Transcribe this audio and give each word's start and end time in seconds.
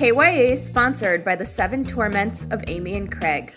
Hey 0.00 0.12
YA 0.12 0.52
is 0.52 0.64
sponsored 0.64 1.26
by 1.26 1.36
the 1.36 1.44
Seven 1.44 1.84
Torments 1.84 2.46
of 2.50 2.64
Amy 2.68 2.94
and 2.94 3.12
Craig. 3.12 3.52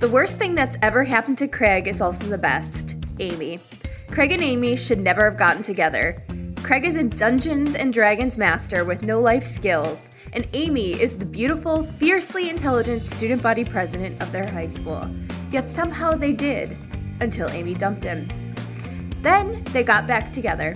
The 0.00 0.08
worst 0.10 0.38
thing 0.38 0.54
that's 0.54 0.76
ever 0.82 1.02
happened 1.02 1.38
to 1.38 1.48
Craig 1.48 1.88
is 1.88 2.02
also 2.02 2.26
the 2.26 2.36
best 2.36 2.96
Amy. 3.20 3.58
Craig 4.10 4.32
and 4.32 4.42
Amy 4.42 4.76
should 4.76 4.98
never 4.98 5.24
have 5.24 5.38
gotten 5.38 5.62
together. 5.62 6.22
Craig 6.62 6.84
is 6.84 6.98
a 6.98 7.04
Dungeons 7.04 7.74
and 7.74 7.90
Dragons 7.90 8.36
master 8.36 8.84
with 8.84 9.02
no 9.02 9.18
life 9.18 9.44
skills, 9.44 10.10
and 10.34 10.46
Amy 10.52 10.92
is 10.92 11.16
the 11.16 11.24
beautiful, 11.24 11.84
fiercely 11.84 12.50
intelligent 12.50 13.02
student 13.02 13.42
body 13.42 13.64
president 13.64 14.22
of 14.22 14.30
their 14.30 14.46
high 14.46 14.66
school. 14.66 15.10
Yet 15.50 15.70
somehow 15.70 16.12
they 16.12 16.34
did, 16.34 16.76
until 17.22 17.48
Amy 17.48 17.72
dumped 17.72 18.04
him. 18.04 18.28
Then 19.22 19.64
they 19.72 19.84
got 19.84 20.06
back 20.06 20.30
together. 20.30 20.74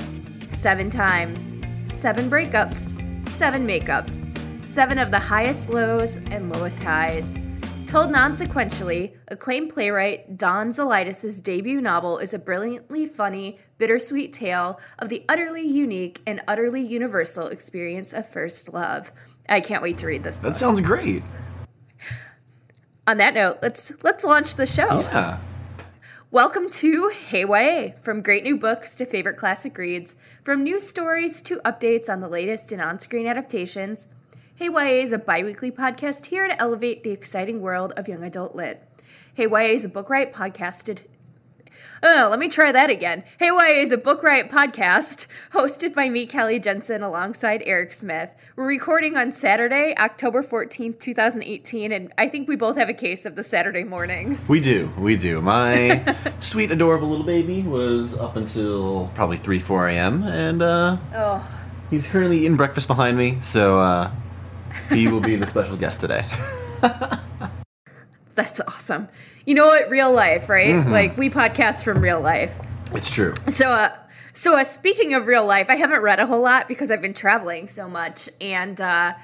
Seven 0.49 0.89
times, 0.89 1.55
seven 1.85 2.31
breakups, 2.31 3.29
seven 3.29 3.67
makeups, 3.67 4.33
seven 4.77 4.99
of 4.99 5.11
the 5.11 5.19
highest 5.19 5.71
lows 5.71 6.19
and 6.31 6.53
lowest 6.53 6.83
highs. 6.83 7.39
Told 7.87 8.11
non-sequentially, 8.11 9.15
acclaimed 9.29 9.71
playwright 9.71 10.37
Don 10.37 10.69
Zolidis' 10.69 11.43
debut 11.43 11.81
novel 11.81 12.19
is 12.19 12.35
a 12.35 12.39
brilliantly 12.39 13.07
funny, 13.07 13.59
bittersweet 13.79 14.35
tale 14.35 14.79
of 14.99 15.09
the 15.09 15.25
utterly 15.31 15.63
unique 15.63 16.21
and 16.27 16.43
utterly 16.47 16.83
universal 16.83 17.47
experience 17.47 18.13
of 18.13 18.29
first 18.29 18.75
love. 18.75 19.13
I 19.49 19.63
can't 19.63 19.83
wait 19.83 19.97
to 19.97 20.09
read 20.09 20.23
this 20.23 20.39
book. 20.39 20.53
That 20.53 20.59
sounds 20.59 20.83
great. 20.83 21.23
On 23.07 23.17
that 23.17 23.33
note, 23.33 23.61
let's 23.63 23.95
let's 24.03 24.25
launch 24.25 24.57
the 24.57 24.67
show. 24.67 25.01
Yeah. 25.01 25.39
Welcome 26.31 26.69
to 26.69 27.09
Hey 27.09 27.47
YA, 27.49 27.93
from 28.03 28.21
great 28.21 28.45
new 28.45 28.59
books 28.59 28.95
to 28.97 29.07
favorite 29.07 29.39
classic 29.39 29.79
reads, 29.79 30.17
from 30.45 30.63
news 30.63 30.87
stories 30.87 31.41
to 31.43 31.63
updates 31.65 32.11
on 32.11 32.21
the 32.21 32.29
latest 32.29 32.73
in 32.73 32.81
on-screen 32.81 33.27
adaptations. 33.27 34.07
Hey 34.57 34.67
YA 34.71 35.03
is 35.03 35.13
a 35.13 35.19
bi-weekly 35.19 35.71
podcast 35.71 36.27
here 36.27 36.49
to 36.49 36.61
elevate 36.61 37.05
the 37.05 37.11
exciting 37.11 37.61
world 37.61 37.93
of 37.97 38.09
young 38.09 38.25
adult 38.25 38.55
lit. 38.55 38.83
Hey 39.35 39.45
YA 39.47 39.73
is 39.75 39.85
a 39.85 39.89
book 39.89 40.09
riot 40.09 40.33
podcasted 40.33 41.01
Oh, 42.03 42.29
let 42.31 42.39
me 42.39 42.49
try 42.49 42.73
that 42.73 42.89
again. 42.91 43.25
Hey 43.39 43.49
YA 43.49 43.81
is 43.81 43.93
a 43.93 43.99
book 43.99 44.23
riot 44.23 44.51
podcast 44.51 45.27
hosted 45.53 45.93
by 45.95 46.09
me, 46.09 46.25
Kelly 46.27 46.59
Jensen, 46.59 47.03
alongside 47.03 47.63
Eric 47.67 47.93
Smith. 47.93 48.33
We're 48.55 48.67
recording 48.67 49.17
on 49.17 49.31
Saturday, 49.33 49.95
October 49.99 50.43
14th, 50.43 51.01
2018, 51.01 51.93
and 51.93 52.13
I 52.17 52.29
think 52.29 52.49
we 52.49 52.57
both 52.57 52.77
have 52.77 52.89
a 52.89 52.95
case 52.95 53.27
of 53.27 53.35
the 53.37 53.43
Saturday 53.43 53.85
mornings. 53.85 54.49
We 54.49 54.61
do, 54.61 54.91
we 54.99 55.17
do. 55.17 55.41
My 55.43 56.17
sweet, 56.41 56.71
adorable 56.71 57.09
little 57.09 57.27
baby 57.27 57.63
was 57.63 58.19
up 58.19 58.37
until 58.37 59.11
probably 59.15 59.37
3, 59.39 59.59
4 59.59 59.89
a.m., 59.89 60.23
and 60.23 60.63
uh, 60.63 60.97
Oh, 61.15 61.69
he's 61.91 62.09
currently 62.09 62.39
eating 62.39 62.57
breakfast 62.57 62.89
behind 62.89 63.17
me, 63.19 63.39
so 63.43 63.81
uh, 63.81 64.11
he 64.91 65.09
will 65.09 65.21
be 65.21 65.37
the 65.37 65.47
special 65.47 65.77
guest 65.77 66.01
today. 66.01 66.25
that's 68.35 68.61
awesome. 68.61 69.09
You 69.45 69.55
know 69.55 69.67
what? 69.67 69.89
Real 69.91 70.13
life, 70.13 70.49
right? 70.49 70.87
Like 70.87 71.17
we 71.17 71.31
podcast 71.31 71.85
from 71.85 72.01
real 72.01 72.21
life. 72.21 72.59
It's 72.93 73.11
true. 73.13 73.35
So, 73.49 73.69
uh, 73.69 73.91
so 74.33 74.57
uh, 74.59 74.65
speaking 74.65 75.15
of 75.15 75.27
real 75.27 75.47
life, 75.47 75.71
I 75.71 75.77
haven't 75.77 76.03
read 76.03 76.21
a 76.21 76.27
whole 76.27 76.43
lot 76.43 76.69
because 76.69 76.91
I've 76.91 77.03
been 77.03 77.15
traveling 77.15 77.69
so 77.69 77.89
much, 77.89 78.29
and 78.41 78.81
uh, 78.81 79.15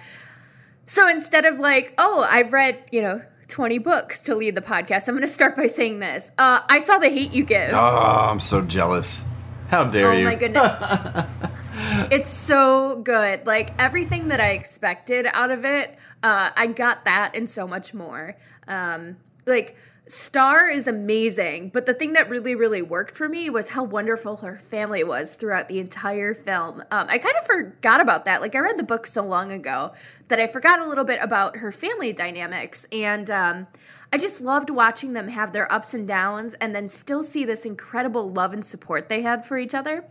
so 0.87 1.09
instead 1.09 1.45
of 1.45 1.59
like, 1.59 1.95
oh, 1.99 2.27
I've 2.31 2.53
read, 2.53 2.83
you 2.91 3.03
know, 3.03 3.23
twenty 3.49 3.79
books 3.79 4.21
to 4.23 4.35
lead 4.35 4.55
the 4.55 4.63
podcast, 4.63 5.09
I'm 5.09 5.15
going 5.15 5.27
to 5.27 5.33
start 5.33 5.57
by 5.57 5.67
saying 5.67 5.99
this. 6.01 6.31
Uh, 6.39 6.61
I 6.69 6.79
saw 6.79 6.99
the 6.99 7.09
hate 7.11 7.33
you 7.35 7.45
give. 7.45 7.71
Oh, 7.73 8.29
I'm 8.31 8.41
so 8.41 8.63
jealous. 8.63 9.27
How 9.69 9.85
dare 9.85 10.09
Oh 10.09 10.13
you? 10.13 10.21
Oh, 10.21 10.25
my 10.25 10.35
goodness. 10.35 10.83
it's 12.11 12.31
so 12.31 12.97
good. 12.97 13.47
Like 13.47 13.71
everything 13.81 14.29
that 14.29 14.41
I 14.41 14.51
expected 14.51 15.27
out 15.33 15.51
of 15.51 15.65
it, 15.65 15.97
uh, 16.23 16.51
I 16.57 16.67
got 16.69 17.05
that 17.05 17.33
and 17.35 17.49
so 17.49 17.67
much 17.67 17.95
more. 17.95 18.37
Um, 18.69 19.17
like 19.47 19.77
Star 20.07 20.69
is 20.69 20.89
amazing, 20.89 21.71
but 21.71 21.87
the 21.87 21.95
thing 21.95 22.15
that 22.15 22.29
really, 22.29 22.57
really 22.57 22.83
worked 22.83 23.15
for 23.15 23.29
me 23.29 23.49
was 23.49 23.71
how 23.71 23.85
wonderful 23.85 24.39
her 24.39 24.57
family 24.57 25.05
was 25.05 25.37
throughout 25.37 25.69
the 25.69 25.79
entire 25.79 26.35
film. 26.35 26.81
Um, 26.91 27.07
I 27.09 27.19
kind 27.19 27.37
of 27.39 27.47
forgot 27.47 28.01
about 28.01 28.25
that. 28.25 28.41
Like 28.41 28.57
I 28.57 28.59
read 28.59 28.79
the 28.79 28.83
book 28.83 29.07
so 29.07 29.23
long 29.23 29.53
ago 29.53 29.93
that 30.27 30.41
I 30.41 30.49
forgot 30.49 30.81
a 30.81 30.89
little 30.89 31.05
bit 31.05 31.21
about 31.23 31.59
her 31.59 31.71
family 31.71 32.13
dynamics, 32.13 32.85
and 32.91 33.31
um, 33.31 33.69
I 34.13 34.19
just 34.19 34.41
loved 34.41 34.71
watching 34.71 35.13
them 35.13 35.29
have 35.29 35.53
their 35.53 35.73
ups 35.73 35.95
and 35.95 36.07
downs, 36.07 36.55
and 36.55 36.75
then 36.75 36.89
still 36.89 37.23
see 37.23 37.45
this 37.45 37.65
incredible 37.65 38.29
love 38.29 38.53
and 38.53 38.67
support 38.67 39.09
they 39.09 39.23
had 39.23 39.47
for 39.47 39.57
each 39.57 39.75
other. 39.75 40.05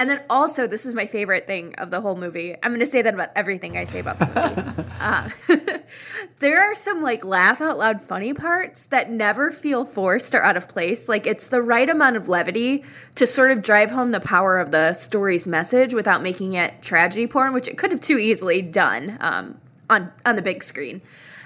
And 0.00 0.08
then 0.08 0.22
also, 0.30 0.68
this 0.68 0.86
is 0.86 0.94
my 0.94 1.06
favorite 1.06 1.46
thing 1.48 1.74
of 1.74 1.90
the 1.90 2.00
whole 2.00 2.14
movie. 2.14 2.54
I'm 2.62 2.70
going 2.70 2.80
to 2.80 2.86
say 2.86 3.02
that 3.02 3.14
about 3.14 3.30
everything 3.34 3.76
I 3.76 3.82
say 3.82 3.98
about 3.98 4.20
the 4.20 4.26
movie. 4.26 4.88
uh, 5.00 5.78
there 6.38 6.62
are 6.62 6.76
some 6.76 7.02
like 7.02 7.24
laugh 7.24 7.60
out 7.60 7.78
loud 7.78 8.00
funny 8.00 8.32
parts 8.32 8.86
that 8.86 9.10
never 9.10 9.50
feel 9.50 9.84
forced 9.84 10.36
or 10.36 10.42
out 10.42 10.56
of 10.56 10.68
place. 10.68 11.08
Like 11.08 11.26
it's 11.26 11.48
the 11.48 11.62
right 11.62 11.88
amount 11.88 12.16
of 12.16 12.28
levity 12.28 12.84
to 13.16 13.26
sort 13.26 13.50
of 13.50 13.60
drive 13.60 13.90
home 13.90 14.12
the 14.12 14.20
power 14.20 14.58
of 14.58 14.70
the 14.70 14.92
story's 14.92 15.48
message 15.48 15.94
without 15.94 16.22
making 16.22 16.54
it 16.54 16.80
tragedy 16.80 17.26
porn, 17.26 17.52
which 17.52 17.66
it 17.66 17.76
could 17.76 17.90
have 17.90 18.00
too 18.00 18.18
easily 18.18 18.62
done 18.62 19.16
um, 19.20 19.60
on 19.90 20.12
on 20.24 20.36
the 20.36 20.42
big 20.42 20.62
screen. 20.62 21.02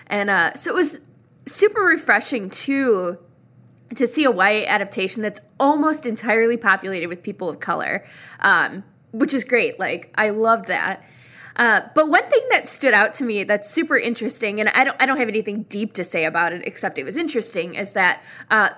And 0.08 0.28
uh, 0.28 0.54
so 0.54 0.70
it 0.70 0.74
was 0.74 1.00
super 1.46 1.80
refreshing 1.80 2.50
too 2.50 3.18
to 3.94 4.06
see 4.06 4.24
a 4.24 4.30
YA 4.30 4.64
adaptation 4.66 5.22
that's 5.22 5.40
almost 5.60 6.06
entirely 6.06 6.56
populated 6.56 7.06
with 7.06 7.22
people 7.22 7.48
of 7.48 7.60
color, 7.60 8.04
um, 8.40 8.84
which 9.12 9.34
is 9.34 9.44
great. 9.44 9.78
Like 9.78 10.12
I 10.16 10.30
love 10.30 10.66
that. 10.66 11.04
Uh, 11.56 11.82
but 11.94 12.08
one 12.08 12.26
thing 12.30 12.42
that 12.50 12.66
stood 12.66 12.94
out 12.94 13.12
to 13.14 13.24
me 13.24 13.44
that's 13.44 13.70
super 13.70 13.98
interesting, 13.98 14.58
and 14.58 14.70
I 14.70 14.84
don't 14.84 14.96
I 15.00 15.06
don't 15.06 15.18
have 15.18 15.28
anything 15.28 15.64
deep 15.64 15.92
to 15.94 16.04
say 16.04 16.24
about 16.24 16.52
it 16.52 16.62
except 16.66 16.98
it 16.98 17.04
was 17.04 17.16
interesting, 17.16 17.74
is 17.74 17.92
that 17.92 18.22
uh, 18.50 18.70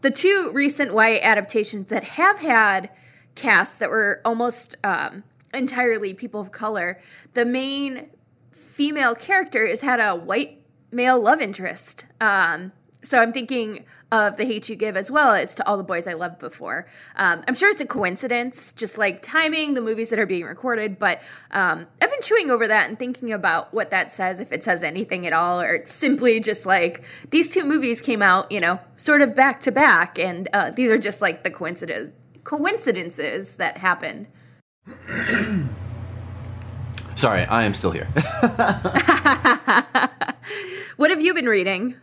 the 0.00 0.10
two 0.10 0.50
recent 0.54 0.92
YA 0.92 1.18
adaptations 1.22 1.88
that 1.88 2.04
have 2.04 2.38
had 2.38 2.90
casts 3.34 3.78
that 3.78 3.90
were 3.90 4.20
almost 4.24 4.76
um, 4.82 5.24
entirely 5.52 6.14
people 6.14 6.40
of 6.40 6.52
color, 6.52 7.00
the 7.34 7.44
main 7.44 8.08
female 8.50 9.14
character 9.14 9.66
has 9.66 9.82
had 9.82 10.00
a 10.00 10.14
white 10.14 10.62
male 10.90 11.20
love 11.20 11.40
interest. 11.40 12.06
Um, 12.20 12.72
so 13.02 13.18
I'm 13.18 13.32
thinking 13.32 13.84
of 14.12 14.36
the 14.36 14.44
hate 14.44 14.68
you 14.68 14.76
give 14.76 14.96
as 14.96 15.10
well 15.10 15.32
as 15.32 15.56
to 15.56 15.66
all 15.66 15.76
the 15.76 15.82
boys 15.82 16.06
I 16.06 16.12
loved 16.12 16.38
before. 16.38 16.86
Um, 17.16 17.42
I'm 17.48 17.54
sure 17.54 17.70
it's 17.70 17.80
a 17.80 17.86
coincidence, 17.86 18.72
just 18.72 18.96
like 18.98 19.22
timing 19.22 19.74
the 19.74 19.80
movies 19.80 20.10
that 20.10 20.20
are 20.20 20.26
being 20.26 20.44
recorded. 20.44 21.00
But 21.00 21.20
um, 21.50 21.86
I've 22.00 22.10
been 22.10 22.20
chewing 22.22 22.50
over 22.50 22.68
that 22.68 22.88
and 22.88 22.96
thinking 22.98 23.32
about 23.32 23.74
what 23.74 23.90
that 23.90 24.12
says, 24.12 24.38
if 24.38 24.52
it 24.52 24.62
says 24.62 24.84
anything 24.84 25.26
at 25.26 25.32
all, 25.32 25.60
or 25.60 25.74
it's 25.74 25.92
simply 25.92 26.38
just 26.38 26.64
like 26.66 27.02
these 27.30 27.48
two 27.48 27.64
movies 27.64 28.00
came 28.00 28.22
out, 28.22 28.52
you 28.52 28.60
know, 28.60 28.78
sort 28.94 29.22
of 29.22 29.34
back 29.34 29.60
to 29.62 29.72
back, 29.72 30.18
and 30.18 30.48
uh, 30.52 30.70
these 30.70 30.92
are 30.92 30.98
just 30.98 31.20
like 31.20 31.42
the 31.42 31.50
coincidence 31.50 32.12
coincidences 32.44 33.56
that 33.56 33.78
happened. 33.78 34.28
Sorry, 37.14 37.42
I 37.44 37.64
am 37.64 37.72
still 37.72 37.92
here. 37.92 38.08
What 41.02 41.10
have 41.10 41.20
you 41.20 41.34
been 41.34 41.46
reading? 41.46 41.96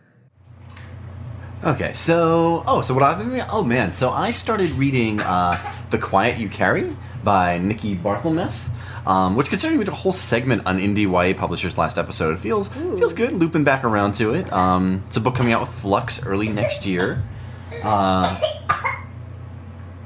Okay, 1.64 1.92
so 1.92 2.64
oh, 2.66 2.82
so 2.82 2.94
what 2.94 3.02
I've 3.02 3.18
been? 3.18 3.44
Oh 3.50 3.62
man, 3.62 3.92
so 3.92 4.10
I 4.10 4.30
started 4.30 4.70
reading 4.72 5.20
uh, 5.20 5.56
"The 5.90 5.98
Quiet 5.98 6.38
You 6.38 6.48
Carry" 6.48 6.96
by 7.24 7.58
Nikki 7.58 7.96
Barthelmess. 7.96 8.74
Um, 9.06 9.34
which, 9.34 9.48
considering 9.48 9.78
we 9.78 9.84
did 9.84 9.92
a 9.92 9.96
whole 9.96 10.12
segment 10.12 10.66
on 10.66 10.78
indie 10.78 11.10
YA 11.10 11.36
publishers 11.36 11.78
last 11.78 11.96
episode, 11.96 12.34
it 12.34 12.38
feels 12.38 12.68
feels 12.68 13.14
good 13.14 13.32
looping 13.32 13.64
back 13.64 13.82
around 13.82 14.12
to 14.16 14.34
it. 14.34 14.52
Um, 14.52 15.02
it's 15.06 15.16
a 15.16 15.20
book 15.20 15.34
coming 15.34 15.52
out 15.52 15.62
with 15.62 15.70
Flux 15.70 16.24
early 16.26 16.48
next 16.48 16.84
year. 16.84 17.22
Uh, 17.82 18.38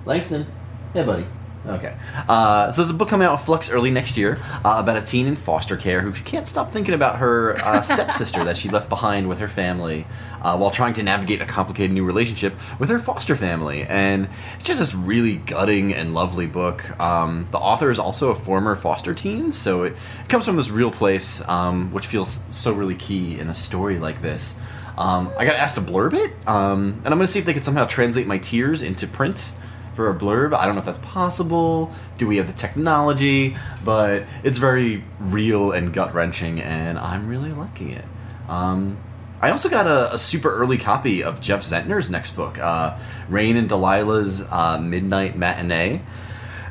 Langston, 0.05 0.47
hey 0.93 1.05
buddy. 1.05 1.27
Okay, 1.67 1.97
uh, 2.29 2.71
so 2.71 2.83
there's 2.83 2.91
a 2.91 2.95
book 2.95 3.09
coming 3.09 3.27
out 3.27 3.33
with 3.33 3.41
Flux 3.41 3.71
early 3.71 3.91
next 3.91 4.19
year 4.19 4.39
uh, 4.67 4.77
about 4.83 4.99
a 4.99 5.03
teen 5.03 5.27
in 5.27 5.35
foster 5.35 5.79
care 5.79 6.03
who 6.03 6.13
can't 6.13 6.47
stop 6.47 6.71
thinking 6.71 6.93
about 6.93 7.17
her 7.21 7.57
uh, 7.65 7.81
stepsister 7.83 8.45
that 8.45 8.59
she 8.59 8.69
left 8.69 8.91
behind 8.91 9.31
with 9.31 9.39
her 9.39 9.49
family 9.49 10.07
uh, 10.43 10.59
while 10.59 10.71
trying 10.71 10.93
to 10.93 11.03
navigate 11.03 11.41
a 11.41 11.47
complicated 11.47 11.91
new 11.91 12.05
relationship 12.05 12.53
with 12.79 12.91
her 12.91 12.99
foster 12.99 13.35
family. 13.35 13.85
And 13.85 14.29
it's 14.57 14.65
just 14.65 14.79
this 14.79 14.95
really 14.95 15.37
gutting 15.37 15.95
and 15.95 16.13
lovely 16.13 16.47
book. 16.47 17.01
Um, 17.01 17.49
the 17.51 17.59
author 17.59 17.91
is 17.91 17.99
also 17.99 18.31
a 18.31 18.35
former 18.35 18.77
foster 18.77 19.15
teen, 19.15 19.51
so 19.51 19.85
it, 19.85 19.95
it 20.21 20.29
comes 20.29 20.45
from 20.45 20.57
this 20.57 20.71
real 20.71 20.91
place, 20.91 21.47
um, 21.49 21.91
which 21.93 22.07
feels 22.07 22.45
so 22.53 22.75
really 22.75 22.95
key 22.95 23.41
in 23.41 23.49
a 23.49 23.55
story 23.55 23.99
like 23.99 24.21
this. 24.21 24.61
Um, 24.99 25.33
I 25.39 25.47
got 25.47 25.57
asked 25.57 25.77
to 25.77 25.81
blurb 25.81 26.13
it, 26.13 26.31
um, 26.47 27.01
and 27.05 27.07
I'm 27.07 27.19
going 27.19 27.21
to 27.21 27.27
see 27.27 27.39
if 27.39 27.47
they 27.47 27.55
could 27.55 27.65
somehow 27.65 27.87
translate 27.87 28.27
my 28.27 28.37
tears 28.37 28.83
into 28.83 29.07
print 29.07 29.51
for 29.95 30.11
a 30.11 30.15
blurb. 30.15 30.55
I 30.55 30.67
don't 30.67 30.75
know 30.75 30.81
if 30.81 30.87
that's 30.87 30.99
possible. 30.99 31.93
Do 32.19 32.27
we 32.27 32.37
have 32.37 32.47
the 32.47 32.53
technology? 32.53 33.57
But 33.85 34.25
it's 34.43 34.59
very 34.59 35.05
real 35.19 35.73
and 35.73 35.93
gut 35.93 36.15
wrenching, 36.15 36.61
and 36.61 36.99
I'm 36.99 37.29
really 37.29 37.53
liking 37.53 37.91
it. 37.91 38.05
Um, 38.49 38.99
I 39.41 39.51
also 39.51 39.69
got 39.69 39.87
a, 39.87 40.15
a 40.15 40.19
super 40.19 40.55
early 40.55 40.79
copy 40.79 41.23
of 41.23 41.41
Jeff 41.41 41.63
Zentner's 41.63 42.11
next 42.11 42.33
book, 42.33 42.59
uh, 42.59 42.99
Rayne 43.29 43.57
and 43.57 43.69
Delilah's 43.69 44.43
uh, 44.51 44.79
Midnight 44.81 45.37
Matinee, 45.37 46.01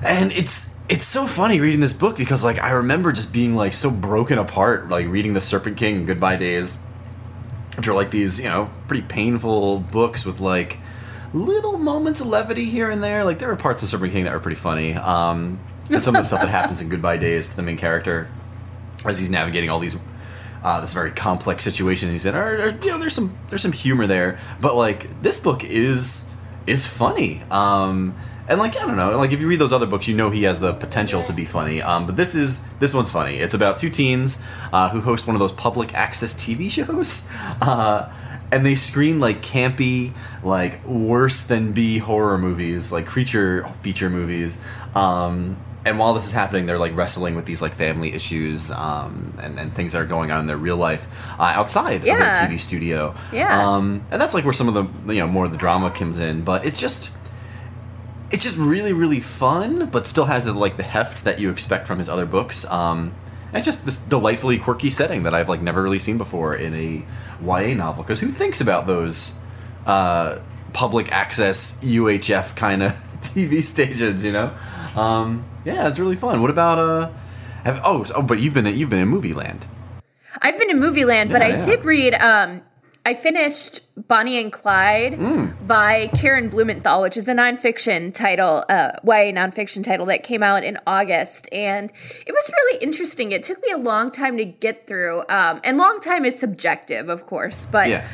and 0.04 0.32
it's 0.32 0.76
it's 0.90 1.06
so 1.06 1.28
funny 1.28 1.60
reading 1.60 1.80
this 1.80 1.94
book 1.94 2.18
because 2.18 2.44
like 2.44 2.60
I 2.60 2.72
remember 2.72 3.12
just 3.12 3.32
being 3.32 3.56
like 3.56 3.74
so 3.74 3.92
broken 3.92 4.38
apart, 4.38 4.90
like 4.90 5.08
reading 5.08 5.34
the 5.34 5.42
Serpent 5.42 5.78
King 5.78 5.98
and 5.98 6.08
Goodbye 6.08 6.38
Days, 6.38 6.84
which 7.78 7.88
are 7.88 7.94
like 7.94 8.12
these 8.12 8.40
you 8.40 8.50
know 8.50 8.70
pretty 8.88 9.04
painful 9.04 9.80
books 9.80 10.26
with 10.26 10.40
like 10.40 10.80
little 11.34 11.78
moments 11.78 12.22
of 12.22 12.28
levity 12.28 12.66
here 12.66 12.90
and 12.90 13.04
there. 13.04 13.26
Like 13.26 13.40
there 13.40 13.50
were 13.50 13.56
parts 13.56 13.84
of 13.84 13.90
Serpent 13.90 14.14
King 14.14 14.24
that 14.26 14.34
were 14.34 14.40
pretty 14.40 14.60
funny. 14.60 14.94
Um, 14.94 15.60
and 15.92 16.04
some 16.04 16.16
of 16.16 16.22
the 16.22 16.26
stuff 16.26 16.42
that 16.42 16.50
happens 16.50 16.80
in 16.80 16.90
Goodbye 16.90 17.18
Days 17.18 17.50
to 17.50 17.56
the 17.56 17.62
main 17.62 17.78
character 17.78 18.28
as 19.06 19.20
he's 19.20 19.30
navigating 19.30 19.70
all 19.70 19.80
these 19.80 19.98
uh, 20.64 20.80
this 20.80 20.94
very 20.94 21.12
complex 21.12 21.64
situation. 21.64 22.08
And 22.08 22.16
he 22.16 22.20
said, 22.20 22.36
or, 22.36 22.78
you 22.82 22.92
know, 22.92 22.98
there's 22.98 23.14
some 23.16 23.38
there's 23.50 23.62
some 23.62 23.74
humor 23.74 24.08
there, 24.08 24.40
but 24.62 24.76
like 24.76 25.22
this 25.22 25.40
book 25.40 25.64
is 25.64 26.30
is 26.68 26.86
funny. 26.86 27.42
Um, 27.52 28.16
and 28.48 28.60
like 28.60 28.76
I 28.78 28.86
don't 28.86 28.96
know, 28.96 29.18
like 29.18 29.32
if 29.32 29.40
you 29.40 29.48
read 29.48 29.60
those 29.60 29.74
other 29.74 29.86
books, 29.86 30.08
you 30.08 30.16
know 30.16 30.30
he 30.30 30.44
has 30.44 30.60
the 30.60 30.74
potential 30.74 31.24
to 31.24 31.34
be 31.34 31.46
funny. 31.46 31.82
Um, 31.82 32.06
but 32.06 32.16
this 32.16 32.36
is 32.36 32.64
this 32.80 32.94
one's 32.94 33.12
funny. 33.12 33.38
It's 33.38 33.54
about 33.54 33.78
two 33.78 33.90
teens 33.90 34.42
uh, 34.72 34.90
who 34.90 35.02
host 35.02 35.28
one 35.28 35.36
of 35.36 35.40
those 35.40 35.52
public 35.52 35.94
access 35.94 36.34
TV 36.34 36.72
shows. 36.72 37.30
Uh, 37.62 38.12
and 38.54 38.66
they 38.66 38.76
screen 38.76 39.20
like 39.20 39.42
campy, 39.42 40.12
like 40.44 40.86
worse 40.86 41.42
than 41.42 41.74
B 41.74 41.98
horror 41.98 42.38
movies, 42.38 42.92
like 42.92 43.06
creature 43.06 43.66
feature 43.82 44.10
movies. 44.10 44.60
Um, 44.96 45.58
and 45.86 46.00
while 46.00 46.14
this 46.14 46.28
is 46.28 46.32
happening, 46.32 46.66
they're 46.66 46.78
like 46.78 46.96
wrestling 46.96 47.36
with 47.36 47.46
these 47.46 47.62
like 47.62 47.74
family 47.74 48.14
issues 48.14 48.72
um, 48.72 49.34
and, 49.42 49.60
and 49.60 49.74
things 49.74 49.92
that 49.92 50.02
are 50.02 50.06
going 50.06 50.32
on 50.32 50.40
in 50.40 50.48
their 50.48 50.56
real 50.58 50.78
life 50.78 51.08
uh, 51.40 51.44
outside 51.56 52.04
Yeah. 52.06 52.14
of 52.14 52.20
their 52.20 52.36
TV 52.36 52.60
studio. 52.60 53.14
Yeah. 53.34 53.68
Um, 53.76 54.06
and 54.12 54.22
that's 54.22 54.34
like 54.34 54.46
where 54.46 54.54
some 54.54 54.70
of 54.70 54.76
the 55.06 55.14
you 55.14 55.20
know 55.20 55.28
more 55.28 55.44
of 55.46 55.52
the 55.52 55.58
drama 55.58 55.90
comes 55.92 56.20
in. 56.20 56.44
But 56.44 56.66
it's 56.66 56.80
just 56.80 57.12
it's 58.32 58.44
just 58.44 58.58
really 58.58 58.94
really 58.94 59.20
fun, 59.20 59.88
but 59.90 60.08
still 60.08 60.26
has 60.26 60.46
the 60.46 60.54
like 60.54 60.78
the 60.78 60.84
heft 60.84 61.24
that 61.26 61.40
you 61.40 61.50
expect 61.50 61.86
from 61.88 62.00
his 62.00 62.08
other 62.08 62.26
books. 62.26 62.66
Um, 62.66 63.14
it's 63.54 63.66
just 63.66 63.86
this 63.86 64.00
delightfully 64.00 64.58
quirky 64.58 64.90
setting 64.90 65.24
that 65.24 65.34
I've 65.34 65.50
like 65.50 65.62
never 65.62 65.82
really 65.82 66.00
seen 66.00 66.18
before 66.18 66.56
in 66.56 66.74
a 66.74 67.06
YA 67.44 67.74
novel. 67.76 68.04
Because 68.04 68.20
who 68.20 68.30
thinks 68.30 68.62
about 68.62 68.88
those 68.88 69.40
uh, 69.86 70.40
public 70.74 71.12
access 71.12 71.84
UHF 71.84 72.56
kind 72.56 72.84
of 72.84 72.92
TV 73.22 73.62
stations? 73.62 74.24
You 74.24 74.32
know. 74.32 74.54
Um, 74.96 75.46
yeah, 75.66 75.88
it's 75.88 76.00
really 76.00 76.16
fun. 76.16 76.42
What 76.42 76.50
about 76.50 76.80
uh? 76.80 77.12
Have, 77.64 77.82
oh, 77.86 78.06
oh, 78.16 78.22
but 78.22 78.40
you've 78.40 78.54
been 78.54 78.66
you've 78.66 78.90
been 78.90 79.00
in 79.00 79.08
movie 79.08 79.34
land. 79.34 79.66
I've 80.42 80.60
been 80.60 80.70
in 80.70 80.80
movie 80.80 81.06
land, 81.06 81.30
but 81.32 81.42
I 81.42 81.50
yeah. 81.50 81.66
did 81.66 81.86
read. 81.86 82.14
Um, 82.16 82.64
I 83.06 83.14
finished 83.16 83.82
Bonnie 84.08 84.38
and 84.42 84.52
Clyde 84.52 85.14
Mm. 85.20 85.68
by 85.68 86.10
Karen 86.16 86.48
Blumenthal, 86.48 87.02
which 87.02 87.18
is 87.18 87.28
a 87.28 87.34
nonfiction 87.34 88.14
title, 88.14 88.64
uh, 88.70 88.92
YA 89.04 89.34
nonfiction 89.34 89.84
title 89.84 90.06
that 90.06 90.24
came 90.24 90.42
out 90.42 90.64
in 90.64 90.78
August, 90.88 91.50
and 91.52 91.92
it 92.26 92.32
was 92.32 92.50
really 92.50 92.82
interesting. 92.82 93.34
It 93.34 93.44
took 93.44 93.62
me 93.62 93.72
a 93.72 93.78
long 93.78 94.10
time 94.10 94.38
to 94.38 94.46
get 94.46 94.88
through, 94.88 95.24
um, 95.28 95.60
and 95.66 95.78
long 95.78 96.00
time 96.00 96.24
is 96.24 96.40
subjective, 96.40 97.10
of 97.10 97.26
course, 97.26 97.68
but 97.70 97.90
Yeah. 97.90 98.06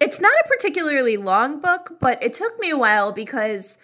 it's 0.00 0.20
not 0.20 0.32
a 0.44 0.48
particularly 0.48 1.16
long 1.16 1.60
book, 1.60 1.96
but 2.00 2.20
it 2.22 2.34
took 2.34 2.58
me 2.58 2.70
a 2.70 2.76
while 2.76 3.12
because 3.12 3.78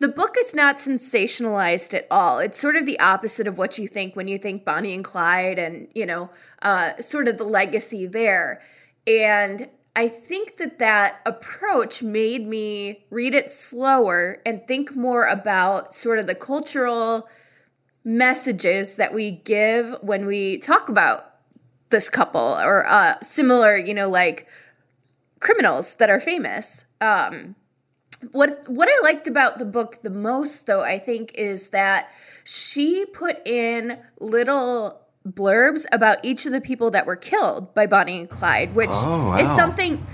the 0.00 0.08
book 0.08 0.36
is 0.38 0.54
not 0.54 0.76
sensationalized 0.76 1.94
at 1.94 2.06
all. 2.10 2.38
It's 2.38 2.58
sort 2.60 2.76
of 2.76 2.84
the 2.86 3.00
opposite 3.00 3.48
of 3.48 3.56
what 3.58 3.78
you 3.78 3.88
think 3.88 4.14
when 4.14 4.28
you 4.28 4.38
think 4.38 4.64
Bonnie 4.66 4.94
and 4.94 5.02
Clyde 5.02 5.58
and, 5.58 5.88
you 5.94 6.06
know, 6.06 6.28
uh, 6.62 6.92
sort 7.00 7.26
of 7.26 7.38
the 7.38 7.44
legacy 7.44 8.06
there. 8.06 8.60
And 9.08 9.70
I 9.96 10.06
think 10.06 10.58
that 10.58 10.78
that 10.78 11.20
approach 11.24 12.02
made 12.02 12.46
me 12.46 13.06
read 13.10 13.34
it 13.34 13.50
slower 13.50 14.42
and 14.44 14.64
think 14.68 14.94
more 14.94 15.26
about 15.26 15.94
sort 15.94 16.18
of 16.18 16.26
the 16.26 16.34
cultural 16.34 17.26
messages 18.04 18.96
that 18.96 19.14
we 19.14 19.30
give 19.30 19.96
when 20.02 20.26
we 20.26 20.58
talk 20.58 20.90
about 20.90 21.24
this 21.88 22.10
couple 22.10 22.40
or 22.40 22.86
uh, 22.86 23.18
similar, 23.22 23.76
you 23.76 23.94
know, 23.94 24.10
like 24.10 24.46
criminals 25.40 25.94
that 25.96 26.10
are 26.10 26.20
famous. 26.20 26.84
Um, 27.00 27.56
what 28.32 28.68
what 28.68 28.88
I 28.88 29.02
liked 29.02 29.26
about 29.26 29.58
the 29.58 29.64
book 29.64 30.02
the 30.02 30.10
most, 30.10 30.66
though, 30.66 30.82
I 30.82 30.98
think, 30.98 31.32
is 31.34 31.70
that 31.70 32.10
she 32.44 33.06
put 33.06 33.46
in 33.46 33.98
little 34.20 35.00
blurbs 35.28 35.84
about 35.92 36.18
each 36.22 36.46
of 36.46 36.52
the 36.52 36.60
people 36.60 36.90
that 36.90 37.06
were 37.06 37.16
killed 37.16 37.74
by 37.74 37.86
Bonnie 37.86 38.18
and 38.18 38.28
Clyde, 38.30 38.74
which 38.74 38.90
Oh, 38.92 39.36
is 39.36 39.48
something 39.48 40.06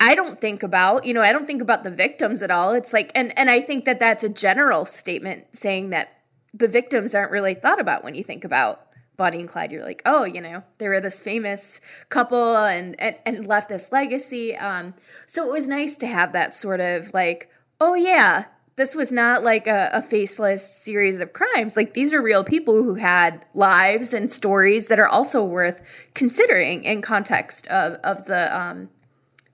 I 0.00 0.14
don't 0.14 0.38
think 0.40 0.62
about. 0.62 1.06
You 1.06 1.14
know, 1.14 1.22
I 1.22 1.32
don't 1.32 1.46
think 1.46 1.62
about 1.62 1.84
the 1.84 1.90
victims 1.90 2.42
at 2.42 2.50
all. 2.50 2.72
It's 2.72 2.92
like, 2.92 3.10
and 3.14 3.36
and 3.38 3.50
I 3.50 3.60
think 3.60 3.84
that 3.84 4.00
that's 4.00 4.24
a 4.24 4.28
general 4.28 4.84
statement 4.84 5.54
saying 5.56 5.90
that 5.90 6.18
the 6.52 6.68
victims 6.68 7.14
aren't 7.14 7.30
really 7.30 7.54
thought 7.54 7.80
about 7.80 8.04
when 8.04 8.14
you 8.14 8.22
think 8.22 8.44
about 8.44 8.86
Bonnie 9.16 9.40
and 9.40 9.48
Clyde. 9.48 9.72
You're 9.72 9.84
like, 9.84 10.02
oh, 10.04 10.24
you 10.24 10.40
know, 10.40 10.62
they 10.78 10.88
were 10.88 11.00
this 11.00 11.20
famous 11.20 11.80
couple 12.10 12.56
and 12.56 13.00
and, 13.00 13.16
and 13.24 13.46
left 13.46 13.68
this 13.68 13.92
legacy. 13.92 14.56
Um, 14.56 14.94
so 15.26 15.46
it 15.48 15.52
was 15.52 15.68
nice 15.68 15.96
to 15.98 16.06
have 16.06 16.32
that 16.32 16.54
sort 16.54 16.80
of 16.80 17.14
like, 17.14 17.48
oh 17.80 17.94
yeah, 17.94 18.44
this 18.76 18.96
was 18.96 19.12
not 19.12 19.44
like 19.44 19.66
a, 19.66 19.90
a 19.92 20.02
faceless 20.02 20.68
series 20.68 21.20
of 21.20 21.32
crimes. 21.32 21.76
Like 21.76 21.94
these 21.94 22.12
are 22.12 22.20
real 22.20 22.42
people 22.42 22.82
who 22.82 22.94
had 22.96 23.44
lives 23.54 24.12
and 24.12 24.30
stories 24.30 24.88
that 24.88 24.98
are 24.98 25.08
also 25.08 25.44
worth 25.44 26.08
considering 26.14 26.84
in 26.84 27.00
context 27.00 27.66
of 27.68 27.94
of 28.04 28.26
the 28.26 28.56
um 28.56 28.88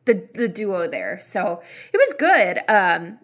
the 0.07 0.29
the 0.35 0.49
duo 0.49 0.89
there. 0.89 1.19
So 1.21 1.63
it 1.93 1.97
was 1.97 2.15
good. 2.19 2.61
Um, 2.69 3.19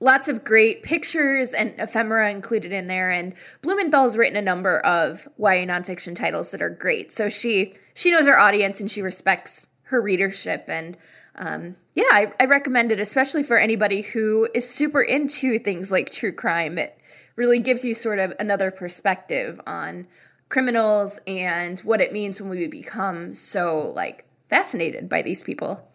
lots 0.00 0.28
of 0.28 0.44
great 0.44 0.82
pictures 0.82 1.54
and 1.54 1.74
ephemera 1.78 2.30
included 2.30 2.72
in 2.72 2.86
there. 2.86 3.10
And 3.10 3.34
Blumenthal's 3.62 4.16
written 4.16 4.36
a 4.36 4.42
number 4.42 4.80
of 4.80 5.28
YA 5.38 5.64
nonfiction 5.64 6.14
titles 6.14 6.50
that 6.50 6.62
are 6.62 6.70
great. 6.70 7.12
So 7.12 7.28
she 7.28 7.74
she 7.94 8.10
knows 8.10 8.26
her 8.26 8.38
audience 8.38 8.80
and 8.80 8.90
she 8.90 9.00
respects 9.00 9.68
her 9.84 10.00
readership. 10.00 10.64
And 10.68 10.96
um, 11.36 11.76
yeah, 11.94 12.04
I, 12.10 12.32
I 12.40 12.44
recommend 12.44 12.92
it, 12.92 13.00
especially 13.00 13.42
for 13.42 13.58
anybody 13.58 14.02
who 14.02 14.48
is 14.54 14.68
super 14.68 15.02
into 15.02 15.58
things 15.58 15.92
like 15.92 16.10
true 16.10 16.32
crime. 16.32 16.78
It 16.78 16.98
really 17.36 17.58
gives 17.58 17.84
you 17.84 17.94
sort 17.94 18.18
of 18.18 18.32
another 18.40 18.70
perspective 18.70 19.60
on 19.66 20.06
criminals 20.48 21.20
and 21.26 21.80
what 21.80 22.00
it 22.00 22.12
means 22.12 22.40
when 22.40 22.50
we 22.50 22.66
become 22.66 23.34
so 23.34 23.92
like 23.94 24.24
fascinated 24.48 25.08
by 25.08 25.22
these 25.22 25.42
people. 25.42 25.88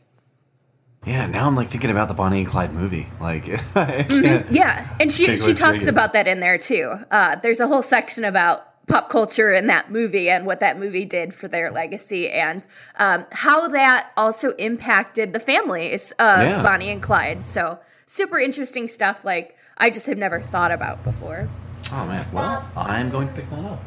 Yeah, 1.05 1.25
now 1.25 1.47
I'm 1.47 1.55
like 1.55 1.69
thinking 1.69 1.89
about 1.89 2.09
the 2.09 2.13
Bonnie 2.13 2.39
and 2.39 2.47
Clyde 2.47 2.73
movie. 2.73 3.07
Like, 3.19 3.45
Mm-hmm. 3.45 4.53
Yeah, 4.53 4.87
and 4.99 5.11
she 5.11 5.35
she 5.37 5.53
talks 5.53 5.87
about 5.87 6.13
that 6.13 6.27
in 6.27 6.39
there 6.39 6.59
too. 6.59 6.93
Uh, 7.09 7.37
there's 7.37 7.59
a 7.59 7.67
whole 7.67 7.81
section 7.81 8.23
about 8.23 8.70
pop 8.91 9.09
culture 9.09 9.51
in 9.53 9.67
that 9.67 9.89
movie 9.89 10.29
and 10.29 10.45
what 10.45 10.59
that 10.59 10.77
movie 10.77 11.05
did 11.05 11.33
for 11.33 11.47
their 11.47 11.71
legacy 11.71 12.29
and 12.29 12.67
um, 12.97 13.25
how 13.31 13.67
that 13.69 14.11
also 14.17 14.51
impacted 14.55 15.31
the 15.33 15.39
families 15.39 16.11
of 16.13 16.41
Yeah. 16.41 16.61
Bonnie 16.61 16.89
and 16.89 17.01
Clyde. 17.01 17.47
So 17.47 17.79
super 18.05 18.37
interesting 18.37 18.87
stuff. 18.87 19.23
Like 19.23 19.57
I 19.77 19.89
just 19.89 20.05
have 20.07 20.17
never 20.17 20.41
thought 20.41 20.71
about 20.71 21.03
before. 21.03 21.47
Oh 21.93 22.05
man, 22.05 22.25
well, 22.31 22.69
I'm 22.75 23.09
going 23.09 23.27
to 23.29 23.33
pick 23.33 23.49
that 23.49 23.65
up. 23.65 23.81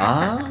Uh, 0.00 0.50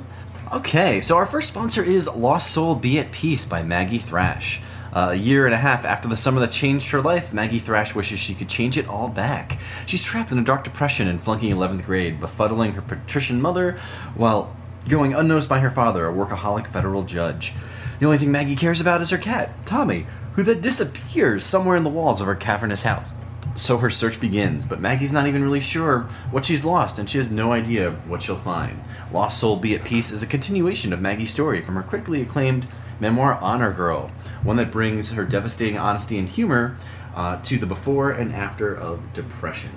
okay, 0.58 1.02
so 1.02 1.18
our 1.18 1.26
first 1.26 1.50
sponsor 1.50 1.82
is 1.84 2.08
Lost 2.08 2.52
Soul 2.52 2.76
Be 2.76 3.00
at 3.00 3.12
Peace 3.12 3.46
by 3.46 3.64
Maggie 3.64 3.98
Thrash. 3.98 4.62
Uh, 4.94 5.10
a 5.12 5.16
year 5.16 5.46
and 5.46 5.56
a 5.56 5.58
half 5.58 5.86
after 5.86 6.08
the 6.08 6.16
summer 6.16 6.40
that 6.40 6.52
changed 6.52 6.92
her 6.92 7.02
life, 7.02 7.34
Maggie 7.34 7.58
Thrash 7.58 7.96
wishes 7.96 8.20
she 8.20 8.36
could 8.36 8.48
change 8.48 8.78
it 8.78 8.88
all 8.88 9.10
back. 9.10 9.58
She's 9.88 10.04
trapped 10.04 10.32
in 10.32 10.38
a 10.38 10.44
dark 10.44 10.64
depression 10.64 11.08
and 11.08 11.20
flunking 11.20 11.52
11th 11.52 11.84
grade, 11.84 12.20
befuddling 12.20 12.76
her 12.76 12.82
patrician 12.82 13.42
mother 13.42 13.80
while 14.16 14.56
going 14.88 15.16
unnoticed 15.16 15.50
by 15.50 15.60
her 15.60 15.72
father, 15.72 16.08
a 16.08 16.14
workaholic 16.14 16.68
federal 16.68 17.04
judge. 17.04 17.54
The 18.00 18.06
only 18.06 18.20
thing 18.20 18.32
Maggie 18.32 18.56
cares 18.56 18.80
about 18.80 19.02
is 19.02 19.10
her 19.10 19.18
cat, 19.18 19.66
Tommy, 19.66 20.06
who 20.34 20.44
then 20.44 20.62
disappears 20.62 21.44
somewhere 21.44 21.76
in 21.76 21.84
the 21.84 21.90
walls 21.90 22.22
of 22.22 22.28
her 22.28 22.36
cavernous 22.36 22.84
house. 22.84 23.14
So 23.56 23.78
her 23.78 23.92
search 23.92 24.20
begins, 24.20 24.66
but 24.66 24.80
Maggie's 24.80 25.12
not 25.12 25.28
even 25.28 25.44
really 25.44 25.62
sure 25.62 26.02
what 26.32 26.46
she's 26.46 26.66
lost, 26.66 26.98
and 26.98 27.08
she 27.08 27.20
has 27.20 27.30
no 27.30 27.52
idea 27.52 27.92
what 27.92 28.24
she'll 28.24 28.36
find. 28.36 28.80
Lost 29.12 29.40
Soul 29.40 29.58
Be 29.58 29.76
at 29.76 29.84
Peace 29.84 30.12
is 30.12 30.24
a 30.24 30.28
continuation 30.28 30.92
of 30.92 31.02
Maggie's 31.02 31.32
story 31.32 31.62
from 31.62 31.76
her 31.76 31.84
critically 31.84 32.22
acclaimed 32.22 32.66
memoir 33.00 33.38
Honor 33.42 33.72
Girl, 33.72 34.12
one 34.42 34.58
that 34.58 34.72
brings 34.72 35.12
her 35.14 35.24
devastating 35.24 35.78
honesty 35.78 36.18
and 36.18 36.28
humor 36.28 36.78
uh, 37.16 37.40
to 37.44 37.58
the 37.58 37.68
before 37.68 38.10
and 38.10 38.34
after 38.34 38.74
of 38.74 39.14
depression. 39.14 39.70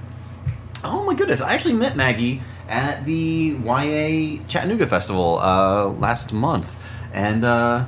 Oh 0.82 1.04
my 1.04 1.14
goodness, 1.14 1.42
I 1.42 1.52
actually 1.52 1.74
met 1.74 1.96
Maggie 1.96 2.40
at 2.68 3.04
the 3.04 3.56
YA 3.62 4.42
Chattanooga 4.48 4.86
Festival 4.86 5.38
uh, 5.38 5.88
last 5.88 6.32
month, 6.32 6.82
and 7.12 7.44
uh, 7.44 7.84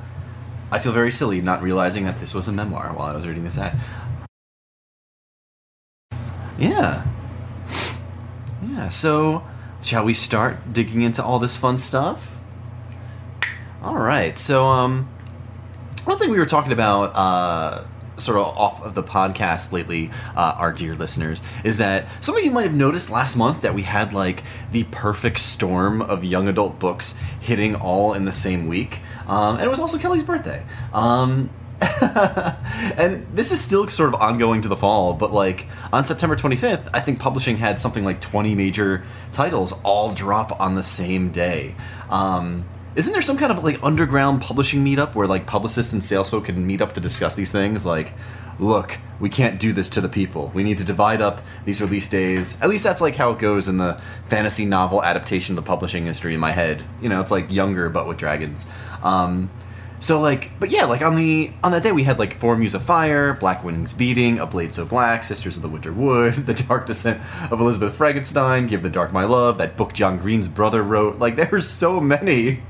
I 0.70 0.78
feel 0.80 0.92
very 0.92 1.10
silly 1.10 1.40
not 1.40 1.62
realizing 1.62 2.04
that 2.04 2.20
this 2.20 2.34
was 2.34 2.46
a 2.46 2.52
memoir 2.52 2.92
while 2.92 3.08
I 3.08 3.14
was 3.14 3.26
reading 3.26 3.44
this 3.44 3.56
ad. 3.56 3.78
Yeah. 6.58 7.06
Yeah, 8.66 8.88
so 8.88 9.44
shall 9.82 10.04
we 10.04 10.14
start 10.14 10.72
digging 10.72 11.02
into 11.02 11.22
all 11.24 11.38
this 11.38 11.56
fun 11.56 11.78
stuff? 11.78 12.38
All 13.82 13.96
right. 13.96 14.38
So 14.38 14.66
um 14.66 15.08
one 16.04 16.18
thing 16.18 16.30
we 16.30 16.38
were 16.38 16.46
talking 16.46 16.72
about 16.72 17.14
uh 17.14 17.84
sort 18.16 18.36
of 18.36 18.46
off 18.46 18.84
of 18.84 18.94
the 18.96 19.02
podcast 19.02 19.70
lately, 19.72 20.10
uh, 20.36 20.56
our 20.58 20.72
dear 20.72 20.94
listeners, 20.96 21.40
is 21.62 21.78
that 21.78 22.06
some 22.20 22.36
of 22.36 22.44
you 22.44 22.50
might 22.50 22.64
have 22.64 22.74
noticed 22.74 23.10
last 23.10 23.36
month 23.36 23.60
that 23.62 23.74
we 23.74 23.82
had 23.82 24.12
like 24.12 24.42
the 24.72 24.82
perfect 24.90 25.38
storm 25.38 26.02
of 26.02 26.24
young 26.24 26.48
adult 26.48 26.80
books 26.80 27.12
hitting 27.40 27.76
all 27.76 28.14
in 28.14 28.24
the 28.24 28.32
same 28.32 28.66
week. 28.66 29.00
Um, 29.28 29.56
and 29.56 29.64
it 29.64 29.70
was 29.70 29.78
also 29.78 29.98
Kelly's 29.98 30.24
birthday. 30.24 30.64
Um, 30.92 31.50
and 32.98 33.26
this 33.34 33.52
is 33.52 33.60
still 33.60 33.88
sort 33.88 34.12
of 34.12 34.20
ongoing 34.20 34.62
to 34.62 34.68
the 34.68 34.76
fall, 34.76 35.14
but 35.14 35.32
like 35.32 35.66
on 35.92 36.04
September 36.04 36.34
25th, 36.34 36.88
I 36.92 37.00
think 37.00 37.20
publishing 37.20 37.56
had 37.56 37.78
something 37.78 38.04
like 38.04 38.20
20 38.20 38.54
major 38.54 39.04
titles 39.32 39.72
all 39.84 40.12
drop 40.12 40.60
on 40.60 40.74
the 40.74 40.82
same 40.82 41.30
day. 41.30 41.74
Um, 42.10 42.64
isn't 42.96 43.12
there 43.12 43.22
some 43.22 43.36
kind 43.36 43.52
of 43.52 43.62
like 43.62 43.80
underground 43.82 44.40
publishing 44.40 44.84
meetup 44.84 45.14
where 45.14 45.28
like 45.28 45.46
publicists 45.46 45.92
and 45.92 46.02
salesfolk 46.02 46.46
can 46.46 46.66
meet 46.66 46.80
up 46.80 46.94
to 46.94 47.00
discuss 47.00 47.36
these 47.36 47.52
things? 47.52 47.86
Like, 47.86 48.12
look, 48.58 48.98
we 49.20 49.28
can't 49.28 49.60
do 49.60 49.72
this 49.72 49.88
to 49.90 50.00
the 50.00 50.08
people. 50.08 50.50
We 50.52 50.64
need 50.64 50.78
to 50.78 50.84
divide 50.84 51.20
up 51.20 51.40
these 51.64 51.80
release 51.80 52.08
days. 52.08 52.60
At 52.60 52.68
least 52.68 52.82
that's 52.82 53.00
like 53.00 53.14
how 53.14 53.30
it 53.30 53.38
goes 53.38 53.68
in 53.68 53.76
the 53.76 53.94
fantasy 54.24 54.64
novel 54.64 55.02
adaptation 55.04 55.56
of 55.56 55.64
the 55.64 55.68
publishing 55.68 56.04
industry 56.04 56.34
in 56.34 56.40
my 56.40 56.50
head. 56.50 56.82
You 57.00 57.08
know, 57.08 57.20
it's 57.20 57.30
like 57.30 57.52
younger 57.52 57.88
but 57.88 58.08
with 58.08 58.16
dragons. 58.16 58.66
Um, 59.02 59.50
so 60.00 60.20
like, 60.20 60.50
but 60.60 60.70
yeah, 60.70 60.84
like 60.84 61.02
on 61.02 61.16
the 61.16 61.50
on 61.62 61.72
that 61.72 61.82
day 61.82 61.92
we 61.92 62.04
had 62.04 62.18
like 62.18 62.34
Four 62.34 62.56
Muse 62.56 62.74
of 62.74 62.82
Fire, 62.82 63.34
Black 63.34 63.64
Wings 63.64 63.92
Beating, 63.92 64.38
A 64.38 64.46
Blade 64.46 64.74
So 64.74 64.84
Black, 64.84 65.24
Sisters 65.24 65.56
of 65.56 65.62
the 65.62 65.68
Winter 65.68 65.92
Wood, 65.92 66.34
The 66.46 66.54
Dark 66.54 66.86
Descent 66.86 67.20
of 67.50 67.60
Elizabeth 67.60 67.96
Frankenstein, 67.96 68.66
Give 68.66 68.82
the 68.82 68.90
Dark 68.90 69.12
My 69.12 69.24
Love, 69.24 69.58
that 69.58 69.76
book 69.76 69.92
John 69.92 70.18
Green's 70.18 70.48
brother 70.48 70.82
wrote. 70.82 71.18
Like 71.18 71.36
there's 71.36 71.68
so 71.68 72.00
many 72.00 72.60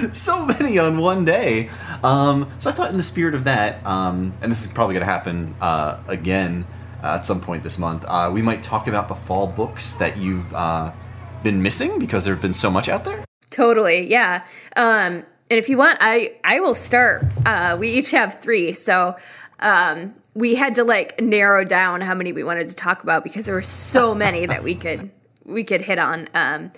so 0.12 0.44
many 0.44 0.78
on 0.78 0.98
one 0.98 1.24
day. 1.24 1.70
Um, 2.02 2.50
so 2.58 2.70
I 2.70 2.72
thought, 2.72 2.90
in 2.90 2.96
the 2.96 3.02
spirit 3.02 3.34
of 3.34 3.44
that, 3.44 3.84
um, 3.86 4.32
and 4.40 4.50
this 4.50 4.64
is 4.64 4.72
probably 4.72 4.94
going 4.94 5.06
to 5.06 5.12
happen 5.12 5.54
uh, 5.60 6.00
again 6.08 6.66
uh, 7.02 7.16
at 7.18 7.26
some 7.26 7.40
point 7.40 7.62
this 7.62 7.78
month, 7.78 8.04
uh, 8.06 8.30
we 8.32 8.42
might 8.42 8.62
talk 8.62 8.86
about 8.86 9.08
the 9.08 9.14
fall 9.14 9.46
books 9.46 9.94
that 9.94 10.16
you've 10.16 10.52
uh, 10.54 10.92
been 11.42 11.62
missing 11.62 11.98
because 11.98 12.24
there 12.24 12.34
have 12.34 12.42
been 12.42 12.54
so 12.54 12.70
much 12.70 12.88
out 12.88 13.04
there. 13.04 13.24
Totally, 13.50 14.08
yeah. 14.08 14.44
Um, 14.76 15.24
and 15.50 15.58
if 15.58 15.68
you 15.68 15.76
want, 15.76 15.98
I 16.00 16.36
I 16.44 16.60
will 16.60 16.74
start. 16.74 17.24
Uh, 17.44 17.76
we 17.78 17.90
each 17.90 18.12
have 18.12 18.40
three, 18.40 18.72
so 18.72 19.16
um, 19.58 20.14
we 20.34 20.54
had 20.54 20.76
to 20.76 20.84
like 20.84 21.20
narrow 21.20 21.64
down 21.64 22.00
how 22.00 22.14
many 22.14 22.32
we 22.32 22.44
wanted 22.44 22.68
to 22.68 22.76
talk 22.76 23.02
about 23.02 23.24
because 23.24 23.46
there 23.46 23.54
were 23.54 23.62
so 23.62 24.14
many 24.14 24.46
that 24.46 24.62
we 24.62 24.74
could 24.74 25.10
we 25.44 25.64
could 25.64 25.82
hit 25.82 25.98
on. 25.98 26.28
Um, 26.34 26.70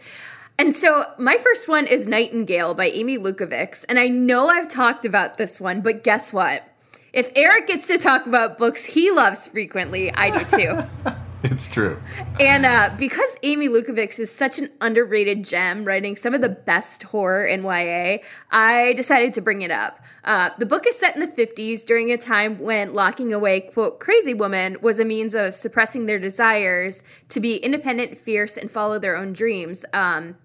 and 0.59 0.75
so 0.75 1.05
my 1.19 1.39
first 1.39 1.69
one 1.69 1.87
is 1.87 2.07
Nightingale 2.07 2.75
by 2.75 2.87
Amy 2.87 3.19
Lukavics. 3.19 3.85
And 3.89 3.99
I 3.99 4.09
know 4.09 4.49
I've 4.49 4.69
talked 4.69 5.05
about 5.05 5.37
this 5.37 5.61
one, 5.61 5.81
but 5.81 6.05
guess 6.05 6.33
what? 6.33 6.67
If 7.13 7.31
Eric 7.37 7.67
gets 7.67 7.89
to 7.89 7.99
talk 7.99 8.27
about 8.27 8.59
books 8.59 8.85
he 8.85 9.11
loves 9.11 9.49
frequently, 9.49 10.13
I 10.13 10.39
do 10.39 10.45
too. 10.57 11.13
it's 11.45 11.69
true. 11.69 12.01
And 12.39 12.65
uh, 12.65 12.91
because 12.99 13.37
Amy 13.43 13.69
Lukavics 13.69 14.21
is 14.21 14.31
such 14.31 14.59
an 14.59 14.71
underrated 14.81 15.45
gem, 15.45 15.85
writing 15.85 16.15
some 16.15 16.35
of 16.35 16.41
the 16.41 16.49
best 16.49 17.03
horror 17.05 17.45
in 17.45 17.65
YA, 17.65 18.19
I 18.51 18.93
decided 18.95 19.33
to 19.35 19.41
bring 19.41 19.63
it 19.63 19.71
up. 19.73 19.99
Uh, 20.25 20.51
the 20.59 20.67
book 20.67 20.87
is 20.87 20.97
set 20.97 21.17
in 21.17 21.21
the 21.21 21.27
50s 21.27 21.85
during 21.85 22.13
a 22.13 22.17
time 22.17 22.61
when 22.61 22.95
locking 22.95 23.33
away, 23.33 23.61
quote, 23.61 23.99
crazy 23.99 24.35
woman 24.35 24.77
was 24.81 25.01
a 25.01 25.05
means 25.05 25.35
of 25.35 25.55
suppressing 25.55 26.07
their 26.07 26.21
desires 26.21 27.03
to 27.29 27.41
be 27.41 27.57
independent, 27.57 28.17
fierce, 28.17 28.57
and 28.57 28.71
follow 28.71 29.01
their 29.01 29.17
own 29.17 29.33
dreams. 29.33 29.85
Um, 29.93 30.37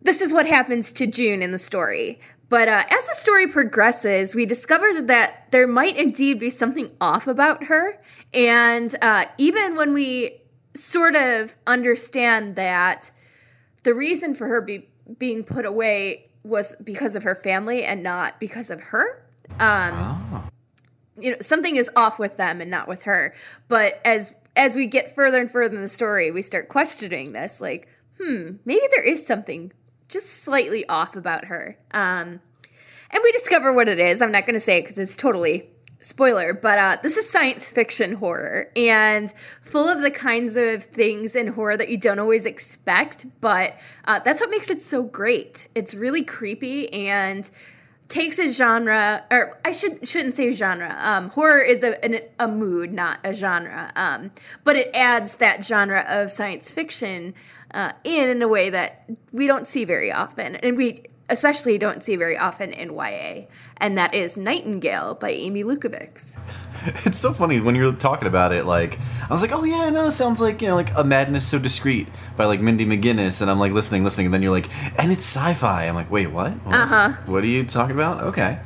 this 0.00 0.20
is 0.20 0.32
what 0.32 0.46
happens 0.46 0.92
to 0.94 1.06
June 1.06 1.40
in 1.40 1.52
the 1.52 1.58
story. 1.58 2.18
But 2.48 2.68
uh, 2.68 2.82
as 2.90 3.08
the 3.08 3.14
story 3.14 3.46
progresses, 3.46 4.34
we 4.34 4.44
discovered 4.44 5.06
that 5.06 5.50
there 5.52 5.66
might 5.66 5.96
indeed 5.96 6.38
be 6.38 6.50
something 6.50 6.90
off 7.00 7.26
about 7.26 7.64
her. 7.64 7.98
And 8.34 8.94
uh, 9.02 9.26
even 9.38 9.76
when 9.76 9.92
we 9.92 10.40
sort 10.74 11.16
of 11.16 11.56
understand 11.66 12.56
that 12.56 13.10
the 13.84 13.94
reason 13.94 14.34
for 14.34 14.46
her 14.46 14.60
be, 14.60 14.88
being 15.18 15.44
put 15.44 15.66
away 15.66 16.26
was 16.44 16.74
because 16.82 17.14
of 17.14 17.22
her 17.22 17.34
family 17.34 17.84
and 17.84 18.02
not 18.02 18.40
because 18.40 18.70
of 18.70 18.82
her, 18.84 19.24
um, 19.60 19.92
oh. 20.32 20.48
you 21.18 21.30
know, 21.30 21.36
something 21.40 21.76
is 21.76 21.90
off 21.94 22.18
with 22.18 22.36
them 22.36 22.60
and 22.60 22.70
not 22.70 22.88
with 22.88 23.04
her. 23.04 23.34
But 23.68 24.00
as 24.04 24.34
as 24.54 24.76
we 24.76 24.86
get 24.86 25.14
further 25.14 25.40
and 25.40 25.50
further 25.50 25.74
in 25.74 25.80
the 25.80 25.88
story, 25.88 26.30
we 26.30 26.42
start 26.42 26.68
questioning 26.68 27.32
this, 27.32 27.60
like, 27.60 27.88
hmm, 28.20 28.56
maybe 28.66 28.82
there 28.90 29.02
is 29.02 29.26
something 29.26 29.72
just 30.08 30.42
slightly 30.44 30.86
off 30.88 31.16
about 31.16 31.46
her. 31.46 31.78
Um, 31.92 32.40
and 33.10 33.20
we 33.22 33.32
discover 33.32 33.72
what 33.72 33.88
it 33.88 33.98
is. 33.98 34.20
I'm 34.20 34.32
not 34.32 34.44
going 34.44 34.54
to 34.54 34.60
say 34.60 34.78
it 34.78 34.82
because 34.82 34.98
it's 34.98 35.16
totally 35.16 35.70
spoiler, 36.02 36.52
but 36.52 36.78
uh, 36.78 36.96
this 37.02 37.16
is 37.16 37.28
science 37.28 37.72
fiction 37.72 38.14
horror 38.14 38.70
and 38.76 39.32
full 39.62 39.88
of 39.88 40.02
the 40.02 40.10
kinds 40.10 40.56
of 40.56 40.84
things 40.84 41.34
in 41.34 41.48
horror 41.48 41.76
that 41.76 41.88
you 41.88 41.96
don't 41.96 42.18
always 42.18 42.44
expect. 42.44 43.26
But 43.40 43.76
uh, 44.04 44.18
that's 44.18 44.40
what 44.40 44.50
makes 44.50 44.70
it 44.70 44.82
so 44.82 45.02
great. 45.02 45.68
It's 45.74 45.94
really 45.94 46.22
creepy 46.22 46.92
and 46.92 47.50
takes 48.08 48.38
a 48.38 48.50
genre, 48.50 49.24
or 49.30 49.58
I 49.64 49.72
should 49.72 50.06
shouldn't 50.06 50.34
say 50.34 50.52
genre. 50.52 50.94
Um, 50.98 51.30
horror 51.30 51.60
is 51.60 51.82
a, 51.82 52.04
an, 52.04 52.20
a 52.38 52.46
mood, 52.46 52.92
not 52.92 53.18
a 53.24 53.32
genre. 53.32 53.90
Um, 53.96 54.32
but 54.64 54.76
it 54.76 54.90
adds 54.92 55.38
that 55.38 55.64
genre 55.64 56.04
of 56.06 56.30
science 56.30 56.70
fiction 56.70 57.34
uh, 57.72 57.92
in 58.04 58.28
in 58.28 58.42
a 58.42 58.48
way 58.48 58.68
that 58.68 59.08
we 59.32 59.46
don't 59.46 59.66
see 59.66 59.84
very 59.84 60.12
often, 60.12 60.56
and 60.56 60.76
we 60.76 61.04
especially 61.32 61.78
don't 61.78 62.02
see 62.02 62.14
very 62.14 62.36
often 62.36 62.72
in 62.72 62.92
YA, 62.92 63.46
and 63.78 63.96
that 63.98 64.14
is 64.14 64.36
Nightingale 64.36 65.14
by 65.14 65.30
Amy 65.30 65.64
Lukavics. 65.64 66.38
It's 67.06 67.20
so 67.20 67.32
funny 67.32 67.60
when 67.60 67.76
you're 67.76 67.92
talking 67.92 68.26
about 68.26 68.50
it. 68.50 68.64
Like 68.66 68.98
I 69.22 69.28
was 69.32 69.40
like, 69.40 69.52
oh 69.52 69.62
yeah, 69.62 69.88
no, 69.88 70.06
it 70.06 70.10
sounds 70.10 70.40
like 70.40 70.60
you 70.60 70.66
know, 70.66 70.74
like 70.74 70.90
a 70.96 71.04
madness 71.04 71.46
so 71.46 71.60
discreet 71.60 72.08
by 72.36 72.44
like 72.46 72.60
Mindy 72.60 72.84
McGinnis, 72.84 73.40
and 73.40 73.48
I'm 73.48 73.60
like 73.60 73.70
listening, 73.70 74.02
listening, 74.02 74.26
and 74.26 74.34
then 74.34 74.42
you're 74.42 74.50
like, 74.50 74.68
and 74.98 75.12
it's 75.12 75.24
sci-fi. 75.24 75.84
I'm 75.84 75.94
like, 75.94 76.10
wait, 76.10 76.32
what? 76.32 76.50
what? 76.64 76.74
Uh 76.74 76.86
huh. 76.86 77.12
What 77.26 77.44
are 77.44 77.46
you 77.46 77.62
talking 77.62 77.94
about? 77.94 78.24
Okay, 78.24 78.58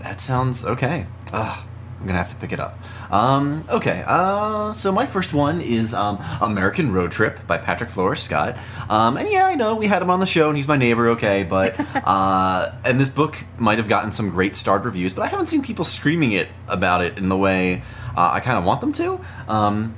that 0.00 0.20
sounds 0.20 0.66
okay. 0.66 1.06
Ugh, 1.32 1.64
I'm 1.98 2.06
gonna 2.06 2.18
have 2.18 2.28
to 2.28 2.36
pick 2.36 2.52
it 2.52 2.60
up. 2.60 2.78
Um, 3.10 3.64
okay, 3.70 4.04
uh, 4.06 4.72
so 4.72 4.92
my 4.92 5.06
first 5.06 5.32
one 5.32 5.60
is 5.60 5.94
um, 5.94 6.18
American 6.40 6.92
Road 6.92 7.12
Trip 7.12 7.46
by 7.46 7.58
Patrick 7.58 7.90
Flores 7.90 8.20
Scott. 8.20 8.56
Um, 8.88 9.16
and 9.16 9.28
yeah, 9.30 9.46
I 9.46 9.54
know 9.54 9.76
we 9.76 9.86
had 9.86 10.02
him 10.02 10.10
on 10.10 10.20
the 10.20 10.26
show 10.26 10.48
and 10.48 10.56
he's 10.56 10.68
my 10.68 10.76
neighbor, 10.76 11.10
okay, 11.10 11.44
but, 11.44 11.74
uh, 12.04 12.72
and 12.84 12.98
this 12.98 13.10
book 13.10 13.44
might 13.58 13.78
have 13.78 13.88
gotten 13.88 14.12
some 14.12 14.30
great 14.30 14.56
starred 14.56 14.84
reviews, 14.84 15.14
but 15.14 15.22
I 15.22 15.26
haven't 15.26 15.46
seen 15.46 15.62
people 15.62 15.84
screaming 15.84 16.32
it 16.32 16.48
about 16.68 17.04
it 17.04 17.18
in 17.18 17.28
the 17.28 17.36
way 17.36 17.82
uh, 18.16 18.30
I 18.32 18.40
kind 18.40 18.58
of 18.58 18.64
want 18.64 18.80
them 18.80 18.92
to. 18.94 19.20
Um, 19.48 19.94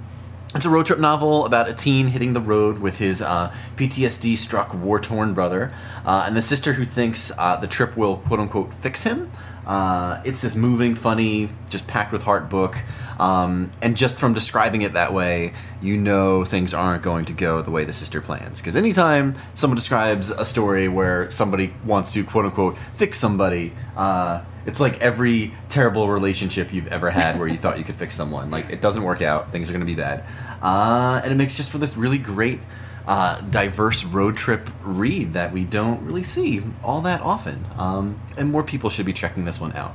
it's 0.55 0.65
a 0.65 0.71
road 0.71 0.87
trip 0.87 0.99
novel 0.99 1.45
about 1.45 1.69
a 1.69 1.75
teen 1.75 2.07
hitting 2.07 2.33
the 2.33 2.41
road 2.41 2.79
with 2.79 2.99
his 2.99 3.21
uh, 3.21 3.53
PTSD 3.77 4.39
struck 4.39 4.73
war 4.73 4.99
torn 4.99 5.35
brother 5.35 5.73
uh, 6.07 6.25
and 6.27 6.35
the 6.35 6.41
sister 6.41 6.75
who 6.75 6.85
thinks 6.87 7.31
uh, 7.37 7.57
the 7.57 7.67
trip 7.67 7.95
will 7.97 8.17
quote 8.19 8.41
unquote 8.41 8.73
fix 8.73 9.03
him. 9.03 9.31
Uh, 9.67 10.23
it's 10.25 10.43
this 10.43 10.55
moving, 10.55 10.95
funny, 10.95 11.49
just 11.69 11.87
packed 11.89 12.13
with 12.13 12.23
heart 12.23 12.49
book. 12.49 12.79
Um, 13.19 13.73
and 13.83 13.97
just 13.97 14.19
from 14.19 14.35
describing 14.35 14.83
it 14.83 14.93
that 14.93 15.13
way, 15.13 15.55
you 15.83 15.97
know 15.97 16.45
things 16.45 16.75
aren't 16.75 17.03
going 17.03 17.25
to 17.27 17.33
go 17.33 17.63
the 17.63 17.71
way 17.71 17.85
the 17.85 17.93
sister 17.93 18.21
plans. 18.21 18.61
Because 18.61 18.77
anytime 18.77 19.35
someone 19.55 19.77
describes 19.77 20.31
a 20.31 20.45
story 20.45 20.87
where 20.89 21.31
somebody 21.31 21.75
wants 21.85 22.13
to, 22.13 22.25
quote 22.25 22.45
unquote, 22.45 22.79
fix 22.79 23.19
somebody, 23.19 23.73
uh, 23.97 24.45
it's 24.67 24.81
like 24.81 25.01
every 25.01 25.53
terrible 25.69 26.09
relationship 26.09 26.73
you've 26.73 26.89
ever 26.89 27.11
had 27.11 27.39
where 27.39 27.49
you 27.49 27.57
thought 27.57 27.79
you 27.79 27.85
could 27.85 27.97
fix 27.97 28.15
someone. 28.15 28.51
Like, 28.51 28.71
it 28.71 28.81
doesn't 28.81 29.03
work 29.03 29.23
out, 29.23 29.51
things 29.51 29.69
are 29.69 29.73
going 29.73 29.81
to 29.81 29.87
be 29.87 29.95
bad. 29.95 30.25
Uh, 30.63 31.21
and 31.23 31.33
it 31.33 31.37
makes 31.37 31.57
just 31.57 31.71
for 31.71 31.79
this 31.79 31.97
really 31.97 32.19
great 32.19 32.61
uh, 33.07 33.41
diverse 33.43 34.05
road 34.05 34.37
trip 34.37 34.69
read 34.83 35.33
that 35.33 35.53
we 35.53 35.65
don't 35.65 36.05
really 36.05 36.23
see 36.23 36.63
all 36.83 37.01
that 37.03 37.21
often. 37.21 37.65
Um, 37.79 38.21
and 38.37 38.51
more 38.51 38.63
people 38.63 38.91
should 38.91 39.07
be 39.07 39.13
checking 39.13 39.45
this 39.45 39.61
one 39.61 39.73
out. 39.75 39.95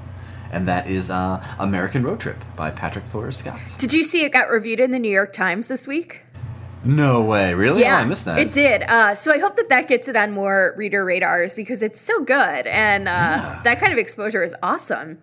And 0.52 0.68
that 0.68 0.90
is 0.90 1.10
uh, 1.10 1.44
American 1.60 2.04
Road 2.04 2.20
Trip 2.20 2.38
by 2.58 2.72
Patrick 2.72 3.06
Flores 3.06 3.38
Scott. 3.38 3.60
Did 3.78 3.94
you 3.94 4.04
see 4.04 4.26
it 4.26 4.34
got 4.34 4.50
reviewed 4.50 4.82
in 4.82 4.92
the 4.92 5.00
New 5.00 5.12
York 5.12 5.32
Times 5.32 5.68
this 5.68 5.88
week? 5.88 6.22
No 6.84 7.24
way, 7.24 7.54
really? 7.54 7.82
Yeah, 7.82 7.98
oh, 8.00 8.02
I 8.02 8.06
missed 8.06 8.26
that. 8.26 8.40
It 8.40 8.52
did. 8.52 8.84
Uh, 8.84 9.14
so 9.14 9.32
I 9.32 9.38
hope 9.38 9.56
that 9.56 9.70
that 9.70 9.88
gets 9.88 10.08
it 10.08 10.16
on 10.16 10.32
more 10.32 10.74
reader 10.76 11.06
radars 11.06 11.54
because 11.54 11.84
it's 11.84 12.02
so 12.02 12.24
good, 12.24 12.68
and 12.68 13.08
uh, 13.08 13.12
yeah. 13.12 13.62
that 13.64 13.80
kind 13.80 13.94
of 13.94 14.00
exposure 14.00 14.44
is 14.44 14.56
awesome. 14.64 15.20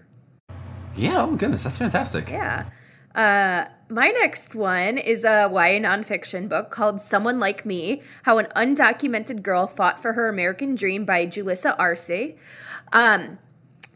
Yeah. 0.96 1.24
Oh 1.24 1.34
goodness, 1.36 1.64
that's 1.64 1.78
fantastic. 1.78 2.30
Yeah. 2.30 2.66
Uh, 3.14 3.64
my 3.88 4.08
next 4.08 4.54
one 4.54 4.98
is 4.98 5.24
a 5.24 5.48
YA 5.50 5.80
nonfiction 5.80 6.48
book 6.48 6.70
called 6.70 7.00
Someone 7.00 7.38
Like 7.38 7.64
Me 7.64 8.02
How 8.24 8.38
an 8.38 8.46
Undocumented 8.56 9.42
Girl 9.42 9.66
Fought 9.66 10.00
for 10.00 10.12
Her 10.12 10.28
American 10.28 10.74
Dream 10.74 11.04
by 11.04 11.26
Julissa 11.26 11.74
Arce. 11.78 12.34
Um, 12.92 13.38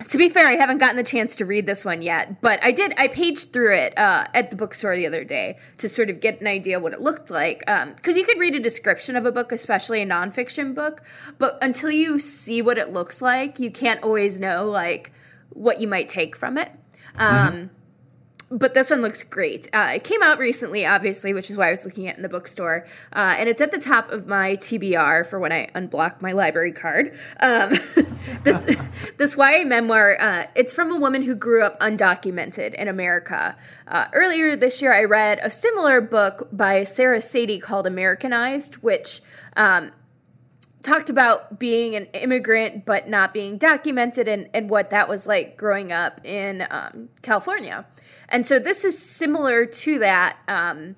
to 0.08 0.18
be 0.18 0.28
fair, 0.28 0.46
I 0.46 0.52
haven't 0.52 0.78
gotten 0.78 0.96
the 0.96 1.04
chance 1.04 1.36
to 1.36 1.44
read 1.44 1.66
this 1.66 1.84
one 1.84 2.02
yet, 2.02 2.40
but 2.40 2.62
I 2.62 2.72
did. 2.72 2.92
I 2.98 3.06
paged 3.06 3.52
through 3.52 3.74
it 3.74 3.96
uh, 3.96 4.26
at 4.34 4.50
the 4.50 4.56
bookstore 4.56 4.96
the 4.96 5.06
other 5.06 5.22
day 5.22 5.58
to 5.78 5.88
sort 5.88 6.10
of 6.10 6.20
get 6.20 6.40
an 6.40 6.46
idea 6.48 6.80
what 6.80 6.92
it 6.92 7.00
looked 7.00 7.30
like. 7.30 7.60
Because 7.60 8.14
um, 8.14 8.16
you 8.16 8.24
could 8.24 8.38
read 8.38 8.56
a 8.56 8.60
description 8.60 9.14
of 9.14 9.26
a 9.26 9.32
book, 9.32 9.52
especially 9.52 10.02
a 10.02 10.06
nonfiction 10.06 10.74
book, 10.74 11.02
but 11.38 11.56
until 11.62 11.90
you 11.90 12.18
see 12.18 12.62
what 12.62 12.78
it 12.78 12.92
looks 12.92 13.22
like, 13.22 13.60
you 13.60 13.70
can't 13.70 14.02
always 14.02 14.40
know 14.40 14.68
like 14.68 15.12
what 15.50 15.80
you 15.80 15.86
might 15.86 16.08
take 16.08 16.34
from 16.34 16.58
it. 16.58 16.72
Um, 17.16 17.52
mm-hmm 17.52 17.66
but 18.52 18.74
this 18.74 18.90
one 18.90 19.00
looks 19.00 19.22
great. 19.22 19.68
Uh, 19.72 19.92
it 19.94 20.04
came 20.04 20.22
out 20.22 20.38
recently, 20.38 20.84
obviously, 20.84 21.32
which 21.32 21.50
is 21.50 21.56
why 21.56 21.68
I 21.68 21.70
was 21.70 21.84
looking 21.84 22.06
at 22.06 22.14
it 22.14 22.16
in 22.18 22.22
the 22.22 22.28
bookstore. 22.28 22.86
Uh, 23.12 23.34
and 23.38 23.48
it's 23.48 23.62
at 23.62 23.70
the 23.70 23.78
top 23.78 24.10
of 24.10 24.26
my 24.26 24.52
TBR 24.56 25.26
for 25.26 25.38
when 25.38 25.52
I 25.52 25.68
unblock 25.74 26.20
my 26.20 26.32
library 26.32 26.72
card. 26.72 27.18
Um, 27.40 27.70
this 28.44 29.12
this 29.16 29.36
YA 29.36 29.64
memoir. 29.64 30.20
Uh, 30.20 30.46
it's 30.54 30.74
from 30.74 30.92
a 30.92 30.96
woman 30.96 31.22
who 31.22 31.34
grew 31.34 31.64
up 31.64 31.80
undocumented 31.80 32.74
in 32.74 32.88
America. 32.88 33.56
Uh, 33.88 34.06
earlier 34.12 34.54
this 34.54 34.82
year, 34.82 34.92
I 34.92 35.04
read 35.04 35.40
a 35.42 35.50
similar 35.50 36.00
book 36.00 36.48
by 36.52 36.82
Sara 36.82 37.18
Saedi 37.18 37.60
called 37.60 37.86
Americanized, 37.86 38.76
which 38.76 39.22
um, 39.56 39.92
talked 40.82 41.10
about 41.10 41.58
being 41.58 41.94
an 41.94 42.06
immigrant 42.06 42.84
but 42.84 43.08
not 43.08 43.32
being 43.32 43.56
documented 43.56 44.28
and, 44.28 44.48
and 44.52 44.68
what 44.68 44.90
that 44.90 45.08
was 45.08 45.26
like 45.26 45.56
growing 45.56 45.92
up 45.92 46.20
in 46.24 46.66
um, 46.70 47.08
California. 47.22 47.86
And 48.28 48.46
so 48.46 48.58
this 48.58 48.84
is 48.84 48.98
similar 48.98 49.66
to 49.66 49.98
that 50.00 50.38
um, 50.48 50.96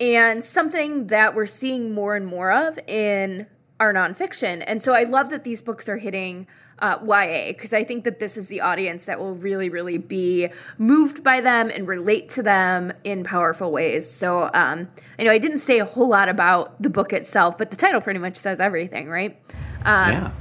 and 0.00 0.42
something 0.42 1.08
that 1.08 1.34
we're 1.34 1.46
seeing 1.46 1.92
more 1.92 2.16
and 2.16 2.26
more 2.26 2.52
of 2.52 2.78
in 2.86 3.46
our 3.78 3.92
nonfiction. 3.92 4.62
And 4.66 4.82
so 4.82 4.94
I 4.94 5.04
love 5.04 5.30
that 5.30 5.44
these 5.44 5.62
books 5.62 5.88
are 5.88 5.98
hitting 5.98 6.46
uh, 6.80 6.98
YA 7.02 7.48
because 7.48 7.72
I 7.72 7.84
think 7.84 8.04
that 8.04 8.18
this 8.18 8.36
is 8.36 8.48
the 8.48 8.60
audience 8.60 9.06
that 9.06 9.18
will 9.18 9.34
really, 9.34 9.68
really 9.68 9.98
be 9.98 10.48
moved 10.78 11.22
by 11.22 11.40
them 11.40 11.70
and 11.70 11.86
relate 11.86 12.28
to 12.30 12.42
them 12.42 12.92
in 13.04 13.24
powerful 13.24 13.70
ways. 13.70 14.10
So 14.10 14.50
um, 14.54 14.88
I 15.18 15.24
know 15.24 15.30
I 15.30 15.38
didn't 15.38 15.58
say 15.58 15.78
a 15.78 15.84
whole 15.84 16.08
lot 16.08 16.28
about 16.28 16.80
the 16.82 16.90
book 16.90 17.12
itself, 17.12 17.58
but 17.58 17.70
the 17.70 17.76
title 17.76 18.00
pretty 18.00 18.20
much 18.20 18.36
says 18.36 18.60
everything, 18.60 19.08
right? 19.08 19.36
Um, 19.84 20.10
yeah. 20.10 20.32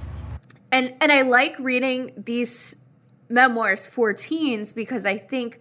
And 0.71 0.95
and 1.01 1.11
I 1.11 1.23
like 1.23 1.57
reading 1.59 2.11
these 2.15 2.77
memoirs 3.27 3.87
for 3.87 4.13
teens 4.13 4.73
because 4.73 5.05
I 5.05 5.17
think 5.17 5.59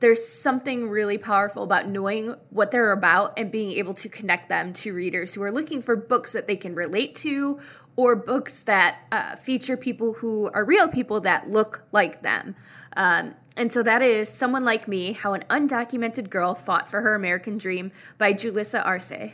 there's 0.00 0.26
something 0.26 0.88
really 0.88 1.18
powerful 1.18 1.64
about 1.64 1.88
knowing 1.88 2.34
what 2.50 2.70
they're 2.70 2.92
about 2.92 3.36
and 3.36 3.50
being 3.50 3.72
able 3.72 3.94
to 3.94 4.08
connect 4.08 4.48
them 4.48 4.72
to 4.72 4.94
readers 4.94 5.34
who 5.34 5.42
are 5.42 5.50
looking 5.50 5.82
for 5.82 5.96
books 5.96 6.32
that 6.32 6.46
they 6.46 6.56
can 6.56 6.74
relate 6.74 7.14
to 7.16 7.58
or 7.98 8.14
books 8.14 8.62
that 8.62 9.00
uh, 9.10 9.34
feature 9.34 9.76
people 9.76 10.12
who 10.12 10.48
are 10.54 10.64
real 10.64 10.86
people 10.86 11.20
that 11.20 11.50
look 11.50 11.82
like 11.90 12.22
them. 12.22 12.54
Um, 12.96 13.34
and 13.56 13.72
so 13.72 13.82
that 13.82 14.02
is 14.02 14.28
Someone 14.28 14.64
Like 14.64 14.86
Me 14.86 15.10
How 15.10 15.32
an 15.32 15.42
Undocumented 15.50 16.30
Girl 16.30 16.54
Fought 16.54 16.88
for 16.88 17.00
Her 17.00 17.16
American 17.16 17.58
Dream 17.58 17.90
by 18.16 18.34
Julissa 18.34 18.86
Arce. 18.86 19.32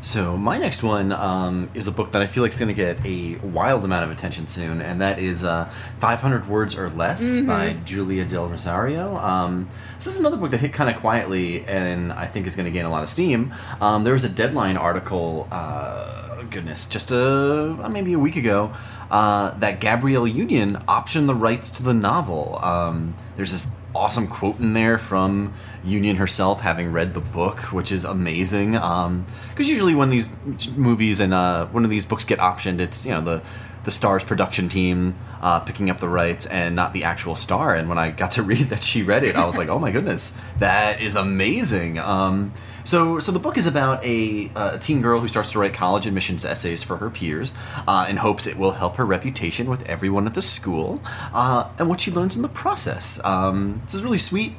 So 0.00 0.36
my 0.36 0.58
next 0.58 0.82
one 0.82 1.10
um, 1.10 1.70
is 1.74 1.88
a 1.88 1.92
book 1.92 2.12
that 2.12 2.22
I 2.22 2.26
feel 2.26 2.42
like 2.42 2.52
is 2.52 2.58
going 2.58 2.68
to 2.68 2.74
get 2.74 3.04
a 3.04 3.36
wild 3.38 3.84
amount 3.84 4.04
of 4.04 4.16
attention 4.16 4.46
soon, 4.46 4.80
and 4.80 5.00
that 5.00 5.18
is 5.18 5.44
uh, 5.44 5.64
500 5.96 6.48
Words 6.48 6.76
or 6.76 6.88
Less 6.88 7.22
mm-hmm. 7.24 7.46
by 7.48 7.72
Juleah 7.84 8.24
Del 8.28 8.48
Rosario. 8.48 9.16
Um, 9.16 9.68
so 9.98 10.08
this 10.08 10.14
is 10.14 10.20
another 10.20 10.36
book 10.36 10.52
that 10.52 10.60
hit 10.60 10.72
kind 10.72 10.88
of 10.88 11.00
quietly, 11.00 11.64
and 11.66 12.12
I 12.12 12.26
think 12.26 12.46
is 12.46 12.54
going 12.54 12.66
to 12.66 12.70
gain 12.72 12.84
a 12.84 12.90
lot 12.90 13.02
of 13.02 13.08
steam. 13.08 13.52
Um, 13.80 14.04
there 14.04 14.12
was 14.12 14.24
a 14.24 14.28
deadline 14.28 14.76
article. 14.76 15.48
Uh, 15.50 16.44
goodness, 16.44 16.86
just 16.86 17.10
a 17.10 17.76
uh, 17.82 17.88
maybe 17.88 18.12
a 18.12 18.18
week 18.18 18.36
ago, 18.36 18.72
uh, 19.10 19.50
that 19.58 19.80
Gabrielle 19.80 20.26
Union 20.26 20.76
optioned 20.86 21.26
the 21.26 21.34
rights 21.34 21.70
to 21.72 21.82
the 21.82 21.94
novel. 21.94 22.58
Um, 22.62 23.14
there's 23.36 23.52
this 23.52 23.74
awesome 23.98 24.28
quote 24.28 24.58
in 24.60 24.72
there 24.72 24.96
from 24.96 25.52
Union 25.84 26.16
herself, 26.16 26.60
having 26.60 26.92
read 26.92 27.14
the 27.14 27.20
book, 27.20 27.72
which 27.72 27.90
is 27.90 28.04
amazing. 28.04 28.72
Because 28.72 29.06
um, 29.06 29.26
usually 29.56 29.94
when 29.94 30.10
these 30.10 30.28
movies 30.76 31.20
and 31.20 31.34
uh, 31.34 31.66
one 31.66 31.84
of 31.84 31.90
these 31.90 32.06
books 32.06 32.24
get 32.24 32.38
optioned, 32.38 32.80
it's 32.80 33.04
you 33.04 33.12
know 33.12 33.20
the 33.20 33.42
the 33.84 33.90
star's 33.90 34.24
production 34.24 34.68
team 34.68 35.14
uh, 35.40 35.60
picking 35.60 35.88
up 35.90 35.98
the 35.98 36.08
rights 36.08 36.46
and 36.46 36.76
not 36.76 36.92
the 36.92 37.04
actual 37.04 37.34
star. 37.34 37.74
And 37.74 37.88
when 37.88 37.98
I 37.98 38.10
got 38.10 38.32
to 38.32 38.42
read 38.52 38.68
that 38.68 38.82
she 38.82 39.02
read 39.02 39.24
it, 39.24 39.36
I 39.36 39.46
was 39.46 39.58
like, 39.58 39.68
oh 39.68 39.78
my 39.78 39.90
goodness, 39.90 40.40
that 40.58 41.00
is 41.00 41.16
amazing. 41.16 41.98
Um, 41.98 42.52
so, 42.88 43.18
so 43.18 43.32
the 43.32 43.38
book 43.38 43.58
is 43.58 43.66
about 43.66 44.02
a, 44.02 44.50
uh, 44.56 44.76
a 44.76 44.78
teen 44.78 45.02
girl 45.02 45.20
who 45.20 45.28
starts 45.28 45.52
to 45.52 45.58
write 45.58 45.74
college 45.74 46.06
admissions 46.06 46.42
essays 46.46 46.82
for 46.82 46.96
her 46.96 47.10
peers 47.10 47.52
uh, 47.86 48.06
in 48.08 48.16
hopes 48.16 48.46
it 48.46 48.56
will 48.56 48.72
help 48.72 48.96
her 48.96 49.04
reputation 49.04 49.68
with 49.68 49.86
everyone 49.86 50.26
at 50.26 50.32
the 50.32 50.40
school 50.40 51.02
uh, 51.34 51.68
and 51.78 51.90
what 51.90 52.00
she 52.00 52.10
learns 52.10 52.34
in 52.34 52.40
the 52.40 52.48
process. 52.48 53.22
Um, 53.26 53.82
this 53.84 53.92
is 53.92 54.02
really 54.02 54.16
sweet 54.16 54.54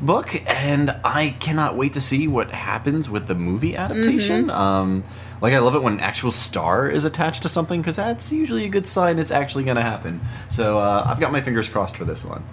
book, 0.00 0.48
and 0.48 0.94
I 1.04 1.36
cannot 1.40 1.76
wait 1.76 1.94
to 1.94 2.00
see 2.00 2.28
what 2.28 2.52
happens 2.52 3.10
with 3.10 3.26
the 3.26 3.34
movie 3.34 3.74
adaptation. 3.74 4.46
Mm-hmm. 4.46 4.50
Um, 4.50 5.04
like 5.40 5.52
I 5.52 5.58
love 5.58 5.74
it 5.74 5.82
when 5.82 5.94
an 5.94 6.00
actual 6.00 6.30
star 6.30 6.88
is 6.88 7.04
attached 7.04 7.42
to 7.42 7.48
something 7.48 7.80
because 7.80 7.96
that's 7.96 8.32
usually 8.32 8.64
a 8.64 8.68
good 8.68 8.86
sign 8.86 9.18
it's 9.18 9.32
actually 9.32 9.64
going 9.64 9.76
to 9.76 9.82
happen. 9.82 10.20
So 10.50 10.78
uh, 10.78 11.04
I've 11.04 11.18
got 11.18 11.32
my 11.32 11.40
fingers 11.40 11.68
crossed 11.68 11.96
for 11.96 12.04
this 12.04 12.24
one. 12.24 12.44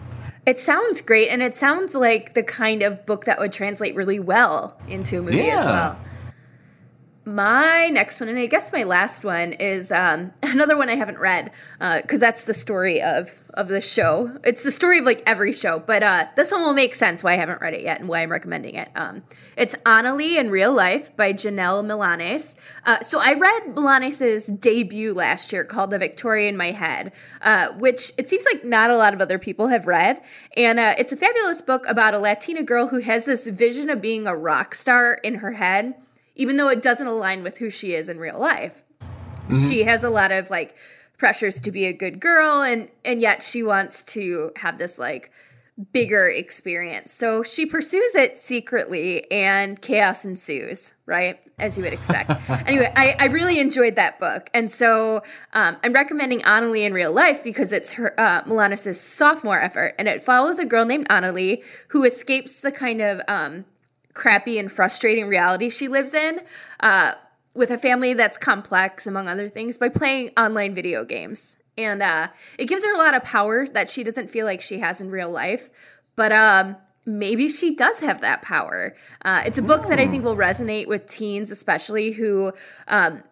It 0.45 0.57
sounds 0.57 1.01
great, 1.01 1.29
and 1.29 1.41
it 1.41 1.53
sounds 1.53 1.95
like 1.95 2.33
the 2.33 2.43
kind 2.43 2.81
of 2.81 3.05
book 3.05 3.25
that 3.25 3.39
would 3.39 3.51
translate 3.51 3.95
really 3.95 4.19
well 4.19 4.75
into 4.87 5.19
a 5.19 5.21
movie 5.21 5.37
yeah. 5.37 5.59
as 5.59 5.65
well. 5.65 5.99
My 7.29 7.89
next 7.89 8.19
one, 8.19 8.27
and 8.27 8.39
I 8.39 8.47
guess 8.47 8.73
my 8.73 8.83
last 8.83 9.23
one, 9.23 9.53
is 9.53 9.91
um, 9.91 10.33
another 10.43 10.75
one 10.75 10.89
I 10.89 10.95
haven't 10.95 11.19
read 11.19 11.51
because 11.77 12.21
uh, 12.21 12.25
that's 12.25 12.45
the 12.45 12.55
story 12.55 13.03
of 13.03 13.41
of 13.53 13.67
the 13.67 13.81
show. 13.81 14.35
It's 14.43 14.63
the 14.63 14.71
story 14.71 14.97
of 14.97 15.05
like 15.05 15.21
every 15.27 15.53
show, 15.53 15.79
but 15.79 16.01
uh, 16.01 16.25
this 16.35 16.51
one 16.51 16.61
will 16.61 16.73
make 16.73 16.95
sense 16.95 17.23
why 17.23 17.33
I 17.33 17.35
haven't 17.35 17.61
read 17.61 17.75
it 17.75 17.81
yet 17.81 17.99
and 17.99 18.09
why 18.09 18.21
I'm 18.21 18.31
recommending 18.31 18.75
it. 18.75 18.89
Um, 18.95 19.21
it's 19.55 19.75
Analee 19.85 20.37
in 20.37 20.49
Real 20.49 20.73
Life 20.73 21.15
by 21.15 21.33
Janelle 21.33 21.85
Milanes. 21.85 22.57
Uh, 22.83 22.99
so 23.01 23.19
I 23.21 23.33
read 23.33 23.75
Milanes's 23.75 24.47
debut 24.47 25.13
last 25.13 25.53
year 25.53 25.63
called 25.63 25.91
The 25.91 25.99
Victoria 25.99 26.49
in 26.49 26.57
My 26.57 26.71
Head, 26.71 27.11
uh, 27.41 27.73
which 27.73 28.11
it 28.17 28.27
seems 28.27 28.45
like 28.51 28.63
not 28.63 28.89
a 28.89 28.97
lot 28.97 29.13
of 29.13 29.21
other 29.21 29.37
people 29.37 29.67
have 29.67 29.85
read, 29.85 30.19
and 30.57 30.79
uh, 30.79 30.95
it's 30.97 31.11
a 31.11 31.17
fabulous 31.17 31.61
book 31.61 31.85
about 31.87 32.15
a 32.15 32.19
Latina 32.19 32.63
girl 32.63 32.87
who 32.87 32.99
has 32.99 33.25
this 33.25 33.45
vision 33.45 33.91
of 33.91 34.01
being 34.01 34.25
a 34.25 34.35
rock 34.35 34.73
star 34.73 35.13
in 35.23 35.35
her 35.35 35.51
head 35.51 35.95
even 36.39 36.55
though 36.55 36.69
it 36.69 36.81
doesn't 36.81 37.05
align 37.05 37.43
with 37.43 37.57
who 37.57 37.69
she 37.69 37.93
is 37.93 38.07
in 38.07 38.17
real 38.17 38.39
life. 38.39 38.83
Mm-hmm. 39.01 39.67
She 39.67 39.83
has 39.83 40.03
a 40.05 40.09
lot 40.09 40.31
of 40.31 40.49
like 40.49 40.75
pressures 41.17 41.59
to 41.59 41.71
be 41.71 41.85
a 41.85 41.93
good 41.93 42.19
girl 42.21 42.61
and 42.61 42.89
and 43.03 43.21
yet 43.21 43.43
she 43.43 43.61
wants 43.61 44.05
to 44.05 44.51
have 44.55 44.77
this 44.77 44.97
like 44.97 45.31
bigger 45.93 46.27
experience. 46.27 47.11
So 47.11 47.43
she 47.43 47.65
pursues 47.65 48.15
it 48.15 48.37
secretly 48.37 49.29
and 49.31 49.81
chaos 49.81 50.25
ensues, 50.25 50.93
right? 51.05 51.39
As 51.57 51.77
you 51.77 51.83
would 51.83 51.93
expect. 51.93 52.31
anyway, 52.67 52.91
I, 52.95 53.15
I, 53.17 53.25
really 53.27 53.59
enjoyed 53.59 53.95
that 53.95 54.19
book. 54.19 54.49
And 54.53 54.69
so 54.69 55.23
um, 55.53 55.77
I'm 55.81 55.93
recommending 55.93 56.41
Analee 56.41 56.85
in 56.85 56.93
real 56.93 57.13
life 57.13 57.43
because 57.45 57.71
it's 57.71 57.93
her 57.93 58.13
uh, 58.19 58.75
sophomore 58.75 59.61
effort. 59.61 59.95
And 59.97 60.09
it 60.09 60.21
follows 60.21 60.59
a 60.59 60.65
girl 60.65 60.83
named 60.83 61.07
Analee 61.07 61.63
who 61.89 62.03
escapes 62.03 62.59
the 62.59 62.73
kind 62.73 63.01
of 63.01 63.21
um, 63.29 63.63
crappy 64.19 64.59
and 64.59 64.69
frustrating 64.69 65.27
reality 65.27 65.69
she 65.69 65.87
lives 65.87 66.13
in 66.13 66.41
uh, 66.81 67.13
with 67.55 67.71
a 67.71 67.77
family 67.77 68.13
that's 68.13 68.37
complex, 68.37 69.07
among 69.07 69.29
other 69.29 69.47
things, 69.47 69.77
by 69.77 69.87
playing 69.87 70.29
online 70.37 70.75
video 70.75 71.05
games. 71.05 71.55
And 71.77 72.03
uh, 72.03 72.27
it 72.57 72.65
gives 72.65 72.83
her 72.83 72.93
a 72.93 72.97
lot 72.97 73.15
of 73.15 73.23
power 73.23 73.65
that 73.67 73.89
she 73.89 74.03
doesn't 74.03 74.29
feel 74.29 74.45
like 74.45 74.59
she 74.59 74.79
has 74.79 74.99
in 74.99 75.09
real 75.09 75.31
life. 75.31 75.69
But 76.17 76.33
um, 76.33 76.75
maybe 77.05 77.47
she 77.47 77.73
does 77.73 78.01
have 78.01 78.19
that 78.19 78.41
power. 78.41 78.93
Uh, 79.23 79.43
it's 79.45 79.57
a 79.57 79.61
book 79.61 79.87
that 79.87 79.99
I 79.99 80.07
think 80.07 80.25
will 80.25 80.35
resonate 80.35 80.87
with 80.87 81.07
teens, 81.07 81.49
especially 81.49 82.11
who 82.11 82.51
um, 82.89 83.23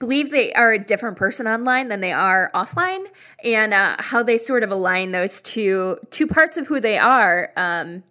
believe 0.00 0.32
they 0.32 0.52
are 0.54 0.72
a 0.72 0.80
different 0.80 1.16
person 1.16 1.46
online 1.46 1.86
than 1.86 2.00
they 2.00 2.12
are 2.12 2.50
offline, 2.56 3.06
and 3.44 3.72
uh, 3.72 3.94
how 4.00 4.24
they 4.24 4.36
sort 4.36 4.64
of 4.64 4.72
align 4.72 5.12
those 5.12 5.40
two 5.42 5.98
two 6.10 6.26
parts 6.26 6.56
of 6.56 6.66
who 6.66 6.80
they 6.80 6.98
are 6.98 7.52
um, 7.56 8.02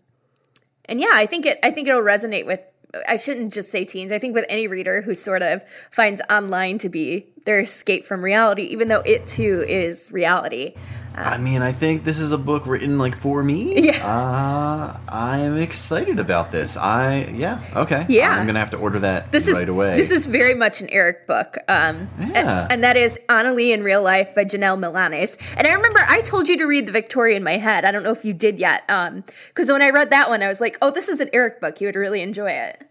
and 0.88 1.00
yeah, 1.00 1.12
I 1.14 1.26
think 1.26 1.46
it 1.46 1.60
I 1.64 1.72
think 1.72 1.88
it'll 1.88 2.02
resonate 2.02 2.46
with 2.46 2.62
I 3.08 3.18
shouldn't 3.18 3.54
just 3.54 3.70
say 3.70 3.86
teens. 3.86 4.12
I 4.12 4.20
think 4.20 4.34
with 4.34 4.46
any 4.50 4.68
reader 4.68 5.02
who 5.02 5.14
sort 5.14 5.42
of 5.42 5.64
finds 5.92 6.22
online 6.30 6.78
to 6.80 6.90
be 6.90 7.28
their 7.46 7.60
escape 7.60 8.06
from 8.06 8.24
reality, 8.24 8.64
even 8.64 8.88
though 8.88 9.02
it 9.02 9.28
too 9.28 9.64
is 9.68 10.12
reality. 10.12 10.74
I 11.18 11.38
mean, 11.40 11.64
I 11.64 11.72
think 11.72 12.04
this 12.04 12.20
is 12.20 12.32
a 12.32 12.38
book 12.38 12.68
written 12.68 12.98
like 12.98 13.16
for 13.16 13.44
me. 13.44 13.76
Yeah. 13.88 14.06
Uh, 14.06 15.00
I 15.08 15.40
am 15.40 15.58
excited 15.58 16.20
about 16.20 16.52
this. 16.52 16.76
I 16.76 17.28
yeah 17.34 17.62
okay. 17.74 18.06
Yeah. 18.10 18.32
I'm 18.32 18.46
gonna 18.46 18.60
have 18.60 18.72
to 18.72 18.78
order 18.78 19.00
that 19.00 19.32
this 19.32 19.50
right 19.50 19.64
is, 19.64 19.70
away. 19.70 19.96
This 19.96 20.12
is 20.12 20.26
very 20.26 20.54
much 20.54 20.82
an 20.82 20.90
Eric 20.90 21.26
book. 21.26 21.58
Um, 21.70 22.10
yeah. 22.20 22.64
And, 22.64 22.74
and 22.74 22.84
that 22.84 22.98
is 22.98 23.18
Analee 23.30 23.74
in 23.74 23.84
Real 23.84 24.04
Life 24.04 24.36
by 24.36 24.44
Janelle 24.44 24.78
Milanes. 24.78 25.38
And 25.56 25.66
I 25.66 25.72
remember 25.72 26.00
I 26.10 26.20
told 26.22 26.50
you 26.50 26.58
to 26.58 26.66
read 26.66 26.86
The 26.86 26.92
Victoria 26.92 27.38
in 27.38 27.44
my 27.44 27.58
head. 27.58 27.86
I 27.86 27.92
don't 27.92 28.04
know 28.04 28.12
if 28.12 28.26
you 28.26 28.34
did 28.34 28.60
yet. 28.60 28.84
Um, 28.90 29.24
because 29.48 29.72
when 29.72 29.82
I 29.82 29.90
read 29.92 30.10
that 30.10 30.28
one, 30.28 30.44
I 30.44 30.50
was 30.50 30.60
like, 30.60 30.78
oh, 30.82 30.92
this 30.92 31.08
is 31.08 31.22
an 31.22 31.30
Eric 31.32 31.62
book. 31.62 31.80
You 31.80 31.88
would 31.88 31.96
really 31.96 32.22
enjoy 32.22 32.52
it. 32.52 32.86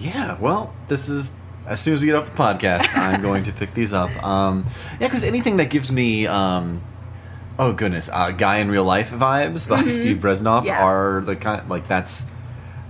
Yeah. 0.00 0.38
Well, 0.40 0.74
this 0.88 1.10
is 1.10 1.38
as 1.66 1.80
soon 1.80 1.94
as 1.94 2.00
we 2.00 2.06
get 2.06 2.16
off 2.16 2.26
the 2.26 2.42
podcast, 2.42 2.96
I'm 2.96 3.20
going 3.20 3.44
to 3.44 3.52
pick 3.52 3.74
these 3.74 3.92
up. 3.92 4.10
Um, 4.24 4.64
yeah, 4.92 5.08
because 5.08 5.24
anything 5.24 5.58
that 5.58 5.70
gives 5.70 5.92
me 5.92 6.26
um, 6.26 6.82
oh 7.58 7.72
goodness, 7.72 8.10
uh, 8.12 8.30
guy 8.32 8.58
in 8.58 8.70
real 8.70 8.84
life 8.84 9.10
vibes 9.10 9.68
by 9.68 9.80
mm-hmm. 9.80 9.88
Steve 9.88 10.16
Brezenoff 10.18 10.64
yeah. 10.64 10.84
are 10.84 11.20
the 11.20 11.36
kind 11.36 11.68
like 11.68 11.88
that's 11.88 12.30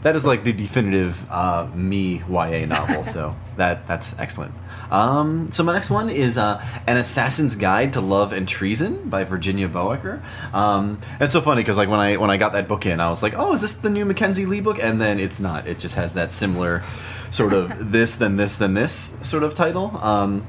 that 0.02 0.16
is 0.16 0.26
like 0.26 0.44
the 0.44 0.52
definitive 0.52 1.24
uh, 1.30 1.68
me 1.74 2.22
YA 2.28 2.66
novel. 2.66 3.04
so 3.16 3.36
that 3.56 3.86
that's 3.86 4.18
excellent. 4.18 4.54
Um, 4.90 5.50
so 5.50 5.64
my 5.64 5.72
next 5.72 5.88
one 5.88 6.10
is 6.10 6.36
uh, 6.36 6.62
An 6.86 6.98
Assassin's 6.98 7.56
Guide 7.56 7.94
to 7.94 8.02
Love 8.02 8.34
and 8.34 8.46
Treason 8.46 9.08
by 9.08 9.24
Virginia 9.24 9.66
Boecker. 9.66 10.22
Um, 10.52 11.00
it's 11.18 11.32
so 11.32 11.40
funny 11.40 11.62
because 11.62 11.78
like 11.78 11.88
when 11.88 11.98
I 11.98 12.18
when 12.18 12.30
I 12.30 12.36
got 12.36 12.52
that 12.52 12.68
book 12.68 12.84
in, 12.84 13.00
I 13.00 13.08
was 13.08 13.22
like, 13.22 13.32
oh, 13.34 13.54
is 13.54 13.62
this 13.62 13.72
the 13.72 13.88
new 13.88 14.04
Mackenzie 14.04 14.44
Lee 14.44 14.60
book? 14.60 14.78
And 14.82 15.00
then 15.00 15.18
it's 15.18 15.40
not. 15.40 15.66
It 15.66 15.78
just 15.78 15.94
has 15.94 16.12
that 16.12 16.32
similar 16.34 16.82
sort 17.30 17.54
of 17.54 17.72
this 17.92 18.16
then 18.16 18.36
this 18.36 18.56
then 18.56 18.74
this 18.74 19.18
sort 19.26 19.44
of 19.44 19.54
title. 19.54 19.96
Um, 19.96 20.46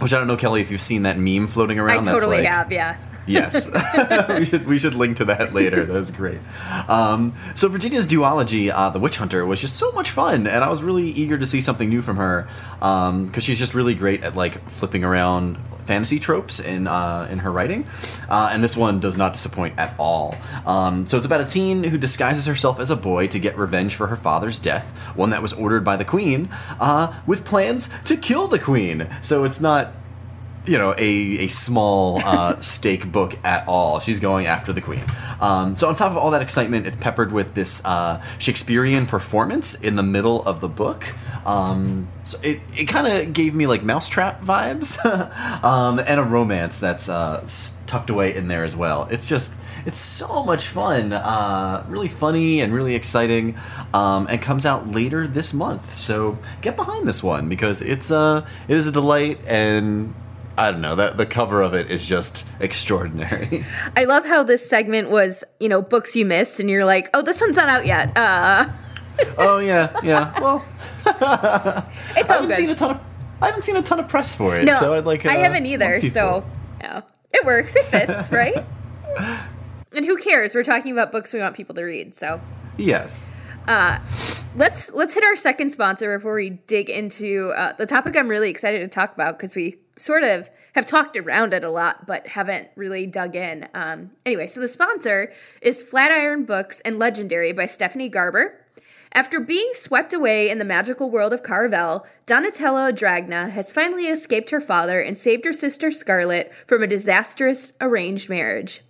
which 0.00 0.12
I 0.12 0.18
don't 0.18 0.28
know, 0.28 0.36
Kelly, 0.36 0.60
if 0.60 0.70
you've 0.70 0.80
seen 0.80 1.02
that 1.02 1.18
meme 1.18 1.46
floating 1.46 1.78
around. 1.78 2.06
I 2.06 2.12
totally 2.12 2.36
that's 2.36 2.44
like, 2.44 2.52
have, 2.52 2.70
yeah. 2.70 2.98
Yes, 3.26 3.70
we 4.28 4.44
should 4.44 4.66
we 4.66 4.78
should 4.78 4.94
link 4.94 5.16
to 5.18 5.24
that 5.26 5.52
later. 5.52 5.84
That 5.84 5.92
was 5.92 6.10
great. 6.10 6.38
Um, 6.88 7.32
so 7.54 7.68
Virginia's 7.68 8.06
duology, 8.06 8.70
uh, 8.72 8.90
The 8.90 9.00
Witch 9.00 9.16
Hunter, 9.16 9.44
was 9.44 9.60
just 9.60 9.76
so 9.76 9.90
much 9.92 10.10
fun, 10.10 10.46
and 10.46 10.62
I 10.62 10.68
was 10.68 10.82
really 10.82 11.08
eager 11.08 11.36
to 11.36 11.46
see 11.46 11.60
something 11.60 11.88
new 11.88 12.02
from 12.02 12.16
her 12.16 12.48
because 12.78 13.10
um, 13.10 13.32
she's 13.40 13.58
just 13.58 13.74
really 13.74 13.94
great 13.94 14.22
at 14.22 14.36
like 14.36 14.68
flipping 14.68 15.02
around 15.02 15.58
fantasy 15.86 16.18
tropes 16.18 16.60
in 16.60 16.86
uh, 16.86 17.26
in 17.30 17.38
her 17.40 17.50
writing, 17.50 17.86
uh, 18.28 18.50
and 18.52 18.62
this 18.62 18.76
one 18.76 19.00
does 19.00 19.16
not 19.16 19.32
disappoint 19.32 19.78
at 19.78 19.94
all. 19.98 20.36
Um, 20.64 21.06
so 21.06 21.16
it's 21.16 21.26
about 21.26 21.40
a 21.40 21.46
teen 21.46 21.84
who 21.84 21.98
disguises 21.98 22.46
herself 22.46 22.78
as 22.78 22.90
a 22.90 22.96
boy 22.96 23.26
to 23.28 23.38
get 23.38 23.58
revenge 23.58 23.94
for 23.96 24.06
her 24.06 24.16
father's 24.16 24.58
death, 24.60 24.90
one 25.16 25.30
that 25.30 25.42
was 25.42 25.52
ordered 25.52 25.84
by 25.84 25.96
the 25.96 26.04
queen, 26.04 26.48
uh, 26.78 27.18
with 27.26 27.44
plans 27.44 27.88
to 28.04 28.16
kill 28.16 28.46
the 28.46 28.58
queen. 28.58 29.08
So 29.22 29.44
it's 29.44 29.60
not 29.60 29.92
you 30.66 30.78
know 30.78 30.94
a, 30.98 31.44
a 31.44 31.48
small 31.48 32.20
uh, 32.24 32.56
stake 32.60 33.10
book 33.10 33.34
at 33.44 33.66
all. 33.66 34.00
She's 34.00 34.20
going 34.20 34.46
after 34.46 34.72
the 34.72 34.80
queen. 34.80 35.04
Um, 35.40 35.76
so 35.76 35.88
on 35.88 35.94
top 35.94 36.10
of 36.10 36.16
all 36.16 36.30
that 36.32 36.42
excitement, 36.42 36.86
it's 36.86 36.96
peppered 36.96 37.32
with 37.32 37.54
this 37.54 37.84
uh, 37.84 38.22
Shakespearean 38.38 39.06
performance 39.06 39.74
in 39.80 39.96
the 39.96 40.02
middle 40.02 40.42
of 40.44 40.60
the 40.60 40.68
book. 40.68 41.14
Um, 41.44 42.08
so 42.24 42.38
it, 42.42 42.60
it 42.76 42.86
kind 42.86 43.06
of 43.06 43.32
gave 43.32 43.54
me 43.54 43.66
like 43.66 43.84
Mousetrap 43.84 44.42
vibes, 44.42 44.98
um, 45.64 46.00
and 46.00 46.18
a 46.18 46.24
romance 46.24 46.80
that's 46.80 47.08
uh, 47.08 47.46
tucked 47.86 48.10
away 48.10 48.34
in 48.34 48.48
there 48.48 48.64
as 48.64 48.76
well. 48.76 49.06
It's 49.10 49.28
just 49.28 49.54
it's 49.86 50.00
so 50.00 50.44
much 50.44 50.66
fun, 50.66 51.12
uh, 51.12 51.86
really 51.88 52.08
funny 52.08 52.60
and 52.60 52.74
really 52.74 52.96
exciting, 52.96 53.56
um, 53.94 54.26
and 54.28 54.42
comes 54.42 54.66
out 54.66 54.88
later 54.88 55.28
this 55.28 55.54
month. 55.54 55.94
So 55.94 56.38
get 56.60 56.74
behind 56.74 57.06
this 57.06 57.22
one 57.22 57.48
because 57.48 57.80
it's 57.80 58.10
uh, 58.10 58.44
it 58.66 58.76
is 58.76 58.88
a 58.88 58.92
delight 58.92 59.38
and 59.46 60.12
I 60.58 60.72
don't 60.72 60.80
know 60.80 60.94
that 60.94 61.16
the 61.16 61.26
cover 61.26 61.62
of 61.62 61.74
it 61.74 61.90
is 61.90 62.08
just 62.08 62.46
extraordinary. 62.60 63.64
I 63.96 64.04
love 64.04 64.24
how 64.24 64.42
this 64.42 64.68
segment 64.68 65.10
was, 65.10 65.44
you 65.60 65.68
know, 65.68 65.82
books 65.82 66.16
you 66.16 66.24
missed, 66.24 66.60
and 66.60 66.70
you're 66.70 66.84
like, 66.84 67.10
oh, 67.14 67.22
this 67.22 67.40
one's 67.40 67.56
not 67.56 67.68
out 67.68 67.86
yet. 67.86 68.16
Uh. 68.16 68.66
oh 69.38 69.58
yeah, 69.58 69.94
yeah. 70.02 70.38
Well, 70.40 70.64
it's 71.06 72.30
I 72.30 72.34
haven't 72.34 72.52
seen 72.52 72.70
a 72.70 72.74
ton 72.74 72.92
of 72.92 73.00
I 73.40 73.46
haven't 73.46 73.62
seen 73.62 73.76
a 73.76 73.82
ton 73.82 74.00
of 74.00 74.08
press 74.08 74.34
for 74.34 74.56
it, 74.56 74.64
no, 74.64 74.74
so 74.74 74.94
I'd 74.94 75.04
like. 75.04 75.26
Uh, 75.26 75.30
I 75.30 75.36
haven't 75.36 75.66
either, 75.66 76.00
so 76.02 76.44
yeah, 76.80 77.02
it 77.32 77.44
works. 77.44 77.76
It 77.76 77.84
fits, 77.84 78.32
right? 78.32 78.56
and 79.92 80.04
who 80.06 80.16
cares? 80.16 80.54
We're 80.54 80.62
talking 80.64 80.92
about 80.92 81.12
books 81.12 81.32
we 81.32 81.40
want 81.40 81.54
people 81.54 81.74
to 81.74 81.84
read, 81.84 82.14
so 82.14 82.40
yes. 82.78 83.26
Uh, 83.68 83.98
let's 84.54 84.94
let's 84.94 85.12
hit 85.12 85.24
our 85.24 85.36
second 85.36 85.70
sponsor 85.70 86.16
before 86.16 86.34
we 86.34 86.50
dig 86.50 86.88
into 86.88 87.52
uh, 87.56 87.72
the 87.74 87.84
topic 87.84 88.16
I'm 88.16 88.28
really 88.28 88.48
excited 88.48 88.78
to 88.80 88.88
talk 88.88 89.12
about 89.12 89.38
because 89.38 89.54
we 89.54 89.76
sort 89.96 90.22
of 90.22 90.50
have 90.74 90.86
talked 90.86 91.16
around 91.16 91.52
it 91.52 91.64
a 91.64 91.70
lot, 91.70 92.06
but 92.06 92.26
haven't 92.28 92.68
really 92.76 93.06
dug 93.06 93.34
in. 93.34 93.68
Um, 93.74 94.10
anyway, 94.24 94.46
so 94.46 94.60
the 94.60 94.68
sponsor 94.68 95.32
is 95.62 95.82
Flatiron 95.82 96.44
Books 96.44 96.80
and 96.80 96.98
Legendary 96.98 97.52
by 97.52 97.66
Stephanie 97.66 98.08
Garber. 98.08 98.60
After 99.12 99.40
being 99.40 99.70
swept 99.72 100.12
away 100.12 100.50
in 100.50 100.58
the 100.58 100.64
magical 100.64 101.10
world 101.10 101.32
of 101.32 101.42
Caraval, 101.42 102.04
Donatella 102.26 102.92
Dragna 102.92 103.48
has 103.50 103.72
finally 103.72 104.08
escaped 104.08 104.50
her 104.50 104.60
father 104.60 105.00
and 105.00 105.18
saved 105.18 105.46
her 105.46 105.54
sister 105.54 105.90
Scarlett 105.90 106.52
from 106.66 106.82
a 106.82 106.86
disastrous 106.86 107.72
arranged 107.80 108.28
marriage. 108.28 108.82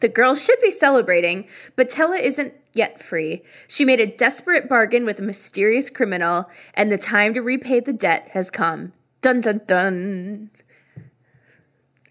The 0.00 0.10
girls 0.10 0.44
should 0.44 0.60
be 0.60 0.70
celebrating, 0.70 1.46
but 1.74 1.88
Tella 1.88 2.16
isn't 2.16 2.52
yet 2.74 3.00
free. 3.00 3.42
She 3.66 3.86
made 3.86 4.00
a 4.00 4.06
desperate 4.06 4.68
bargain 4.68 5.06
with 5.06 5.20
a 5.20 5.22
mysterious 5.22 5.88
criminal, 5.88 6.50
and 6.74 6.92
the 6.92 6.98
time 6.98 7.32
to 7.32 7.40
repay 7.40 7.80
the 7.80 7.94
debt 7.94 8.28
has 8.32 8.50
come. 8.50 8.92
Dun 9.26 9.40
dun 9.40 9.60
dun. 9.66 10.50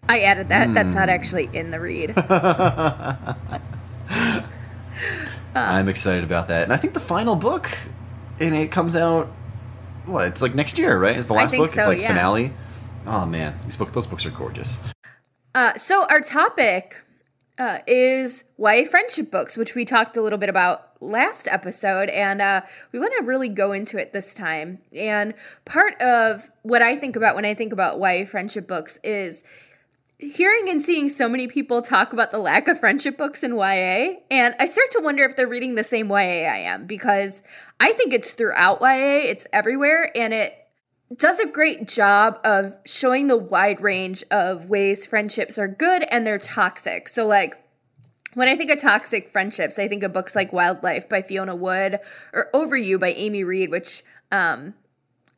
I 0.06 0.20
added 0.20 0.50
that. 0.50 0.68
Mm. 0.68 0.74
That's 0.74 0.94
not 0.94 1.08
actually 1.08 1.48
in 1.50 1.70
the 1.70 1.80
read. 1.80 2.10
I'm 5.54 5.88
excited 5.88 6.24
about 6.24 6.48
that. 6.48 6.64
And 6.64 6.74
I 6.74 6.76
think 6.76 6.92
the 6.92 7.00
final 7.00 7.34
book 7.34 7.70
and 8.38 8.54
it 8.54 8.70
comes 8.70 8.96
out 8.96 9.28
what, 10.04 10.28
it's 10.28 10.42
like 10.42 10.54
next 10.54 10.76
year, 10.76 10.98
right? 10.98 11.16
Is 11.16 11.26
the 11.26 11.32
last 11.32 11.56
book? 11.56 11.70
So, 11.70 11.80
it's 11.80 11.88
like 11.88 12.00
yeah. 12.00 12.08
finale. 12.08 12.52
Oh 13.06 13.24
man, 13.24 13.54
these 13.64 13.76
book 13.76 13.92
those 13.92 14.06
books 14.06 14.26
are 14.26 14.30
gorgeous. 14.30 14.78
Uh, 15.54 15.72
so 15.72 16.04
our 16.10 16.20
topic 16.20 17.02
uh, 17.58 17.78
is 17.86 18.44
YA 18.58 18.84
friendship 18.84 19.30
books, 19.30 19.56
which 19.56 19.74
we 19.74 19.84
talked 19.84 20.16
a 20.16 20.22
little 20.22 20.38
bit 20.38 20.48
about 20.48 20.90
last 21.00 21.48
episode, 21.48 22.08
and 22.10 22.42
uh, 22.42 22.60
we 22.92 22.98
want 22.98 23.14
to 23.18 23.24
really 23.24 23.48
go 23.48 23.72
into 23.72 23.98
it 23.98 24.12
this 24.12 24.34
time. 24.34 24.78
And 24.94 25.34
part 25.64 26.00
of 26.00 26.50
what 26.62 26.82
I 26.82 26.96
think 26.96 27.16
about 27.16 27.34
when 27.34 27.44
I 27.44 27.54
think 27.54 27.72
about 27.72 27.98
YA 27.98 28.26
friendship 28.26 28.66
books 28.66 28.98
is 29.02 29.44
hearing 30.18 30.68
and 30.68 30.80
seeing 30.80 31.08
so 31.08 31.28
many 31.28 31.46
people 31.46 31.82
talk 31.82 32.12
about 32.12 32.30
the 32.30 32.38
lack 32.38 32.68
of 32.68 32.80
friendship 32.80 33.18
books 33.18 33.42
in 33.42 33.54
YA, 33.54 34.16
and 34.30 34.54
I 34.58 34.66
start 34.66 34.90
to 34.92 35.00
wonder 35.02 35.24
if 35.24 35.36
they're 35.36 35.48
reading 35.48 35.74
the 35.74 35.84
same 35.84 36.08
YA 36.08 36.16
I 36.16 36.58
am 36.58 36.86
because 36.86 37.42
I 37.80 37.92
think 37.92 38.12
it's 38.12 38.34
throughout 38.34 38.80
YA, 38.80 39.30
it's 39.30 39.46
everywhere, 39.52 40.10
and 40.14 40.34
it 40.34 40.65
does 41.14 41.38
a 41.38 41.48
great 41.48 41.86
job 41.86 42.40
of 42.42 42.76
showing 42.84 43.26
the 43.26 43.36
wide 43.36 43.80
range 43.80 44.24
of 44.30 44.68
ways 44.68 45.06
friendships 45.06 45.58
are 45.58 45.68
good 45.68 46.04
and 46.10 46.26
they're 46.26 46.38
toxic. 46.38 47.08
So, 47.08 47.26
like, 47.26 47.54
when 48.34 48.48
I 48.48 48.56
think 48.56 48.70
of 48.70 48.80
toxic 48.80 49.30
friendships, 49.30 49.78
I 49.78 49.88
think 49.88 50.02
of 50.02 50.12
books 50.12 50.34
like 50.34 50.52
Wildlife 50.52 51.08
by 51.08 51.22
Fiona 51.22 51.54
Wood 51.54 51.98
or 52.32 52.48
Over 52.52 52.76
You 52.76 52.98
by 52.98 53.12
Amy 53.12 53.44
Reed, 53.44 53.70
which 53.70 54.02
um, 54.30 54.74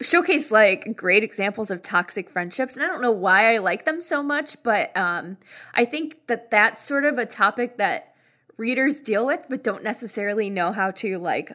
showcase 0.00 0.50
like 0.50 0.96
great 0.96 1.22
examples 1.22 1.70
of 1.70 1.82
toxic 1.82 2.30
friendships. 2.30 2.76
And 2.76 2.84
I 2.84 2.88
don't 2.88 3.02
know 3.02 3.12
why 3.12 3.54
I 3.54 3.58
like 3.58 3.84
them 3.84 4.00
so 4.00 4.22
much, 4.22 4.60
but 4.62 4.96
um, 4.96 5.36
I 5.74 5.84
think 5.84 6.26
that 6.28 6.50
that's 6.50 6.82
sort 6.82 7.04
of 7.04 7.18
a 7.18 7.26
topic 7.26 7.78
that 7.78 8.14
readers 8.56 9.00
deal 9.00 9.26
with, 9.26 9.46
but 9.48 9.62
don't 9.62 9.84
necessarily 9.84 10.50
know 10.50 10.72
how 10.72 10.90
to 10.92 11.18
like 11.18 11.52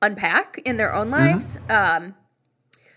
unpack 0.00 0.60
in 0.64 0.76
their 0.76 0.92
own 0.92 1.06
mm-hmm. 1.06 1.14
lives. 1.14 1.56
Mm-hmm. 1.68 2.06
Um, 2.06 2.14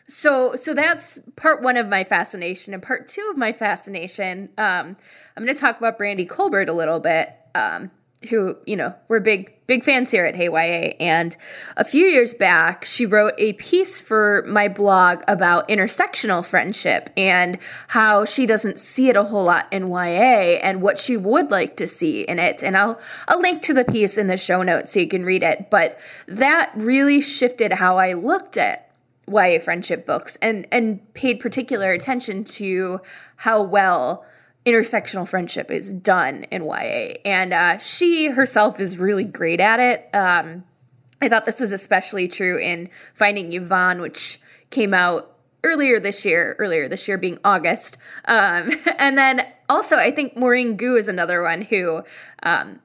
so 0.08 0.56
so 0.56 0.74
that's 0.74 1.20
part 1.36 1.62
one 1.62 1.78
of 1.78 1.88
my 1.88 2.04
fascination 2.04 2.74
and 2.74 2.84
part 2.84 3.08
two 3.08 3.28
of 3.32 3.38
my 3.38 3.52
fascination. 3.52 4.50
Um, 4.58 4.96
i'm 5.38 5.44
going 5.44 5.54
to 5.54 5.60
talk 5.60 5.78
about 5.78 5.98
brandy 5.98 6.26
colbert 6.26 6.70
a 6.70 6.74
little 6.74 7.00
bit 7.00 7.34
um, 7.56 7.92
who 8.30 8.58
you 8.66 8.76
know 8.76 8.94
we're 9.08 9.20
big 9.20 9.54
big 9.68 9.84
fans 9.84 10.12
here 10.12 10.26
at 10.26 10.36
hey 10.36 10.46
ya 10.46 10.94
and 11.00 11.38
a 11.78 11.84
few 11.84 12.06
years 12.06 12.34
back 12.34 12.86
she 12.86 13.06
wrote 13.06 13.34
a 13.38 13.54
piece 13.54 14.00
for 14.00 14.44
my 14.48 14.68
blog 14.68 15.24
about 15.28 15.68
intersectional 15.68 16.46
friendship 16.46 17.10
and 17.18 17.58
how 17.88 18.26
she 18.26 18.46
doesn't 18.46 18.78
see 18.78 19.10
it 19.10 19.16
a 19.16 19.24
whole 19.24 19.46
lot 19.46 19.68
in 19.72 19.88
ya 19.88 19.98
and 19.98 20.82
what 20.82 20.98
she 21.00 21.18
would 21.18 21.50
like 21.52 21.78
to 21.78 21.88
see 21.88 22.22
in 22.22 22.40
it. 22.40 22.64
And 22.64 22.78
i'll 22.78 23.00
i'll 23.28 23.42
link 23.42 23.62
to 23.64 23.74
the 23.74 23.86
piece 23.86 24.18
in 24.18 24.28
the 24.28 24.38
show 24.38 24.62
notes 24.62 24.92
so 24.94 25.00
you 25.00 25.08
can 25.08 25.26
read 25.26 25.44
it. 25.44 25.70
But 25.70 26.00
that 26.28 26.72
really 26.76 27.22
shifted 27.22 27.74
how 27.74 27.98
i 27.98 28.14
looked 28.14 28.58
at 28.58 28.85
YA 29.28 29.60
friendship 29.60 30.06
books 30.06 30.38
and 30.42 30.68
and 30.72 31.14
paid 31.14 31.40
particular 31.40 31.92
attention 31.92 32.44
to 32.44 33.02
how 33.38 33.62
well 33.62 34.26
intersectional 34.66 35.28
friendship 35.28 35.70
is 35.70 35.94
done 35.94 36.44
in 36.52 36.64
YA. 36.64 37.16
And 37.24 37.54
uh, 37.54 37.78
she 37.78 38.28
herself 38.28 38.80
is 38.80 38.98
really 38.98 39.24
great 39.24 39.60
at 39.60 39.80
it. 39.80 40.10
Um, 40.14 40.64
I 41.22 41.30
thought 41.30 41.46
this 41.46 41.60
was 41.60 41.72
especially 41.72 42.28
true 42.28 42.60
in 42.60 42.90
Finding 43.14 43.54
Yvonne, 43.54 44.02
which 44.02 44.40
came 44.72 44.94
out 44.94 45.36
earlier 45.64 46.00
this 46.00 46.26
year, 46.26 46.56
earlier 46.60 46.88
this 46.88 47.08
year 47.08 47.18
being 47.18 47.38
August. 47.44 47.98
Um, 48.26 48.70
and 49.00 49.18
then 49.18 49.42
also, 49.70 49.98
I 49.98 50.12
think 50.12 50.36
Maurene 50.36 50.78
Goo 50.78 50.96
is 50.96 51.08
another 51.08 51.42
one 51.44 51.62
who 51.62 52.04
um, 52.44 52.80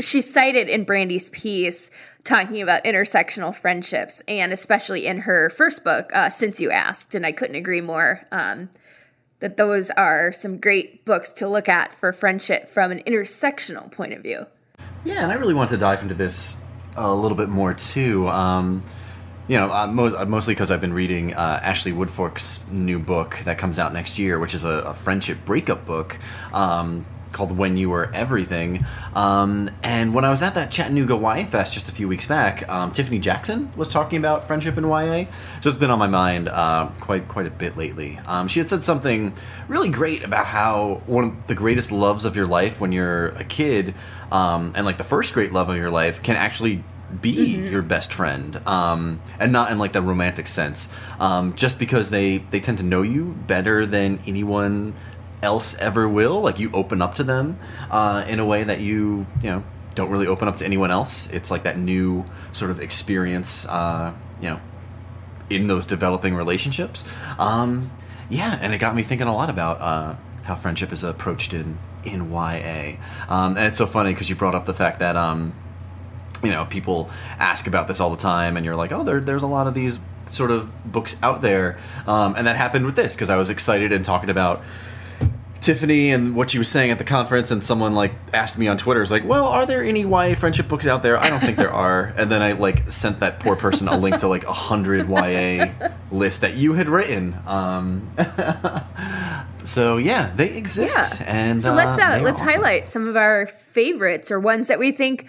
she 0.00 0.20
cited 0.20 0.68
in 0.68 0.84
Brandy's 0.84 1.30
piece 1.30 1.90
talking 2.26 2.60
about 2.60 2.84
intersectional 2.84 3.54
friendships, 3.54 4.22
and 4.28 4.52
especially 4.52 5.06
in 5.06 5.20
her 5.20 5.48
first 5.48 5.84
book, 5.84 6.10
uh, 6.12 6.28
Since 6.28 6.60
You 6.60 6.70
Asked, 6.70 7.14
and 7.14 7.24
I 7.24 7.32
couldn't 7.32 7.56
agree 7.56 7.80
more. 7.80 8.22
Um, 8.30 8.68
that 9.40 9.56
those 9.56 9.90
are 9.90 10.32
some 10.32 10.58
great 10.58 11.04
books 11.04 11.32
to 11.34 11.48
look 11.48 11.68
at 11.68 11.92
for 11.92 12.12
friendship 12.12 12.68
from 12.68 12.90
an 12.90 13.02
intersectional 13.06 13.90
point 13.92 14.12
of 14.12 14.22
view. 14.22 14.46
Yeah, 15.04 15.22
and 15.22 15.30
I 15.30 15.34
really 15.34 15.54
want 15.54 15.70
to 15.70 15.76
dive 15.76 16.02
into 16.02 16.14
this 16.14 16.60
a 16.96 17.14
little 17.14 17.36
bit 17.36 17.48
more 17.48 17.74
too. 17.74 18.28
Um, 18.28 18.82
you 19.48 19.58
know, 19.58 19.70
uh, 19.70 19.86
most, 19.86 20.16
uh, 20.16 20.24
mostly 20.24 20.54
because 20.54 20.70
I've 20.70 20.80
been 20.80 20.94
reading 20.94 21.34
uh, 21.34 21.60
Ashley 21.62 21.92
Woodfolk's 21.92 22.66
new 22.68 22.98
book 22.98 23.38
that 23.44 23.58
comes 23.58 23.78
out 23.78 23.92
next 23.92 24.18
year, 24.18 24.38
which 24.38 24.54
is 24.54 24.64
a, 24.64 24.68
a 24.68 24.94
friendship 24.94 25.44
breakup 25.44 25.86
book. 25.86 26.18
Um, 26.52 27.06
called 27.36 27.56
When 27.56 27.76
You 27.76 27.90
Were 27.90 28.10
Everything. 28.14 28.86
Um, 29.14 29.70
and 29.82 30.14
when 30.14 30.24
I 30.24 30.30
was 30.30 30.42
at 30.42 30.54
that 30.54 30.70
Chattanooga 30.70 31.14
YA 31.14 31.44
Fest 31.44 31.74
just 31.74 31.88
a 31.88 31.92
few 31.92 32.08
weeks 32.08 32.26
back, 32.26 32.66
um, 32.68 32.92
Tiffany 32.92 33.18
Jackson 33.18 33.70
was 33.76 33.88
talking 33.88 34.18
about 34.18 34.44
friendship 34.44 34.78
in 34.78 34.84
YA. 34.84 35.26
So 35.60 35.68
it's 35.68 35.76
been 35.76 35.90
on 35.90 35.98
my 35.98 36.06
mind 36.06 36.48
uh, 36.48 36.88
quite 36.98 37.28
quite 37.28 37.46
a 37.46 37.50
bit 37.50 37.76
lately. 37.76 38.18
Um, 38.26 38.48
she 38.48 38.58
had 38.58 38.70
said 38.70 38.84
something 38.84 39.34
really 39.68 39.90
great 39.90 40.24
about 40.24 40.46
how 40.46 41.02
one 41.06 41.24
of 41.24 41.46
the 41.46 41.54
greatest 41.54 41.92
loves 41.92 42.24
of 42.24 42.36
your 42.36 42.46
life 42.46 42.80
when 42.80 42.90
you're 42.90 43.26
a 43.28 43.44
kid, 43.44 43.94
um, 44.32 44.72
and 44.74 44.86
like 44.86 44.96
the 44.96 45.04
first 45.04 45.34
great 45.34 45.52
love 45.52 45.68
of 45.68 45.76
your 45.76 45.90
life, 45.90 46.22
can 46.22 46.36
actually 46.36 46.82
be 47.20 47.34
mm-hmm. 47.34 47.66
your 47.72 47.82
best 47.82 48.12
friend 48.12 48.56
um, 48.66 49.20
and 49.38 49.52
not 49.52 49.70
in 49.70 49.78
like 49.78 49.92
the 49.92 50.02
romantic 50.02 50.46
sense 50.48 50.92
um, 51.20 51.54
just 51.54 51.78
because 51.78 52.10
they 52.10 52.38
they 52.38 52.58
tend 52.58 52.78
to 52.78 52.84
know 52.84 53.02
you 53.02 53.36
better 53.46 53.86
than 53.86 54.18
anyone 54.26 54.92
else 55.42 55.76
ever 55.78 56.08
will 56.08 56.40
like 56.40 56.58
you 56.58 56.70
open 56.72 57.02
up 57.02 57.14
to 57.14 57.24
them 57.24 57.58
uh, 57.90 58.24
in 58.28 58.38
a 58.38 58.44
way 58.44 58.64
that 58.64 58.80
you 58.80 59.26
you 59.42 59.50
know 59.50 59.64
don't 59.94 60.10
really 60.10 60.26
open 60.26 60.48
up 60.48 60.56
to 60.56 60.64
anyone 60.64 60.90
else. 60.90 61.30
It's 61.30 61.50
like 61.50 61.62
that 61.62 61.78
new 61.78 62.24
sort 62.52 62.70
of 62.70 62.80
experience 62.80 63.66
uh, 63.66 64.14
you 64.40 64.50
know 64.50 64.60
in 65.48 65.66
those 65.66 65.86
developing 65.86 66.34
relationships. 66.34 67.08
Um, 67.38 67.90
yeah 68.28 68.58
and 68.60 68.74
it 68.74 68.78
got 68.78 68.96
me 68.96 69.02
thinking 69.02 69.28
a 69.28 69.34
lot 69.34 69.50
about 69.50 69.80
uh, 69.80 70.16
how 70.44 70.56
friendship 70.56 70.92
is 70.92 71.04
approached 71.04 71.54
in 71.54 71.78
in 72.02 72.30
YA 72.30 72.96
um, 73.28 73.56
and 73.56 73.66
it's 73.66 73.78
so 73.78 73.86
funny 73.86 74.12
because 74.12 74.30
you 74.30 74.36
brought 74.36 74.54
up 74.54 74.64
the 74.64 74.74
fact 74.74 75.00
that 75.00 75.16
um, 75.16 75.52
you 76.42 76.50
know, 76.50 76.64
people 76.64 77.10
ask 77.38 77.66
about 77.66 77.88
this 77.88 78.00
all 78.00 78.10
the 78.10 78.16
time, 78.16 78.56
and 78.56 78.64
you're 78.64 78.76
like, 78.76 78.92
oh, 78.92 79.02
there, 79.02 79.20
there's 79.20 79.42
a 79.42 79.46
lot 79.46 79.66
of 79.66 79.74
these 79.74 80.00
sort 80.28 80.50
of 80.50 80.90
books 80.90 81.20
out 81.22 81.42
there. 81.42 81.78
Um, 82.06 82.34
and 82.36 82.46
that 82.46 82.56
happened 82.56 82.86
with 82.86 82.96
this 82.96 83.14
because 83.14 83.30
I 83.30 83.36
was 83.36 83.50
excited 83.50 83.92
and 83.92 84.04
talking 84.04 84.30
about 84.30 84.62
Tiffany 85.66 86.12
and 86.12 86.36
what 86.36 86.50
she 86.50 86.58
was 86.58 86.68
saying 86.68 86.92
at 86.92 86.98
the 86.98 87.04
conference, 87.04 87.50
and 87.50 87.62
someone 87.62 87.92
like 87.92 88.12
asked 88.32 88.56
me 88.56 88.68
on 88.68 88.78
Twitter, 88.78 89.02
"Is 89.02 89.10
like, 89.10 89.24
well, 89.24 89.46
are 89.46 89.66
there 89.66 89.82
any 89.82 90.02
YA 90.02 90.36
friendship 90.36 90.68
books 90.68 90.86
out 90.86 91.02
there?" 91.02 91.18
I 91.18 91.28
don't 91.28 91.40
think 91.40 91.56
there 91.56 91.72
are. 91.86 92.14
And 92.16 92.30
then 92.30 92.40
I 92.40 92.52
like 92.52 92.88
sent 92.90 93.18
that 93.20 93.40
poor 93.40 93.56
person 93.56 93.88
a 93.88 93.98
link 93.98 94.18
to 94.18 94.28
like 94.28 94.44
a 94.44 94.52
hundred 94.52 95.08
YA 95.08 95.72
list 96.12 96.42
that 96.42 96.54
you 96.54 96.74
had 96.74 96.88
written. 96.88 97.36
Um, 97.46 98.08
so 99.64 99.96
yeah, 99.96 100.32
they 100.36 100.56
exist. 100.56 101.20
Yeah. 101.20 101.26
And 101.26 101.60
so 101.60 101.74
let's 101.74 101.98
uh, 101.98 102.02
uh 102.02 102.20
let's 102.22 102.40
awesome. 102.40 102.52
highlight 102.52 102.88
some 102.88 103.08
of 103.08 103.16
our 103.16 103.46
favorites 103.46 104.30
or 104.30 104.38
ones 104.38 104.68
that 104.68 104.78
we 104.78 104.92
think 104.92 105.26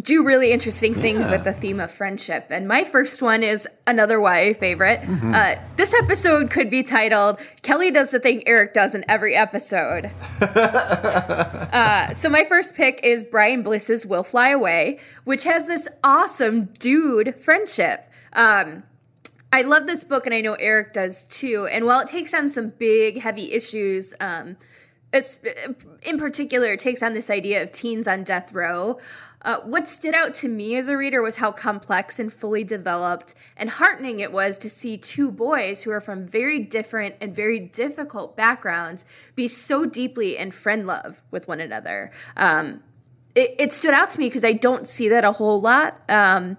do 0.00 0.24
really 0.24 0.52
interesting 0.52 0.94
things 0.94 1.26
yeah. 1.26 1.32
with 1.32 1.44
the 1.44 1.52
theme 1.52 1.80
of 1.80 1.90
friendship. 1.90 2.46
And 2.50 2.68
my 2.68 2.84
first 2.84 3.22
one 3.22 3.42
is 3.42 3.66
another 3.86 4.20
YA 4.20 4.54
favorite. 4.54 5.00
Mm-hmm. 5.00 5.34
Uh, 5.34 5.56
this 5.76 5.94
episode 5.94 6.50
could 6.50 6.70
be 6.70 6.82
titled 6.82 7.38
Kelly 7.62 7.90
Does 7.90 8.10
the 8.10 8.20
Thing 8.20 8.46
Eric 8.46 8.74
Does 8.74 8.94
in 8.94 9.04
Every 9.08 9.34
Episode. 9.34 10.10
uh, 10.40 12.12
so, 12.12 12.28
my 12.28 12.44
first 12.44 12.74
pick 12.74 13.00
is 13.02 13.24
Bryan 13.24 13.62
Bliss's 13.62 14.06
We'll 14.06 14.22
Fly 14.22 14.50
Away, 14.50 15.00
which 15.24 15.44
has 15.44 15.66
this 15.66 15.88
awesome 16.04 16.66
dude 16.66 17.34
friendship. 17.40 18.04
Um, 18.32 18.84
I 19.52 19.62
love 19.62 19.86
this 19.86 20.04
book, 20.04 20.26
and 20.26 20.34
I 20.34 20.40
know 20.42 20.54
Eric 20.54 20.92
does 20.92 21.24
too. 21.24 21.66
And 21.70 21.86
while 21.86 22.00
it 22.00 22.08
takes 22.08 22.34
on 22.34 22.50
some 22.50 22.68
big, 22.70 23.18
heavy 23.18 23.52
issues, 23.52 24.14
um, 24.20 24.56
in 26.02 26.18
particular, 26.18 26.72
it 26.72 26.80
takes 26.80 27.02
on 27.02 27.14
this 27.14 27.30
idea 27.30 27.62
of 27.62 27.72
teens 27.72 28.06
on 28.06 28.24
death 28.24 28.52
row. 28.52 28.98
Uh, 29.48 29.60
what 29.60 29.88
stood 29.88 30.14
out 30.14 30.34
to 30.34 30.46
me 30.46 30.76
as 30.76 30.90
a 30.90 30.96
reader 30.96 31.22
was 31.22 31.38
how 31.38 31.50
complex 31.50 32.20
and 32.20 32.30
fully 32.30 32.62
developed 32.62 33.34
and 33.56 33.70
heartening 33.70 34.20
it 34.20 34.30
was 34.30 34.58
to 34.58 34.68
see 34.68 34.98
two 34.98 35.30
boys 35.30 35.84
who 35.84 35.90
are 35.90 36.02
from 36.02 36.26
very 36.26 36.58
different 36.58 37.14
and 37.18 37.34
very 37.34 37.58
difficult 37.58 38.36
backgrounds 38.36 39.06
be 39.36 39.48
so 39.48 39.86
deeply 39.86 40.36
in 40.36 40.50
friend 40.50 40.86
love 40.86 41.22
with 41.30 41.48
one 41.48 41.60
another. 41.60 42.12
Um, 42.36 42.82
it, 43.34 43.54
it, 43.58 43.72
stood 43.72 43.94
out 43.94 44.10
to 44.10 44.18
me 44.18 44.26
because 44.26 44.44
I 44.44 44.52
don't 44.52 44.86
see 44.86 45.08
that 45.08 45.24
a 45.24 45.32
whole 45.32 45.62
lot. 45.62 45.98
Um, 46.10 46.58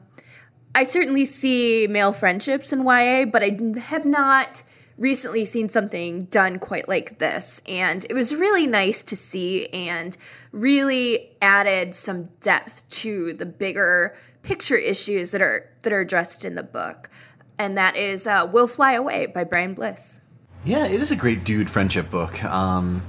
I 0.73 0.84
certainly 0.84 1.25
see 1.25 1.86
male 1.86 2.12
friendships 2.12 2.73
in 2.73 2.88
YA, 2.88 3.25
but 3.25 3.43
I 3.43 3.56
have 3.82 4.04
not 4.04 4.63
recently 4.99 5.45
seen 5.45 5.69
something 5.69 6.19
done 6.25 6.59
quite 6.59 6.88
like 6.88 7.17
this. 7.17 7.62
And 7.67 8.05
it 8.09 8.13
was 8.13 8.35
really 8.35 8.67
nice 8.67 9.01
to 9.03 9.15
see 9.15 9.67
and 9.67 10.15
really 10.51 11.31
added 11.41 11.95
some 11.95 12.25
depth 12.41 12.88
to 12.89 13.33
the 13.33 13.45
bigger 13.45 14.15
picture 14.43 14.77
issues 14.77 15.31
that 15.31 15.41
are 15.41 15.69
that 15.81 15.93
are 15.93 16.01
addressed 16.01 16.45
in 16.45 16.55
the 16.55 16.63
book. 16.63 17.09
And 17.57 17.77
that 17.77 17.95
is 17.95 18.27
uh, 18.27 18.47
We'll 18.51 18.67
Fly 18.67 18.93
Away 18.93 19.25
by 19.25 19.43
Bryan 19.43 19.73
Bliss. 19.73 20.21
Yeah, 20.65 20.85
it 20.85 21.01
is 21.01 21.12
a 21.12 21.15
great 21.15 21.43
dude 21.43 21.69
friendship 21.69 22.09
book. 22.09 22.43
Um, 22.43 23.01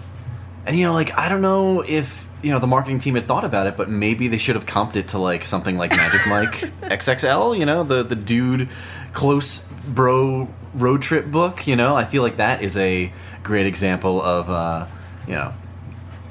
and 0.66 0.76
you 0.76 0.86
know, 0.86 0.92
like 0.92 1.16
I 1.18 1.28
don't 1.28 1.42
know 1.42 1.82
if 1.82 2.28
you 2.42 2.52
know 2.52 2.58
the 2.58 2.66
marketing 2.66 3.00
team 3.00 3.16
had 3.16 3.24
thought 3.24 3.44
about 3.44 3.66
it, 3.66 3.76
but 3.76 3.88
maybe 3.88 4.28
they 4.28 4.38
should 4.38 4.54
have 4.54 4.66
comped 4.66 4.96
it 4.96 5.08
to 5.08 5.18
like 5.18 5.44
something 5.44 5.76
like 5.76 5.90
Magic 5.90 6.20
Mike 6.28 6.50
XXL. 6.90 7.58
You 7.58 7.66
know, 7.66 7.82
the 7.82 8.02
the 8.02 8.16
dude 8.16 8.68
close 9.12 9.60
bro 9.88 10.48
road 10.74 11.02
trip 11.02 11.26
book. 11.26 11.66
You 11.66 11.76
know, 11.76 11.96
I 11.96 12.04
feel 12.04 12.22
like 12.22 12.36
that 12.36 12.62
is 12.62 12.76
a 12.76 13.12
great 13.42 13.66
example 13.66 14.22
of 14.22 14.48
uh, 14.48 14.86
you 15.26 15.34
know 15.34 15.52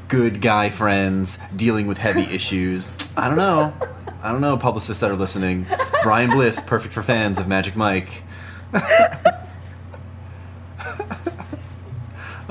good 0.07 0.41
guy 0.41 0.69
friends 0.69 1.37
dealing 1.55 1.87
with 1.87 1.97
heavy 1.97 2.21
issues. 2.35 3.13
I 3.17 3.27
don't 3.27 3.37
know. 3.37 3.73
I 4.21 4.33
don't 4.33 4.41
know, 4.41 4.57
publicists 4.57 4.99
that 4.99 5.09
are 5.09 5.15
listening. 5.15 5.65
Bryan 6.03 6.29
Bliss, 6.29 6.59
perfect 6.59 6.93
for 6.93 7.01
fans 7.01 7.39
of 7.39 7.47
Magic 7.47 7.77
Mike. 7.77 8.21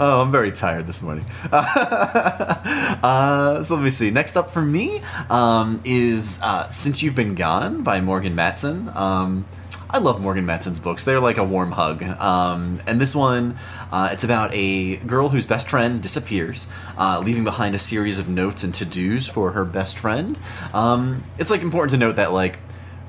Oh, 0.00 0.22
I'm 0.22 0.30
very 0.30 0.52
tired 0.52 0.86
this 0.86 1.02
morning. 1.02 1.24
uh, 1.52 3.64
so 3.64 3.74
let 3.74 3.82
me 3.82 3.90
see. 3.90 4.12
Next 4.12 4.36
up 4.36 4.52
for 4.52 4.62
me 4.62 5.02
um, 5.28 5.80
is 5.84 6.38
uh, 6.40 6.68
Since 6.68 7.02
You've 7.02 7.16
Been 7.16 7.34
Gone 7.34 7.82
by 7.82 8.00
Morgan 8.00 8.36
Matson. 8.36 8.92
Um, 8.94 9.44
I 9.90 9.98
love 9.98 10.20
Morgan 10.20 10.44
Matson's 10.44 10.80
books. 10.80 11.04
They're 11.04 11.18
like 11.18 11.38
a 11.38 11.44
warm 11.44 11.72
hug. 11.72 12.02
Um, 12.02 12.78
and 12.86 13.00
this 13.00 13.14
one, 13.14 13.56
uh, 13.90 14.10
it's 14.12 14.22
about 14.22 14.50
a 14.52 14.96
girl 14.96 15.30
whose 15.30 15.46
best 15.46 15.70
friend 15.70 16.02
disappears, 16.02 16.68
uh, 16.98 17.22
leaving 17.24 17.42
behind 17.42 17.74
a 17.74 17.78
series 17.78 18.18
of 18.18 18.28
notes 18.28 18.62
and 18.62 18.74
to 18.74 18.84
dos 18.84 19.28
for 19.28 19.52
her 19.52 19.64
best 19.64 19.98
friend. 19.98 20.36
Um, 20.74 21.24
it's 21.38 21.50
like 21.50 21.62
important 21.62 21.92
to 21.92 21.96
note 21.96 22.16
that 22.16 22.32
like 22.32 22.58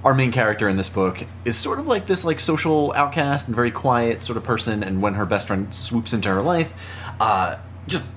our 0.05 0.13
main 0.13 0.31
character 0.31 0.69
in 0.69 0.77
this 0.77 0.87
book 0.87 1.25
is 1.43 1.57
sort 1.57 1.79
of 1.79 1.87
like 1.87 2.05
this 2.05 2.23
like 2.23 2.39
social 2.39 2.93
outcast 2.95 3.47
and 3.47 3.55
very 3.55 3.71
quiet 3.71 4.21
sort 4.21 4.37
of 4.37 4.45
person. 4.45 4.81
And 4.81 5.01
when 5.01 5.15
her 5.15 5.25
best 5.25 5.47
friend 5.47 5.73
swoops 5.75 6.13
into 6.13 6.29
her 6.29 6.41
life, 6.41 7.11
uh, 7.19 7.57
just 7.87 8.07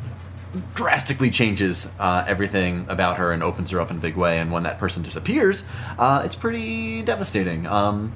drastically 0.77 1.31
changes 1.31 1.93
uh, 1.99 2.25
everything 2.29 2.87
about 2.89 3.17
her 3.17 3.33
and 3.33 3.43
opens 3.43 3.73
her 3.73 3.81
up 3.81 3.91
in 3.91 3.97
a 3.97 4.01
big 4.01 4.17
way. 4.17 4.39
And 4.39 4.53
when 4.53 4.63
that 4.63 4.79
person 4.79 5.03
disappears, 5.03 5.69
uh, 5.99 6.23
it's 6.25 6.37
pretty 6.37 7.03
devastating. 7.03 7.67
Um, 7.67 8.13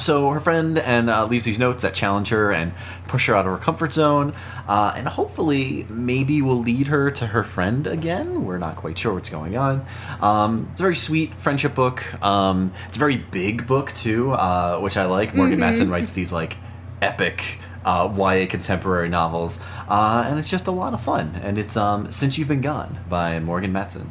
so 0.00 0.30
her 0.30 0.40
friend 0.40 0.78
and 0.78 1.10
uh, 1.10 1.26
leaves 1.26 1.44
these 1.44 1.58
notes 1.58 1.82
that 1.82 1.94
challenge 1.94 2.28
her 2.28 2.52
and 2.52 2.72
push 3.06 3.26
her 3.26 3.34
out 3.34 3.46
of 3.46 3.52
her 3.52 3.58
comfort 3.58 3.92
zone, 3.92 4.32
uh, 4.66 4.94
and 4.96 5.08
hopefully 5.08 5.86
maybe 5.88 6.42
will 6.42 6.58
lead 6.58 6.88
her 6.88 7.10
to 7.10 7.26
her 7.28 7.42
friend 7.42 7.86
again. 7.86 8.44
We're 8.44 8.58
not 8.58 8.76
quite 8.76 8.98
sure 8.98 9.14
what's 9.14 9.30
going 9.30 9.56
on. 9.56 9.86
Um, 10.20 10.68
it's 10.72 10.80
a 10.80 10.84
very 10.84 10.96
sweet 10.96 11.34
friendship 11.34 11.74
book. 11.74 12.22
Um, 12.24 12.72
it's 12.86 12.96
a 12.96 13.00
very 13.00 13.16
big 13.16 13.66
book 13.66 13.92
too, 13.92 14.32
uh, 14.32 14.78
which 14.78 14.96
I 14.96 15.06
like. 15.06 15.34
Morgan 15.34 15.54
mm-hmm. 15.54 15.60
Matson 15.60 15.90
writes 15.90 16.12
these 16.12 16.32
like 16.32 16.56
epic. 17.02 17.60
Uh, 17.84 18.12
YA 18.18 18.44
contemporary 18.46 19.08
novels, 19.08 19.60
uh, 19.88 20.26
and 20.28 20.38
it's 20.38 20.50
just 20.50 20.66
a 20.66 20.70
lot 20.70 20.92
of 20.92 21.00
fun. 21.00 21.40
And 21.42 21.56
it's 21.56 21.74
um, 21.74 22.10
Since 22.12 22.36
You've 22.36 22.48
Been 22.48 22.60
Gone 22.60 22.98
by 23.08 23.38
Morgan 23.38 23.72
Matson. 23.72 24.10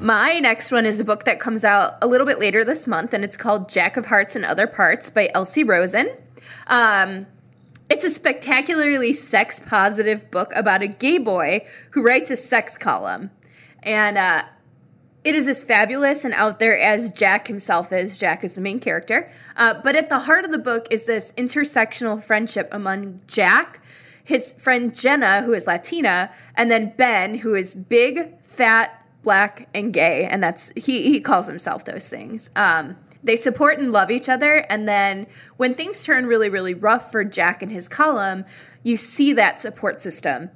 My 0.00 0.38
next 0.38 0.70
one 0.70 0.86
is 0.86 1.00
a 1.00 1.04
book 1.04 1.24
that 1.24 1.40
comes 1.40 1.64
out 1.64 1.94
a 2.00 2.06
little 2.06 2.26
bit 2.26 2.38
later 2.38 2.62
this 2.62 2.86
month, 2.86 3.12
and 3.12 3.24
it's 3.24 3.36
called 3.36 3.68
Jack 3.68 3.96
of 3.96 4.06
Hearts 4.06 4.36
and 4.36 4.44
Other 4.44 4.68
Parts 4.68 5.10
by 5.10 5.28
L.C. 5.34 5.64
Rosen. 5.64 6.10
Um, 6.68 7.26
it's 7.90 8.04
a 8.04 8.10
spectacularly 8.10 9.12
sex 9.12 9.58
positive 9.58 10.30
book 10.30 10.52
about 10.54 10.82
a 10.82 10.86
gay 10.86 11.18
boy 11.18 11.66
who 11.90 12.02
writes 12.02 12.30
a 12.30 12.36
sex 12.36 12.78
column. 12.78 13.32
And 13.82 14.16
uh, 14.16 14.44
it 15.24 15.34
is 15.34 15.48
as 15.48 15.64
fabulous 15.64 16.24
and 16.24 16.32
out 16.34 16.60
there 16.60 16.78
as 16.78 17.10
Jack 17.10 17.48
himself 17.48 17.92
is. 17.92 18.18
Jack 18.18 18.44
is 18.44 18.54
the 18.54 18.60
main 18.60 18.78
character. 18.78 19.32
Uh, 19.56 19.74
but 19.82 19.96
at 19.96 20.10
the 20.10 20.20
heart 20.20 20.44
of 20.44 20.52
the 20.52 20.58
book 20.58 20.86
is 20.92 21.06
this 21.06 21.32
intersectional 21.32 22.22
friendship 22.22 22.68
among 22.70 23.20
Jack, 23.26 23.80
his 24.22 24.54
friend 24.54 24.94
Jenna, 24.94 25.42
who 25.42 25.54
is 25.54 25.66
Latina, 25.66 26.30
and 26.54 26.70
then 26.70 26.92
Ben, 26.96 27.38
who 27.38 27.56
is 27.56 27.74
big, 27.74 28.40
fat, 28.44 28.97
black 29.22 29.68
and 29.74 29.92
gay 29.92 30.26
and 30.30 30.42
that's 30.42 30.72
he 30.76 31.10
he 31.10 31.20
calls 31.20 31.46
himself 31.46 31.84
those 31.84 32.08
things. 32.08 32.50
Um, 32.56 32.94
they 33.22 33.36
support 33.36 33.78
and 33.78 33.92
love 33.92 34.10
each 34.10 34.28
other 34.28 34.64
and 34.70 34.86
then 34.86 35.26
when 35.56 35.74
things 35.74 36.04
turn 36.04 36.26
really 36.26 36.48
really 36.48 36.74
rough 36.74 37.10
for 37.10 37.24
jack 37.24 37.62
and 37.62 37.72
his 37.72 37.88
column 37.88 38.44
you 38.82 38.96
see 38.96 39.32
that 39.32 39.58
support 39.58 40.00
system 40.00 40.50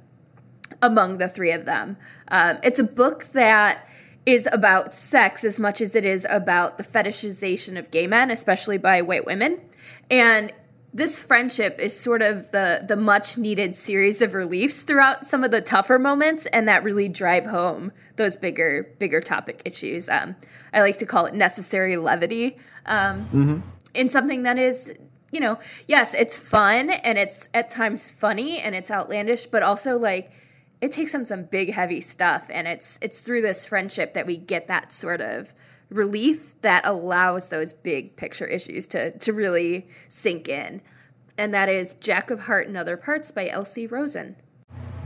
among 0.81 1.17
the 1.17 1.27
three 1.27 1.51
of 1.51 1.65
them. 1.65 1.97
Um, 2.29 2.57
it's 2.63 2.79
a 2.79 2.83
book 2.83 3.25
that 3.25 3.87
is 4.25 4.47
about 4.51 4.93
sex 4.93 5.43
as 5.43 5.59
much 5.59 5.81
as 5.81 5.95
it 5.95 6.05
is 6.05 6.25
about 6.29 6.77
the 6.77 6.83
fetishization 6.83 7.77
of 7.77 7.91
gay 7.91 8.07
men 8.07 8.31
especially 8.31 8.77
by 8.77 9.01
white 9.01 9.25
women. 9.25 9.59
And 10.09 10.53
this 10.93 11.21
friendship 11.21 11.79
is 11.79 11.99
sort 11.99 12.21
of 12.21 12.51
the 12.51 12.85
the 12.87 12.95
much 12.95 13.37
needed 13.37 13.73
series 13.75 14.21
of 14.21 14.33
reliefs 14.33 14.83
throughout 14.83 15.25
some 15.25 15.43
of 15.43 15.51
the 15.51 15.61
tougher 15.61 15.97
moments 15.97 16.45
and 16.47 16.67
that 16.67 16.83
really 16.83 17.09
drive 17.09 17.45
home 17.45 17.91
those 18.15 18.35
bigger 18.35 18.93
bigger 18.99 19.21
topic 19.21 19.61
issues 19.65 20.09
um, 20.09 20.35
i 20.73 20.81
like 20.81 20.97
to 20.97 21.05
call 21.05 21.25
it 21.25 21.33
necessary 21.33 21.97
levity 21.97 22.57
um, 22.85 23.25
mm-hmm. 23.25 23.59
in 23.93 24.09
something 24.09 24.43
that 24.43 24.57
is 24.57 24.93
you 25.31 25.39
know 25.39 25.57
yes 25.87 26.13
it's 26.13 26.37
fun 26.37 26.89
and 26.89 27.17
it's 27.17 27.49
at 27.53 27.69
times 27.69 28.09
funny 28.09 28.59
and 28.59 28.75
it's 28.75 28.91
outlandish 28.91 29.45
but 29.45 29.63
also 29.63 29.97
like 29.97 30.31
it 30.81 30.91
takes 30.91 31.15
on 31.15 31.25
some 31.25 31.43
big 31.45 31.71
heavy 31.71 32.01
stuff 32.01 32.49
and 32.49 32.67
it's 32.67 32.99
it's 33.01 33.21
through 33.21 33.41
this 33.41 33.65
friendship 33.65 34.13
that 34.13 34.25
we 34.25 34.37
get 34.37 34.67
that 34.67 34.91
sort 34.91 35.21
of 35.21 35.53
relief 35.93 36.59
that 36.61 36.85
allows 36.85 37.49
those 37.49 37.73
big 37.73 38.15
picture 38.15 38.45
issues 38.45 38.87
to 38.87 39.17
to 39.19 39.31
really 39.31 39.87
sink 40.07 40.49
in. 40.49 40.81
And 41.37 41.53
that 41.53 41.69
is 41.69 41.95
Jack 41.95 42.29
of 42.29 42.41
Heart 42.41 42.67
and 42.67 42.77
Other 42.77 42.97
Parts 42.97 43.31
by 43.31 43.47
L.C. 43.47 43.87
Rosen. 43.87 44.35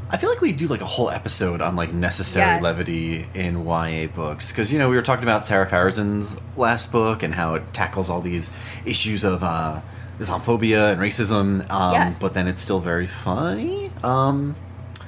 I 0.09 0.15
feel 0.15 0.29
like 0.29 0.39
we 0.39 0.53
do 0.53 0.67
like 0.67 0.79
a 0.79 0.85
whole 0.85 1.09
episode 1.09 1.61
on 1.61 1.75
like 1.75 1.93
necessary 1.93 2.45
yes. 2.45 2.63
levity 2.63 3.25
in 3.33 3.65
YA 3.65 4.07
books 4.07 4.51
because 4.51 4.71
you 4.71 4.79
know 4.79 4.89
we 4.89 4.95
were 4.95 5.01
talking 5.01 5.23
about 5.23 5.45
Sara 5.45 5.67
Farizan's 5.67 6.39
last 6.55 6.91
book 6.93 7.23
and 7.23 7.33
how 7.33 7.55
it 7.55 7.63
tackles 7.73 8.09
all 8.09 8.21
these 8.21 8.49
issues 8.85 9.25
of 9.25 9.43
uh, 9.43 9.81
Islamophobia 10.17 10.93
and 10.93 11.01
racism, 11.01 11.69
um, 11.69 11.93
yes. 11.93 12.19
but 12.19 12.33
then 12.33 12.47
it's 12.47 12.61
still 12.61 12.79
very 12.79 13.05
funny. 13.05 13.91
Um, 14.01 14.55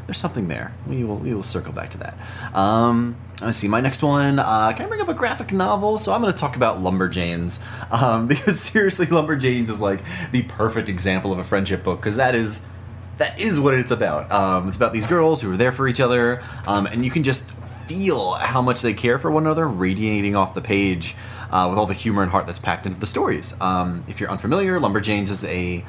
there's 0.06 0.18
something 0.18 0.50
there. 0.50 0.74
We 0.86 1.06
will 1.06 1.18
we 1.18 1.34
will 1.34 1.44
circle 1.44 1.72
back 1.72 1.92
to 1.92 1.98
that. 2.00 2.18
Um, 2.54 3.16
let's 3.42 3.58
see. 3.58 3.70
My 3.70 3.80
next 3.80 4.04
one. 4.04 4.38
Uh, 4.38 4.74
can 4.76 4.86
I 4.86 4.90
bring 4.90 5.02
up 5.02 5.08
a 5.08 5.14
graphic 5.14 5.54
novel? 5.54 5.98
So 5.98 6.12
I'm 6.12 6.22
going 6.22 6.34
to 6.34 6.40
talk 6.40 6.58
about 6.58 6.78
Lumberjanes 6.78 7.62
um, 7.92 8.28
because 8.28 8.60
seriously, 8.60 9.06
Lumberjanes 9.06 9.70
is 9.70 9.80
like 9.80 10.02
the 10.32 10.44
perfect 10.44 10.90
example 10.90 11.32
of 11.32 11.40
a 11.40 11.44
friendship 11.44 11.84
book 11.86 12.00
because 12.00 12.18
that 12.18 12.36
is 12.36 12.68
that 13.20 13.40
is 13.40 13.60
what 13.60 13.74
it's 13.76 13.92
about. 13.92 14.32
Um, 14.32 14.68
it's 14.68 14.78
about 14.78 14.94
these 14.94 15.08
girls 15.08 15.42
who 15.42 15.52
are 15.52 15.58
there 15.58 15.72
for 15.72 15.88
each 15.88 16.00
other, 16.00 16.42
um, 16.66 16.88
and 16.88 17.06
you 17.06 17.12
can 17.12 17.24
just 17.24 17.52
feel 17.52 18.34
how 18.34 18.62
much 18.62 18.82
they 18.82 18.94
care 18.94 19.20
for 19.20 19.30
one 19.30 19.46
another 19.46 19.68
radiating 19.68 20.36
off 20.36 20.54
the 20.54 20.62
page 20.62 21.16
uh, 21.52 21.68
with 21.70 21.78
all 21.78 21.86
the 21.86 21.94
humor 21.94 22.22
and 22.22 22.32
heart 22.32 22.46
that's 22.46 22.60
packed 22.60 22.86
into 22.86 23.00
the 23.00 23.06
stories. 23.06 23.60
Um, 23.60 24.04
if 24.08 24.20
you're 24.20 24.30
unfamiliar, 24.30 24.80
Lumberjanes 24.80 25.30
is 25.30 25.44
a 25.44 25.84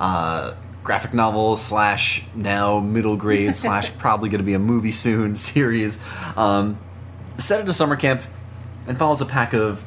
uh, 0.00 0.54
graphic 0.84 1.12
novel 1.12 1.56
slash 1.56 2.24
now 2.34 2.78
middle 2.78 3.16
grade 3.16 3.56
slash 3.56 3.96
probably 3.98 4.28
going 4.28 4.40
to 4.40 4.44
be 4.44 4.54
a 4.54 4.58
movie 4.58 4.92
soon 4.92 5.34
series 5.36 6.00
um, 6.36 6.78
set 7.38 7.60
at 7.60 7.68
a 7.68 7.74
summer 7.74 7.96
camp 7.96 8.22
and 8.86 8.96
follows 8.96 9.20
a 9.20 9.26
pack 9.26 9.52
of 9.52 9.84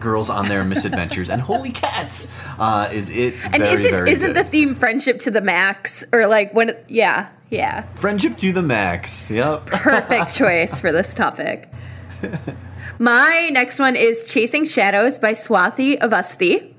girls 0.00 0.30
on 0.30 0.48
their 0.48 0.64
misadventures. 0.64 1.28
And 1.30 1.40
holy 1.40 1.70
cats 1.70 2.36
uh, 2.58 2.88
is 2.92 3.16
it 3.16 3.34
and 3.44 3.62
very, 3.62 3.72
isn't, 3.72 4.08
isn't 4.08 4.32
the 4.34 4.44
theme 4.44 4.74
friendship 4.74 5.18
to 5.20 5.30
the 5.30 5.40
max 5.40 6.04
or 6.12 6.26
like 6.26 6.52
when 6.54 6.76
yeah 6.88 7.30
yeah. 7.50 7.82
Friendship 7.94 8.36
to 8.38 8.52
the 8.52 8.62
max 8.62 9.30
yep. 9.30 9.66
Perfect 9.66 10.34
choice 10.36 10.80
for 10.80 10.92
this 10.92 11.14
topic. 11.14 11.70
My 12.98 13.50
next 13.52 13.78
one 13.78 13.94
is 13.94 14.30
chasing 14.32 14.64
shadows 14.64 15.18
by 15.18 15.32
swati 15.32 15.98
avasthi 15.98 16.72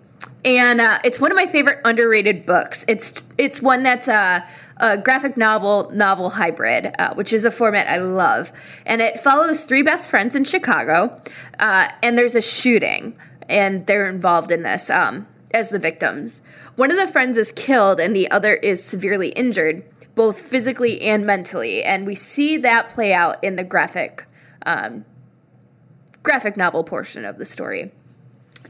and 0.45 0.79
uh, 0.79 0.99
it's 1.03 1.19
one 1.19 1.31
of 1.31 1.35
my 1.35 1.45
favorite 1.45 1.79
underrated 1.83 2.45
books. 2.45 2.85
It's 2.87 3.23
it's 3.37 3.61
one 3.61 3.83
that's 3.83 4.07
a, 4.07 4.47
a 4.79 4.97
graphic 4.97 5.37
novel 5.37 5.89
novel 5.91 6.31
hybrid, 6.31 6.93
uh, 6.99 7.13
which 7.15 7.33
is 7.33 7.45
a 7.45 7.51
format 7.51 7.87
I 7.87 7.97
love, 7.97 8.51
and 8.85 9.01
it 9.01 9.19
follows 9.19 9.65
three 9.65 9.81
best 9.81 10.09
friends 10.09 10.35
in 10.35 10.43
Chicago, 10.43 11.19
uh, 11.59 11.89
and 12.03 12.17
there's 12.17 12.35
a 12.35 12.41
shooting, 12.41 13.17
and 13.49 13.85
they're 13.87 14.09
involved 14.09 14.51
in 14.51 14.63
this 14.63 14.89
um, 14.89 15.27
as 15.53 15.69
the 15.69 15.79
victims. 15.79 16.41
One 16.75 16.91
of 16.91 16.97
the 16.97 17.07
friends 17.07 17.37
is 17.37 17.51
killed, 17.51 17.99
and 17.99 18.15
the 18.15 18.29
other 18.29 18.55
is 18.55 18.83
severely 18.83 19.29
injured, 19.29 19.83
both 20.15 20.41
physically 20.41 21.01
and 21.01 21.25
mentally, 21.25 21.83
and 21.83 22.05
we 22.05 22.15
see 22.15 22.57
that 22.57 22.89
play 22.89 23.13
out 23.13 23.43
in 23.43 23.55
the 23.55 23.63
graphic 23.63 24.25
um, 24.65 25.05
graphic 26.23 26.57
novel 26.57 26.83
portion 26.83 27.23
of 27.23 27.37
the 27.37 27.45
story. 27.45 27.91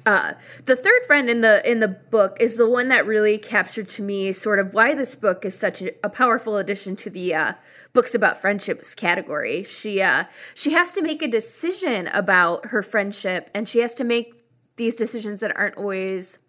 Uh, 0.08 0.36
the 0.64 0.76
third 0.78 1.06
friend 1.06 1.30
in 1.30 1.42
the 1.42 1.70
in 1.70 1.80
the 1.80 1.88
book 1.90 2.38
is 2.40 2.56
the 2.56 2.70
one 2.70 2.88
that 2.88 3.06
really 3.06 3.38
captured 3.38 3.86
to 3.86 4.02
me 4.02 4.32
sort 4.32 4.58
of 4.58 4.74
why 4.74 4.96
this 4.96 5.16
book 5.16 5.44
is 5.44 5.54
such 5.54 5.82
a, 5.82 5.92
a 6.02 6.10
powerful 6.10 6.56
addition 6.56 6.96
to 6.96 7.10
the 7.10 7.36
uh, 7.36 7.52
books 7.92 8.16
about 8.16 8.38
friendships 8.38 8.96
category. 8.96 9.64
She 9.64 10.02
uh, 10.02 10.24
she 10.56 10.72
has 10.72 10.94
to 10.94 11.02
make 11.02 11.22
a 11.22 11.28
decision 11.28 12.08
about 12.08 12.68
her 12.68 12.82
friendship, 12.82 13.50
and 13.54 13.68
she 13.68 13.80
has 13.80 13.94
to 13.96 14.06
make 14.06 14.34
these 14.78 14.96
decisions 14.96 15.42
that 15.42 15.54
aren't 15.58 15.76
always 15.76 16.40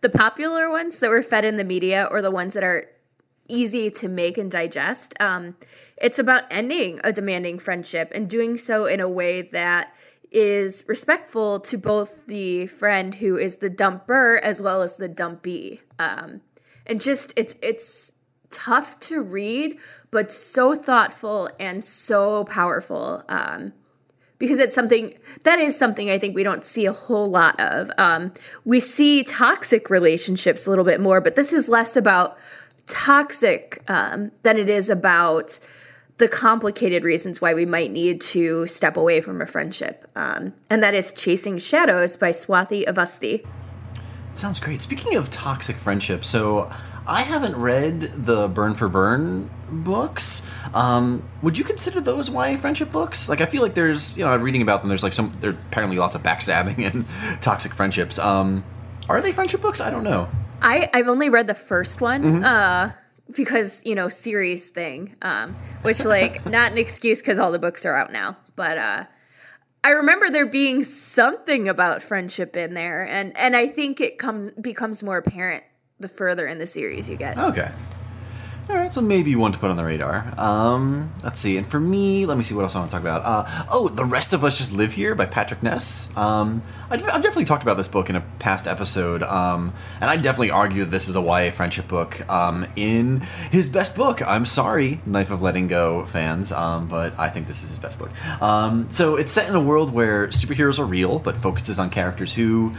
the 0.00 0.10
popular 0.10 0.68
ones 0.68 0.98
that 0.98 1.08
were 1.08 1.22
fed 1.22 1.44
in 1.44 1.54
the 1.54 1.62
media 1.62 2.08
or 2.10 2.20
the 2.20 2.32
ones 2.32 2.54
that 2.54 2.64
are 2.64 2.90
easy 3.48 3.90
to 3.90 4.08
make 4.08 4.38
and 4.38 4.50
digest. 4.50 5.14
Um, 5.20 5.54
it's 6.02 6.18
about 6.18 6.44
ending 6.50 7.00
a 7.04 7.12
demanding 7.12 7.60
friendship 7.60 8.10
and 8.12 8.28
doing 8.28 8.56
so 8.56 8.86
in 8.86 8.98
a 8.98 9.08
way 9.08 9.42
that 9.42 9.94
is 10.34 10.84
respectful 10.88 11.60
to 11.60 11.78
both 11.78 12.26
the 12.26 12.66
friend 12.66 13.14
who 13.14 13.36
is 13.36 13.58
the 13.58 13.70
dumper 13.70 14.40
as 14.40 14.60
well 14.60 14.82
as 14.82 14.96
the 14.96 15.08
dumpy. 15.08 15.80
Um, 15.98 16.40
and 16.86 17.00
just 17.00 17.32
it's 17.36 17.54
it's 17.62 18.12
tough 18.50 18.98
to 19.00 19.22
read, 19.22 19.78
but 20.10 20.30
so 20.30 20.74
thoughtful 20.74 21.48
and 21.58 21.82
so 21.82 22.44
powerful. 22.44 23.24
Um, 23.28 23.72
because 24.38 24.58
it's 24.58 24.74
something 24.74 25.14
that 25.44 25.60
is 25.60 25.78
something 25.78 26.10
I 26.10 26.18
think 26.18 26.34
we 26.34 26.42
don't 26.42 26.64
see 26.64 26.84
a 26.84 26.92
whole 26.92 27.30
lot 27.30 27.58
of. 27.60 27.90
Um, 27.96 28.32
we 28.64 28.80
see 28.80 29.22
toxic 29.22 29.88
relationships 29.88 30.66
a 30.66 30.70
little 30.70 30.84
bit 30.84 31.00
more, 31.00 31.20
but 31.20 31.36
this 31.36 31.52
is 31.52 31.68
less 31.68 31.96
about 31.96 32.36
toxic 32.86 33.82
um, 33.88 34.32
than 34.42 34.58
it 34.58 34.68
is 34.68 34.90
about 34.90 35.60
the 36.18 36.28
complicated 36.28 37.02
reasons 37.02 37.40
why 37.40 37.54
we 37.54 37.66
might 37.66 37.90
need 37.90 38.20
to 38.20 38.66
step 38.66 38.96
away 38.96 39.20
from 39.20 39.40
a 39.40 39.46
friendship. 39.46 40.08
Um, 40.14 40.52
and 40.70 40.82
that 40.82 40.94
is 40.94 41.12
Chasing 41.12 41.58
Shadows 41.58 42.16
by 42.16 42.30
Swati 42.30 42.84
Avasthi. 42.86 43.44
Sounds 44.34 44.60
great. 44.60 44.82
Speaking 44.82 45.16
of 45.16 45.30
toxic 45.30 45.76
friendship, 45.76 46.24
so 46.24 46.70
I 47.06 47.22
haven't 47.22 47.56
read 47.56 48.00
the 48.00 48.48
Burn 48.48 48.74
for 48.74 48.88
Burn 48.88 49.50
books. 49.68 50.42
Um, 50.72 51.28
would 51.42 51.58
you 51.58 51.64
consider 51.64 52.00
those 52.00 52.30
YA 52.30 52.56
friendship 52.56 52.90
books? 52.92 53.28
Like, 53.28 53.40
I 53.40 53.46
feel 53.46 53.62
like 53.62 53.74
there's, 53.74 54.16
you 54.16 54.24
know, 54.24 54.36
reading 54.36 54.62
about 54.62 54.82
them, 54.82 54.88
there's 54.88 55.02
like 55.02 55.12
some, 55.12 55.36
there's 55.40 55.56
apparently 55.66 55.98
lots 55.98 56.14
of 56.14 56.22
backstabbing 56.22 56.92
and 56.92 57.42
toxic 57.42 57.72
friendships. 57.72 58.18
Um, 58.18 58.64
are 59.08 59.20
they 59.20 59.32
friendship 59.32 59.62
books? 59.62 59.80
I 59.80 59.90
don't 59.90 60.04
know. 60.04 60.28
I, 60.62 60.88
I've 60.94 61.08
only 61.08 61.28
read 61.28 61.46
the 61.46 61.54
first 61.54 62.00
one. 62.00 62.22
Mm-hmm. 62.22 62.44
Uh, 62.44 62.90
because 63.34 63.84
you 63.84 63.94
know 63.94 64.08
series 64.08 64.70
thing 64.70 65.16
um 65.22 65.54
which 65.82 66.04
like 66.04 66.44
not 66.50 66.72
an 66.72 66.78
excuse 66.78 67.20
because 67.20 67.38
all 67.38 67.50
the 67.52 67.58
books 67.58 67.86
are 67.86 67.96
out 67.96 68.12
now 68.12 68.36
but 68.56 68.76
uh 68.76 69.04
i 69.82 69.90
remember 69.90 70.28
there 70.30 70.46
being 70.46 70.84
something 70.84 71.68
about 71.68 72.02
friendship 72.02 72.56
in 72.56 72.74
there 72.74 73.06
and 73.06 73.36
and 73.36 73.56
i 73.56 73.66
think 73.66 74.00
it 74.00 74.18
comes 74.18 74.52
becomes 74.60 75.02
more 75.02 75.16
apparent 75.16 75.64
the 76.00 76.08
further 76.08 76.46
in 76.46 76.58
the 76.58 76.66
series 76.66 77.08
you 77.08 77.16
get. 77.16 77.38
Okay 77.38 77.70
all 78.68 78.76
right, 78.76 78.92
so 78.92 79.02
maybe 79.02 79.36
one 79.36 79.52
to 79.52 79.58
put 79.58 79.70
on 79.70 79.76
the 79.76 79.84
radar. 79.84 80.32
Um, 80.38 81.12
let's 81.22 81.38
see. 81.38 81.58
And 81.58 81.66
for 81.66 81.78
me, 81.78 82.24
let 82.24 82.38
me 82.38 82.44
see 82.44 82.54
what 82.54 82.62
else 82.62 82.74
I 82.74 82.78
want 82.78 82.90
to 82.90 82.94
talk 82.94 83.02
about. 83.02 83.22
Uh, 83.22 83.66
oh, 83.70 83.88
The 83.88 84.04
Rest 84.04 84.32
of 84.32 84.42
Us 84.42 84.56
Just 84.56 84.72
Live 84.72 84.94
Here 84.94 85.14
by 85.14 85.26
Patrick 85.26 85.62
Ness. 85.62 86.14
Um, 86.16 86.62
I've, 86.88 87.00
definitely 87.00 87.44
talked 87.44 87.62
about 87.62 87.76
this 87.76 87.88
book 87.88 88.08
in 88.08 88.16
a 88.16 88.22
past 88.38 88.66
episode, 88.66 89.22
um, 89.22 89.74
and 90.00 90.08
I 90.08 90.16
definitely 90.16 90.50
argue 90.50 90.84
this 90.84 91.08
is 91.08 91.16
a 91.16 91.20
YA 91.20 91.50
friendship 91.50 91.88
book. 91.88 92.26
Um, 92.30 92.66
in 92.76 93.20
his 93.50 93.68
best 93.68 93.96
book, 93.96 94.22
I'm 94.26 94.44
sorry, 94.46 95.00
Knife 95.04 95.30
of 95.30 95.42
Letting 95.42 95.66
Go 95.66 96.04
fans, 96.06 96.50
um, 96.52 96.88
but 96.88 97.18
I 97.18 97.28
think 97.28 97.46
this 97.46 97.64
is 97.64 97.70
his 97.70 97.78
best 97.78 97.98
book. 97.98 98.10
Um, 98.40 98.88
so 98.90 99.16
it's 99.16 99.32
set 99.32 99.48
in 99.48 99.54
a 99.54 99.62
world 99.62 99.92
where 99.92 100.28
superheroes 100.28 100.78
are 100.78 100.86
real, 100.86 101.18
but 101.18 101.36
focuses 101.36 101.78
on 101.78 101.90
characters 101.90 102.34
who 102.34 102.74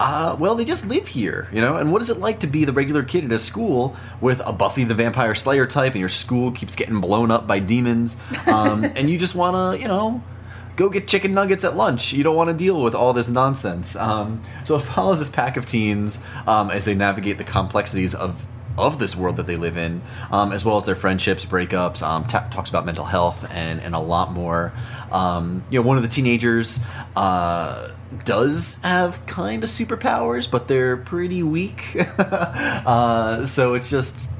uh, 0.00 0.34
well, 0.40 0.54
they 0.54 0.64
just 0.64 0.86
live 0.88 1.06
here, 1.06 1.46
you 1.52 1.60
know? 1.60 1.76
And 1.76 1.92
what 1.92 2.00
is 2.00 2.08
it 2.08 2.16
like 2.16 2.40
to 2.40 2.46
be 2.46 2.64
the 2.64 2.72
regular 2.72 3.02
kid 3.02 3.22
at 3.22 3.32
a 3.32 3.38
school 3.38 3.94
with 4.22 4.40
a 4.46 4.52
Buffy 4.52 4.82
the 4.84 4.94
Vampire 4.94 5.34
Slayer 5.34 5.66
type 5.66 5.92
and 5.92 6.00
your 6.00 6.08
school 6.08 6.50
keeps 6.52 6.74
getting 6.74 7.02
blown 7.02 7.30
up 7.30 7.46
by 7.46 7.58
demons? 7.58 8.18
Um, 8.48 8.82
and 8.96 9.10
you 9.10 9.18
just 9.18 9.34
want 9.34 9.76
to, 9.76 9.80
you 9.80 9.88
know, 9.88 10.22
go 10.76 10.88
get 10.88 11.06
chicken 11.06 11.34
nuggets 11.34 11.64
at 11.64 11.76
lunch. 11.76 12.14
You 12.14 12.24
don't 12.24 12.34
want 12.34 12.48
to 12.48 12.56
deal 12.56 12.82
with 12.82 12.94
all 12.94 13.12
this 13.12 13.28
nonsense. 13.28 13.94
Um, 13.94 14.40
so 14.64 14.76
it 14.76 14.80
follows 14.80 15.18
this 15.18 15.28
pack 15.28 15.58
of 15.58 15.66
teens 15.66 16.24
um, 16.46 16.70
as 16.70 16.86
they 16.86 16.94
navigate 16.94 17.36
the 17.36 17.44
complexities 17.44 18.14
of 18.14 18.46
of 18.78 18.98
this 18.98 19.14
world 19.14 19.36
that 19.36 19.46
they 19.46 19.56
live 19.56 19.76
in, 19.76 20.00
um, 20.30 20.52
as 20.52 20.64
well 20.64 20.76
as 20.78 20.84
their 20.84 20.94
friendships, 20.94 21.44
breakups. 21.44 22.02
Um, 22.02 22.24
t- 22.24 22.38
talks 22.50 22.70
about 22.70 22.86
mental 22.86 23.04
health 23.04 23.52
and 23.52 23.78
and 23.80 23.94
a 23.94 23.98
lot 23.98 24.32
more. 24.32 24.72
Um, 25.12 25.62
you 25.68 25.78
know, 25.78 25.86
one 25.86 25.98
of 25.98 26.02
the 26.02 26.08
teenagers. 26.08 26.82
Uh, 27.14 27.90
does 28.24 28.80
have 28.82 29.24
kind 29.26 29.62
of 29.62 29.70
superpowers, 29.70 30.50
but 30.50 30.68
they're 30.68 30.96
pretty 30.96 31.42
weak. 31.42 31.96
uh, 32.18 33.46
so 33.46 33.74
it's 33.74 33.90
just 33.90 34.30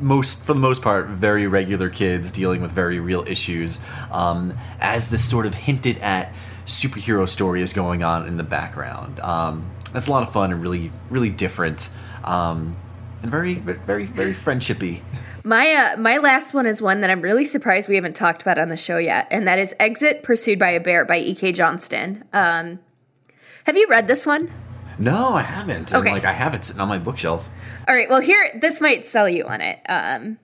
most 0.00 0.42
for 0.42 0.54
the 0.54 0.60
most 0.60 0.80
part 0.80 1.06
very 1.06 1.46
regular 1.46 1.90
kids 1.90 2.32
dealing 2.32 2.62
with 2.62 2.70
very 2.72 2.98
real 2.98 3.22
issues 3.28 3.78
um, 4.10 4.56
as 4.80 5.10
this 5.10 5.22
sort 5.28 5.44
of 5.44 5.54
hinted 5.54 5.98
at 5.98 6.32
superhero 6.64 7.28
story 7.28 7.60
is 7.60 7.74
going 7.74 8.02
on 8.02 8.26
in 8.26 8.38
the 8.38 8.42
background 8.42 9.20
um, 9.20 9.70
that's 9.92 10.06
a 10.06 10.10
lot 10.10 10.22
of 10.22 10.32
fun 10.32 10.50
and 10.50 10.62
really 10.62 10.90
really 11.10 11.28
different 11.28 11.90
um, 12.24 12.74
and 13.22 13.30
very, 13.30 13.54
very, 13.54 14.04
very 14.04 14.32
friendshipy. 14.32 15.00
My 15.44 15.72
uh, 15.74 15.96
my 15.96 16.18
last 16.18 16.54
one 16.54 16.66
is 16.66 16.82
one 16.82 17.00
that 17.00 17.10
I'm 17.10 17.20
really 17.20 17.44
surprised 17.44 17.88
we 17.88 17.94
haven't 17.94 18.16
talked 18.16 18.42
about 18.42 18.58
on 18.58 18.68
the 18.68 18.76
show 18.76 18.98
yet, 18.98 19.28
and 19.30 19.46
that 19.46 19.58
is 19.58 19.74
"Exit 19.78 20.22
Pursued 20.22 20.58
by 20.58 20.70
a 20.70 20.80
Bear" 20.80 21.04
by 21.04 21.18
E.K. 21.18 21.52
Johnston. 21.52 22.24
Um, 22.32 22.80
have 23.66 23.76
you 23.76 23.86
read 23.90 24.08
this 24.08 24.24
one? 24.24 24.50
No, 24.98 25.34
I 25.34 25.42
haven't. 25.42 25.92
And, 25.92 26.02
Okay. 26.02 26.12
like 26.12 26.24
I 26.24 26.32
have 26.32 26.54
it 26.54 26.64
sitting 26.64 26.80
on 26.80 26.88
my 26.88 26.98
bookshelf. 26.98 27.48
All 27.86 27.94
right. 27.94 28.08
Well, 28.08 28.20
here 28.20 28.50
this 28.60 28.80
might 28.80 29.04
sell 29.04 29.28
you 29.28 29.44
on 29.44 29.60
it. 29.60 29.80
Um, 29.88 30.38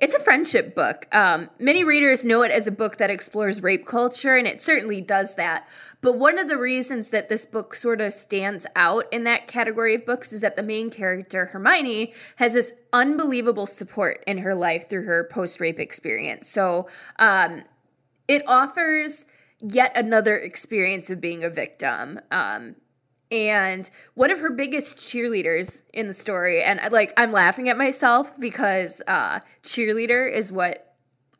it's 0.00 0.14
a 0.14 0.20
friendship 0.20 0.74
book. 0.74 1.06
Um, 1.12 1.48
many 1.58 1.84
readers 1.84 2.24
know 2.24 2.42
it 2.42 2.50
as 2.50 2.66
a 2.66 2.72
book 2.72 2.98
that 2.98 3.10
explores 3.10 3.62
rape 3.62 3.86
culture, 3.86 4.36
and 4.36 4.46
it 4.46 4.60
certainly 4.60 5.00
does 5.00 5.36
that. 5.36 5.66
But 6.02 6.18
one 6.18 6.38
of 6.38 6.48
the 6.48 6.58
reasons 6.58 7.10
that 7.10 7.30
this 7.30 7.46
book 7.46 7.74
sort 7.74 8.00
of 8.02 8.12
stands 8.12 8.66
out 8.76 9.04
in 9.10 9.24
that 9.24 9.48
category 9.48 9.94
of 9.94 10.04
books 10.04 10.32
is 10.32 10.42
that 10.42 10.56
the 10.56 10.62
main 10.62 10.90
character, 10.90 11.46
Hermione, 11.46 12.12
has 12.36 12.52
this 12.52 12.72
unbelievable 12.92 13.66
support 13.66 14.22
in 14.26 14.38
her 14.38 14.54
life 14.54 14.90
through 14.90 15.04
her 15.04 15.24
post 15.24 15.60
rape 15.60 15.80
experience. 15.80 16.46
So 16.48 16.88
um, 17.18 17.62
it 18.28 18.42
offers 18.46 19.24
yet 19.68 19.92
another 19.96 20.36
experience 20.36 21.10
of 21.10 21.20
being 21.20 21.44
a 21.44 21.50
victim. 21.50 22.20
Um, 22.30 22.76
and 23.30 23.88
one 24.14 24.30
of 24.30 24.38
her 24.40 24.50
biggest 24.50 24.98
cheerleaders 24.98 25.82
in 25.92 26.06
the 26.06 26.12
story 26.12 26.62
and 26.62 26.78
I- 26.78 26.88
like 26.88 27.12
i'm 27.16 27.32
laughing 27.32 27.68
at 27.70 27.76
myself 27.76 28.38
because 28.38 29.00
uh 29.08 29.40
cheerleader 29.62 30.30
is 30.30 30.52
what 30.52 30.94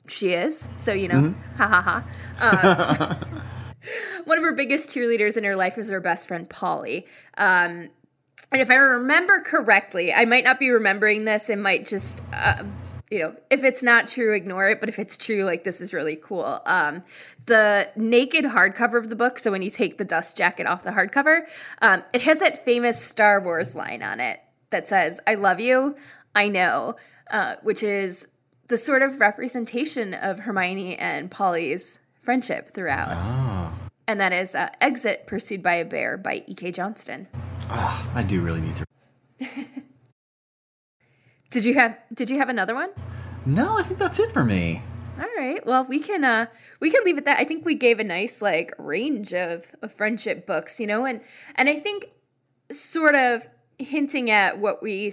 she 0.09 0.31
is 0.31 0.69
so 0.79 0.93
you 0.93 1.09
know 1.09 1.35
ha 1.59 1.69
ha 1.69 1.83
ha 1.83 2.05
Uh, 2.41 3.15
one 4.25 4.39
of 4.39 4.43
her 4.45 4.53
biggest 4.55 4.91
cheerleaders 4.91 5.37
in 5.37 5.45
her 5.45 5.55
life 5.55 5.77
is 5.79 5.91
her 5.91 6.01
best 6.01 6.27
friend 6.27 6.49
polly 6.49 7.07
um 7.37 7.91
and 8.51 8.63
if 8.63 8.71
i 8.71 8.77
remember 8.77 9.41
correctly 9.41 10.13
i 10.13 10.25
might 10.25 10.43
not 10.43 10.59
be 10.59 10.71
remembering 10.71 11.25
this 11.27 11.51
it 11.51 11.59
might 11.59 11.85
just 11.87 12.23
uh, 12.33 12.65
you 13.15 13.21
know 13.21 13.35
if 13.49 13.63
it's 13.63 13.83
not 13.83 14.09
true 14.09 14.35
ignore 14.35 14.69
it 14.69 14.81
but 14.81 14.89
if 14.89 14.99
it's 14.99 15.17
true 15.17 15.45
like 15.45 15.65
this 15.65 15.81
is 15.81 15.95
really 15.95 16.17
cool. 16.17 16.61
Um 16.67 17.03
the 17.47 17.89
naked 17.97 18.45
hardcover 18.45 18.99
of 18.99 19.09
the 19.09 19.17
book 19.17 19.39
so 19.39 19.51
when 19.51 19.63
you 19.63 19.71
take 19.71 19.99
the 19.99 20.05
dust 20.05 20.37
jacket 20.37 20.67
off 20.67 20.83
the 20.83 20.91
hardcover 20.91 21.43
um, 21.83 22.03
it 22.13 22.23
has 22.23 22.41
that 22.41 22.65
famous 22.65 23.03
star 23.03 23.41
wars 23.41 23.75
line 23.75 24.03
on 24.03 24.19
it 24.19 24.41
that 24.71 24.89
says 24.89 25.21
i 25.27 25.35
love 25.35 25.61
you 25.61 25.95
i 26.35 26.49
know 26.49 26.97
uh, 27.31 27.57
which 27.63 27.83
is 27.83 28.29
the 28.69 28.77
sort 28.77 29.03
of 29.03 29.21
representation 29.21 30.15
of 30.15 30.41
hermione 30.41 30.97
and 30.97 31.31
polly's 31.31 32.01
friendship 32.23 32.71
throughout. 32.71 33.73
And 34.09 34.21
that 34.21 34.33
is 34.33 34.55
uh, 34.55 34.71
exit 34.81 35.27
pursued 35.27 35.63
by 35.63 35.75
a 35.75 35.85
bear 35.85 36.17
by 36.17 36.45
ek 36.49 36.73
johnston. 36.73 37.29
Ah, 37.69 38.11
I 38.15 38.23
do 38.23 38.41
really 38.41 38.61
need 38.61 38.77
to. 38.77 39.67
did 41.55 41.65
you 41.65 41.75
have 41.75 41.97
did 42.13 42.29
you 42.29 42.37
have 42.37 42.49
another 42.49 42.75
one 42.75 42.91
No, 43.47 43.79
I 43.79 43.83
think 43.83 44.01
that's 44.01 44.19
it 44.19 44.33
for 44.33 44.43
me. 44.43 44.83
All 45.17 45.29
right. 45.37 45.65
Well, 45.65 45.85
we 45.85 46.01
can 46.01 46.25
uh 46.25 46.47
we 46.81 46.91
can 46.91 47.03
leave 47.05 47.17
it 47.17 47.25
that. 47.27 47.39
I 47.39 47.45
think 47.45 47.65
we 47.65 47.77
gave 47.77 48.01
a 48.01 48.05
nice 48.05 48.43
like 48.43 48.73
range 48.77 49.33
of, 49.33 49.75
of 49.81 49.93
friendship 49.93 50.47
books, 50.47 50.81
you 50.81 50.87
know, 50.87 51.07
and 51.07 51.21
and 51.55 51.69
I 51.69 51.79
think 51.79 52.11
sort 52.73 53.15
of 53.15 53.47
hinting 53.79 54.31
at 54.31 54.59
what 54.59 54.83
we 54.83 55.13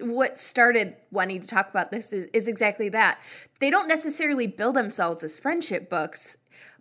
what 0.00 0.38
started 0.38 0.96
wanting 1.10 1.40
to 1.40 1.46
talk 1.46 1.68
about 1.68 1.90
this 1.90 2.12
is, 2.12 2.26
is 2.32 2.48
exactly 2.48 2.88
that. 2.88 3.20
They 3.60 3.68
don't 3.68 3.88
necessarily 3.88 4.46
bill 4.46 4.72
themselves 4.72 5.22
as 5.22 5.38
friendship 5.38 5.90
books, 5.90 6.38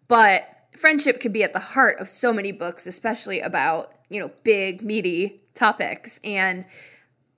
but 0.07 0.47
friendship 0.77 1.19
can 1.19 1.33
be 1.33 1.43
at 1.43 1.51
the 1.51 1.59
heart 1.59 1.99
of 1.99 2.07
so 2.07 2.31
many 2.31 2.53
books, 2.53 2.87
especially 2.87 3.41
about, 3.41 3.93
you 4.09 4.21
know, 4.21 4.31
big 4.43 4.81
meaty 4.81 5.41
topics 5.53 6.21
and 6.23 6.65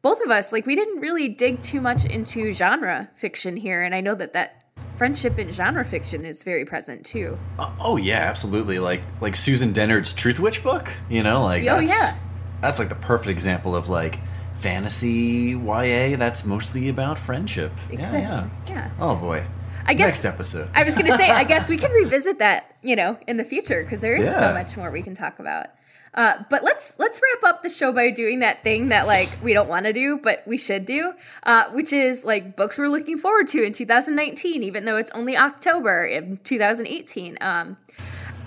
both 0.03 0.21
of 0.23 0.29
us 0.29 0.51
like 0.53 0.67
we 0.67 0.75
didn't 0.75 0.99
really 1.01 1.27
dig 1.29 1.61
too 1.63 1.81
much 1.81 2.05
into 2.05 2.53
genre 2.53 3.09
fiction 3.15 3.57
here 3.57 3.81
and 3.81 3.95
i 3.95 4.01
know 4.01 4.13
that 4.13 4.33
that 4.33 4.63
friendship 4.95 5.39
in 5.39 5.51
genre 5.51 5.83
fiction 5.83 6.23
is 6.25 6.43
very 6.43 6.63
present 6.65 7.03
too 7.03 7.37
Uh, 7.57 7.73
oh 7.79 7.97
yeah, 7.97 8.19
absolutely. 8.29 8.77
Like 8.77 9.01
like 9.21 9.35
Susan 9.35 9.73
Dennard's 9.73 10.13
Truthwitch 10.13 10.61
book. 10.61 10.93
You 11.09 11.23
know, 11.23 11.41
like 11.41 11.63
Oh, 11.63 11.79
that's, 11.79 11.91
yeah. 11.91 12.15
that's 12.61 12.77
like 12.77 12.89
the 12.89 12.95
perfect 12.95 13.31
example 13.31 13.75
of 13.75 13.89
like 13.89 14.19
fantasy 14.53 15.55
YA 15.55 16.15
that's 16.17 16.45
mostly 16.45 16.89
about 16.89 17.17
friendship. 17.19 17.71
Yeah, 17.89 17.99
Exactly. 17.99 18.21
yeah. 18.21 18.49
Yeah. 18.69 18.91
Oh 18.99 19.15
boy. 19.15 19.43
I 19.85 19.93
guess- 19.95 20.07
next 20.23 20.25
episode. 20.25 20.69
i 20.75 20.83
was 20.83 20.95
gonna 20.95 21.17
say 21.17 21.29
i 21.29 21.43
guess 21.43 21.67
we 21.69 21.75
can 21.83 21.91
revisit 21.91 22.39
that 22.39 22.75
you 22.81 22.95
know 22.95 23.17
in 23.27 23.35
the 23.37 23.43
future 23.43 23.83
because 23.83 23.99
there 24.01 24.15
is 24.15 24.25
Yeah. 24.25 24.39
so 24.39 24.53
much 24.53 24.77
more 24.77 24.89
we 24.91 25.01
can 25.01 25.13
talk 25.15 25.39
about 25.39 25.67
uh, 26.16 26.43
but 26.49 26.64
let's 26.64 26.99
let's 26.99 27.22
wrap 27.22 27.53
up 27.53 27.64
the 27.64 27.70
show 27.70 27.91
by 27.91 28.09
doing 28.09 28.39
that 28.39 28.64
thing 28.64 28.89
that 28.89 29.07
like 29.07 29.30
we 29.43 29.53
don't 29.53 29.70
want 29.70 29.86
to 29.86 29.93
do 29.93 30.18
but 30.18 30.43
we 30.47 30.57
should 30.57 30.86
do 30.86 31.14
uh, 31.43 31.64
which 31.72 31.93
is 31.93 32.26
like 32.26 32.55
books 32.55 32.78
we're 32.78 32.88
looking 32.88 33.18
forward 33.18 33.47
to 33.47 33.64
in 33.64 33.74
2019 33.74 34.64
even 34.64 34.86
though 34.86 34.97
it's 34.97 35.11
only 35.11 35.36
october 35.38 36.03
in 36.03 36.38
2018 36.43 37.38
um, 37.41 37.78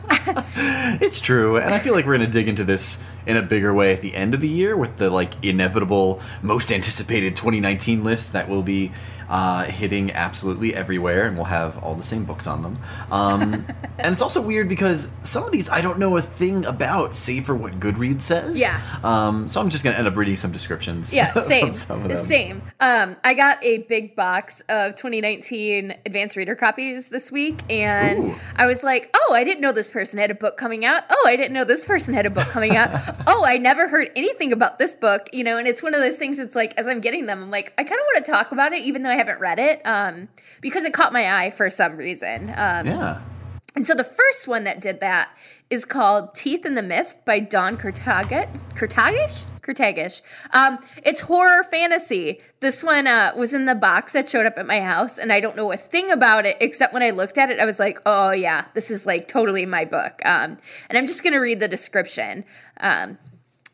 It's 0.99 1.21
true, 1.21 1.57
and 1.57 1.73
I 1.73 1.79
feel 1.79 1.93
like 1.93 2.05
we're 2.05 2.17
gonna 2.17 2.27
dig 2.27 2.47
into 2.47 2.63
this 2.63 3.03
in 3.27 3.37
a 3.37 3.41
bigger 3.41 3.73
way 3.73 3.93
at 3.93 4.01
the 4.01 4.15
end 4.15 4.33
of 4.33 4.41
the 4.41 4.47
year 4.47 4.75
with 4.75 4.97
the 4.97 5.09
like 5.09 5.33
inevitable, 5.45 6.21
most 6.41 6.71
anticipated 6.71 7.35
2019 7.35 8.03
list 8.03 8.33
that 8.33 8.49
will 8.49 8.63
be 8.63 8.91
uh, 9.29 9.65
hitting 9.65 10.11
absolutely 10.11 10.73
everywhere, 10.73 11.25
and 11.25 11.35
we'll 11.35 11.45
have 11.45 11.81
all 11.83 11.95
the 11.95 12.03
same 12.03 12.23
books 12.23 12.47
on 12.47 12.61
them. 12.61 12.79
Um, 13.11 13.53
and 13.99 14.13
it's 14.13 14.21
also 14.21 14.41
weird 14.41 14.69
because 14.69 15.13
some 15.23 15.43
of 15.43 15.51
these 15.51 15.69
I 15.69 15.81
don't 15.81 15.99
know 15.99 16.15
a 16.17 16.21
thing 16.21 16.65
about, 16.65 17.15
save 17.15 17.45
for 17.45 17.55
what 17.55 17.79
Goodreads 17.79 18.21
says. 18.21 18.59
Yeah. 18.59 18.81
Um, 19.03 19.47
so 19.47 19.61
I'm 19.61 19.69
just 19.69 19.83
gonna 19.83 19.97
end 19.97 20.07
up 20.07 20.15
reading 20.15 20.35
some 20.35 20.51
descriptions. 20.51 21.13
Yeah, 21.13 21.31
same. 21.31 21.67
from 21.67 21.73
some 21.73 22.01
of 22.01 22.07
them. 22.07 22.17
Same. 22.17 22.61
Um, 22.79 23.17
I 23.23 23.33
got 23.33 23.63
a 23.63 23.79
big 23.79 24.15
box 24.15 24.61
of 24.69 24.95
2019 24.95 25.93
advanced 26.05 26.35
reader 26.35 26.55
copies 26.55 27.09
this 27.09 27.31
week, 27.31 27.59
and 27.69 28.31
Ooh. 28.31 28.35
I 28.55 28.65
was 28.65 28.83
like, 28.83 29.09
"Oh, 29.13 29.33
I 29.35 29.43
didn't 29.43 29.61
know 29.61 29.71
this 29.71 29.89
person 29.89 30.19
had 30.19 30.31
a 30.31 30.35
book 30.35 30.57
coming 30.57 30.85
out. 30.85 31.03
Oh, 31.09 31.25
I 31.27 31.35
didn't 31.35 31.53
know 31.53 31.65
this 31.65 31.85
person 31.85 32.13
had 32.13 32.25
a 32.25 32.29
book 32.29 32.47
coming 32.47 32.75
out. 32.75 32.89
oh, 33.25 33.43
I 33.45 33.57
never 33.57 33.87
heard 33.87 34.09
anything 34.15 34.51
about 34.51 34.77
this 34.79 34.93
book." 34.95 35.27
You 35.33 35.43
know, 35.43 35.57
and 35.57 35.67
it's 35.67 35.81
one 35.81 35.93
of 35.93 36.01
those 36.01 36.17
things. 36.17 36.37
It's 36.39 36.55
like 36.55 36.73
as 36.77 36.87
I'm 36.87 36.99
getting 36.99 37.25
them, 37.25 37.41
I'm 37.41 37.51
like, 37.51 37.73
I 37.77 37.83
kind 37.83 37.99
of 37.99 38.05
want 38.13 38.25
to 38.25 38.31
talk 38.31 38.51
about 38.51 38.73
it, 38.73 38.83
even 38.83 39.01
though 39.03 39.09
I 39.09 39.15
haven't 39.15 39.39
read 39.39 39.59
it, 39.59 39.81
um, 39.85 40.27
because 40.61 40.83
it 40.85 40.93
caught 40.93 41.13
my 41.13 41.43
eye 41.45 41.49
for 41.49 41.69
some 41.69 41.97
reason. 41.97 42.49
Um, 42.55 42.85
Yeah. 42.87 43.21
and 43.75 43.87
so 43.87 43.93
the 43.95 44.03
first 44.03 44.47
one 44.47 44.63
that 44.65 44.81
did 44.81 44.99
that 44.99 45.29
is 45.69 45.85
called 45.85 46.33
Teeth 46.33 46.65
in 46.65 46.75
the 46.75 46.83
Mist 46.83 47.25
by 47.25 47.39
Dawn 47.39 47.77
Kurtagich. 47.77 48.49
Kurtagich? 48.73 49.45
Kurtagich. 49.61 50.21
Um, 50.53 50.79
it's 51.03 51.21
horror 51.21 51.63
fantasy. 51.63 52.41
This 52.61 52.83
one 52.83 53.05
uh, 53.05 53.33
was 53.35 53.53
in 53.53 53.65
the 53.65 53.75
box 53.75 54.13
that 54.13 54.29
showed 54.29 54.45
up 54.45 54.57
at 54.57 54.65
my 54.65 54.79
house, 54.79 55.17
and 55.17 55.31
I 55.33 55.41
don't 55.41 55.57
know 55.57 55.71
a 55.71 55.77
thing 55.77 56.09
about 56.09 56.45
it 56.45 56.57
except 56.61 56.93
when 56.93 57.03
I 57.03 57.09
looked 57.09 57.37
at 57.37 57.49
it, 57.49 57.59
I 57.59 57.65
was 57.65 57.79
like, 57.79 57.99
oh, 58.05 58.31
yeah, 58.31 58.65
this 58.73 58.89
is 58.89 59.05
like 59.05 59.27
totally 59.27 59.65
my 59.65 59.83
book. 59.83 60.21
Um, 60.23 60.57
and 60.89 60.97
I'm 60.97 61.07
just 61.07 61.23
going 61.23 61.33
to 61.33 61.39
read 61.39 61.59
the 61.59 61.67
description. 61.67 62.45
Um, 62.79 63.17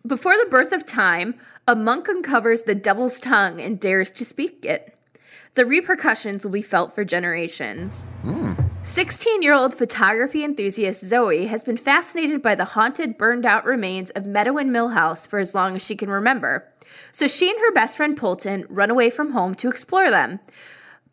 before 0.06 0.34
the 0.34 0.50
birth 0.50 0.74
of 0.74 0.86
time, 0.86 1.36
a 1.68 1.76
monk 1.76 2.10
uncovers 2.10 2.64
the 2.64 2.76
devil's 2.76 3.22
tongue 3.22 3.62
and 3.62 3.80
dares 3.80 4.12
to 4.12 4.26
speak 4.26 4.66
it. 4.66 4.98
The 5.54 5.66
repercussions 5.66 6.44
will 6.44 6.52
be 6.52 6.64
felt 6.64 6.94
for 6.94 7.06
generations. 7.06 8.08
16 8.84 9.42
year 9.42 9.54
old 9.54 9.74
photography 9.74 10.44
enthusiast 10.44 11.06
Zoe 11.06 11.46
has 11.46 11.64
been 11.64 11.78
fascinated 11.78 12.42
by 12.42 12.54
the 12.54 12.66
haunted, 12.66 13.18
burned 13.18 13.46
out 13.46 13.64
remains 13.64 14.10
of 14.10 14.26
Meadow 14.26 14.58
and 14.58 14.74
Mill 14.74 14.90
House 14.90 15.26
for 15.26 15.40
as 15.40 15.56
long 15.56 15.78
as 15.78 15.86
she 15.86 15.96
can 15.96 16.10
remember. 16.10 16.68
So 17.14 17.26
she 17.26 17.50
and 17.50 17.58
her 17.62 17.72
best 17.72 17.96
friend 17.96 18.18
Polton 18.18 18.66
run 18.68 18.92
away 18.92 19.10
from 19.10 19.32
home 19.32 19.56
to 19.56 19.70
explore 19.70 20.12
them. 20.12 20.42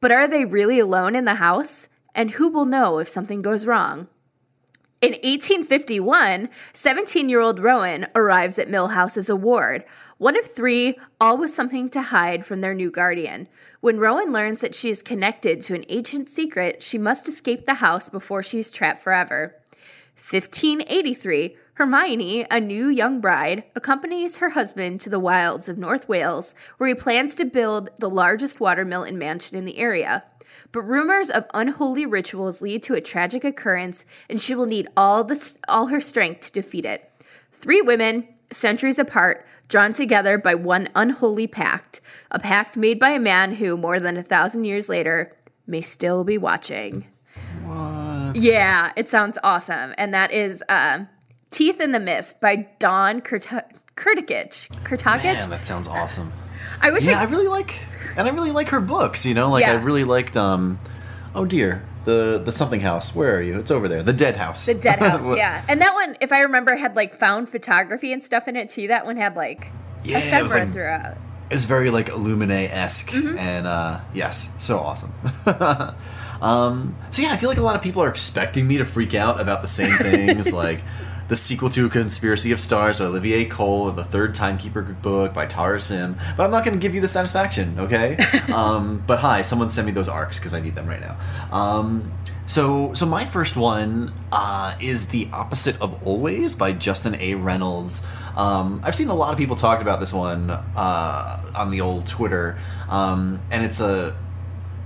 But 0.01 0.11
are 0.11 0.27
they 0.27 0.45
really 0.45 0.81
alone 0.81 1.14
in 1.14 1.27
the 1.27 1.37
house? 1.37 1.89
And 2.12 2.33
who 2.33 2.49
will 2.49 2.64
know 2.64 2.99
if 2.99 3.09
something 3.09 3.41
goes 3.41 3.66
wrong? 3.66 4.09
In 5.01 5.12
1851, 5.12 6.51
17 6.73 7.29
year 7.29 7.41
old 7.41 7.61
Rowan 7.61 8.09
arrives 8.16 8.59
at 8.59 8.68
Millhouse 8.68 9.16
as 9.16 9.31
a 9.31 9.37
ward, 9.37 9.85
one 10.21 10.39
of 10.39 10.45
three, 10.45 10.99
all 11.18 11.39
with 11.39 11.49
something 11.49 11.89
to 11.89 12.03
hide 12.03 12.45
from 12.45 12.61
their 12.61 12.75
new 12.75 12.91
guardian. 12.91 13.49
When 13.81 13.99
Rowan 13.99 14.33
learns 14.33 14.61
that 14.61 14.75
she 14.75 14.91
is 14.91 15.03
connected 15.03 15.62
to 15.62 15.75
an 15.75 15.87
ancient 15.89 16.29
secret, 16.29 16.83
she 16.83 16.99
must 16.99 17.27
escape 17.27 17.64
the 17.64 17.75
house 17.75 18.11
before 18.11 18.43
she 18.43 18.59
is 18.59 18.71
trapped 18.71 19.01
forever. 19.01 19.57
1583, 20.16 21.57
Hermione, 21.73 22.45
a 22.51 22.61
new 22.61 22.89
young 22.89 23.23
bride, 23.23 23.64
accompanies 23.75 24.37
her 24.37 24.51
husband 24.51 25.01
to 25.01 25.09
the 25.09 25.18
wilds 25.18 25.71
of 25.71 25.79
North 25.79 26.07
Wales, 26.07 26.55
where 26.77 26.91
he 26.91 26.95
plans 26.95 27.35
to 27.37 27.47
build 27.47 27.89
the 27.97 28.11
largest 28.11 28.61
watermill 28.61 29.05
and 29.05 29.18
mansion 29.18 29.57
in 29.57 29.64
the 29.64 29.79
area. 29.79 30.23
But 30.71 30.83
rumors 30.83 31.31
of 31.31 31.47
unholy 31.55 32.05
rituals 32.05 32.61
lead 32.61 32.83
to 32.83 32.95
a 32.95 33.01
tragic 33.01 33.43
occurrence, 33.43 34.05
and 34.29 34.39
she 34.39 34.55
will 34.55 34.66
need 34.66 34.89
all 34.99 35.25
the 35.25 35.59
all 35.66 35.87
her 35.87 36.01
strength 36.03 36.41
to 36.43 36.53
defeat 36.53 36.85
it. 36.85 37.11
Three 37.53 37.81
women, 37.81 38.29
centuries 38.51 38.99
apart, 38.99 39.47
drawn 39.71 39.95
together 39.95 40.37
by 40.37 40.55
one 40.55 40.89
unholy 40.95 41.47
pact, 41.47 42.03
a 42.31 42.39
pact 42.39 42.77
made 42.77 42.99
by 42.99 43.11
a 43.11 43.18
man 43.18 43.55
who, 43.55 43.77
more 43.79 43.99
than 43.99 44.18
a 44.18 44.23
thousand 44.23 44.64
years 44.64 44.89
later, 44.91 45.33
may 45.66 45.81
still 45.81 46.25
be 46.25 46.37
watching. 46.37 47.07
What? 47.64 48.37
Yeah, 48.37 48.93
it 48.97 49.09
sounds 49.09 49.39
awesome. 49.43 49.95
And 49.97 50.12
that 50.12 50.31
is 50.33 50.62
uh, 50.68 51.05
Teeth 51.51 51.81
in 51.81 51.93
the 51.93 52.01
Mist 52.01 52.41
by 52.41 52.68
Don 52.79 53.21
Kurta- 53.23 53.71
Kurtakich. 53.97 54.68
Kurtakich? 54.85 55.23
Man, 55.25 55.51
that 55.51 55.64
sounds 55.64 55.89
awesome. 55.89 56.33
I 56.83 56.91
wish 56.91 57.07
Yeah, 57.07 57.18
I 57.18 57.23
I 57.23 57.25
really 57.25 57.49
like, 57.49 57.79
and 58.16 58.27
I 58.29 58.31
really 58.33 58.51
like 58.53 58.68
her 58.68 58.81
books. 58.81 59.25
You 59.27 59.35
know, 59.35 59.51
like 59.51 59.64
I 59.64 59.75
really 59.75 60.05
liked. 60.05 60.37
um 60.37 60.79
Oh 61.35 61.45
dear, 61.45 61.85
the 62.05 62.40
the 62.44 62.53
something 62.53 62.80
house. 62.80 63.14
Where 63.14 63.36
are 63.36 63.42
you? 63.42 63.59
It's 63.59 63.70
over 63.70 63.88
there. 63.88 64.03
The 64.03 64.12
Dead 64.12 64.36
House. 64.36 64.66
The 64.66 64.74
Dead 64.74 64.98
House, 64.98 65.22
yeah. 65.36 65.64
And 65.68 65.80
that 65.82 65.94
one, 65.94 66.16
if 66.20 66.32
I 66.32 66.42
remember, 66.42 66.76
had 66.76 66.96
like 66.96 67.14
found 67.14 67.48
photography 67.48 68.12
and 68.12 68.22
stuff 68.24 68.48
in 68.48 68.57
it 68.57 68.68
too. 68.70 68.88
That 68.88 69.05
one 69.07 69.16
had 69.16 69.36
like 69.36 69.70
Yeah, 70.05 70.38
it 70.38 70.42
was 70.42 70.55
like 70.55 70.68
throughout. 70.68 71.16
It's 71.51 71.64
very 71.64 71.90
like 71.90 72.07
Illuminae 72.11 72.68
esque, 72.70 73.11
Mm-hmm. 73.11 73.36
and 73.36 73.66
uh, 73.66 74.01
yes, 74.14 74.51
so 74.59 74.78
awesome. 74.78 75.12
um, 76.42 76.94
so 77.11 77.22
yeah, 77.22 77.32
I 77.32 77.36
feel 77.36 77.48
like 77.48 77.59
a 77.59 77.62
lot 77.62 77.76
of 77.76 77.82
people 77.82 78.03
are 78.03 78.09
expecting 78.09 78.66
me 78.66 78.78
to 78.78 78.84
freak 78.84 79.14
out 79.14 79.40
about 79.40 79.62
the 79.62 79.68
same 79.68 79.90
things, 79.92 80.53
like 80.55 80.80
the 81.31 81.37
sequel 81.37 81.70
to 81.70 81.87
A 81.87 81.89
Conspiracy 81.89 82.51
of 82.51 82.59
Stars 82.59 82.99
by 82.99 83.05
Olivia 83.05 83.49
Cole, 83.49 83.83
or 83.83 83.93
the 83.93 84.03
third 84.03 84.35
Timekeeper 84.35 84.83
book 84.83 85.33
by 85.33 85.47
Tara 85.47 85.81
Sim. 85.81 86.16
But 86.37 86.43
I'm 86.43 86.51
not 86.51 86.64
going 86.64 86.76
to 86.76 86.83
give 86.83 86.93
you 86.93 87.01
the 87.01 87.07
satisfaction, 87.07 87.78
okay? 87.78 88.16
um, 88.53 89.05
but 89.07 89.20
hi, 89.20 89.43
someone 89.43 89.70
send 89.70 89.87
me 89.87 89.93
those 89.93 90.09
arcs 90.09 90.41
because 90.41 90.53
I 90.53 90.61
need 90.61 90.74
them 90.74 90.89
right 90.89 91.01
now. 91.01 91.16
Um, 91.53 92.12
so, 92.47 92.95
so 92.95 93.07
my 93.07 93.24
first 93.24 93.57
one 93.57 94.12
uh, 94.33 94.74
is 94.81 95.11
the 95.11 95.28
opposite 95.33 95.81
of 95.81 96.05
always 96.05 96.57
by 96.57 96.72
Justin 96.72 97.14
A. 97.20 97.37
Reynolds. 97.37 98.05
Um, 98.37 98.81
I've 98.83 98.97
seen 98.97 99.09
a 99.09 99.14
lot 99.14 99.31
of 99.31 99.39
people 99.39 99.55
talk 99.55 99.83
about 99.83 100.01
this 100.01 100.12
one 100.12 100.51
uh, 100.51 101.53
on 101.55 101.70
the 101.70 101.81
old 101.81 102.09
Twitter, 102.09 102.59
um, 102.89 103.41
and 103.53 103.64
it's 103.64 103.81
a 103.81 104.16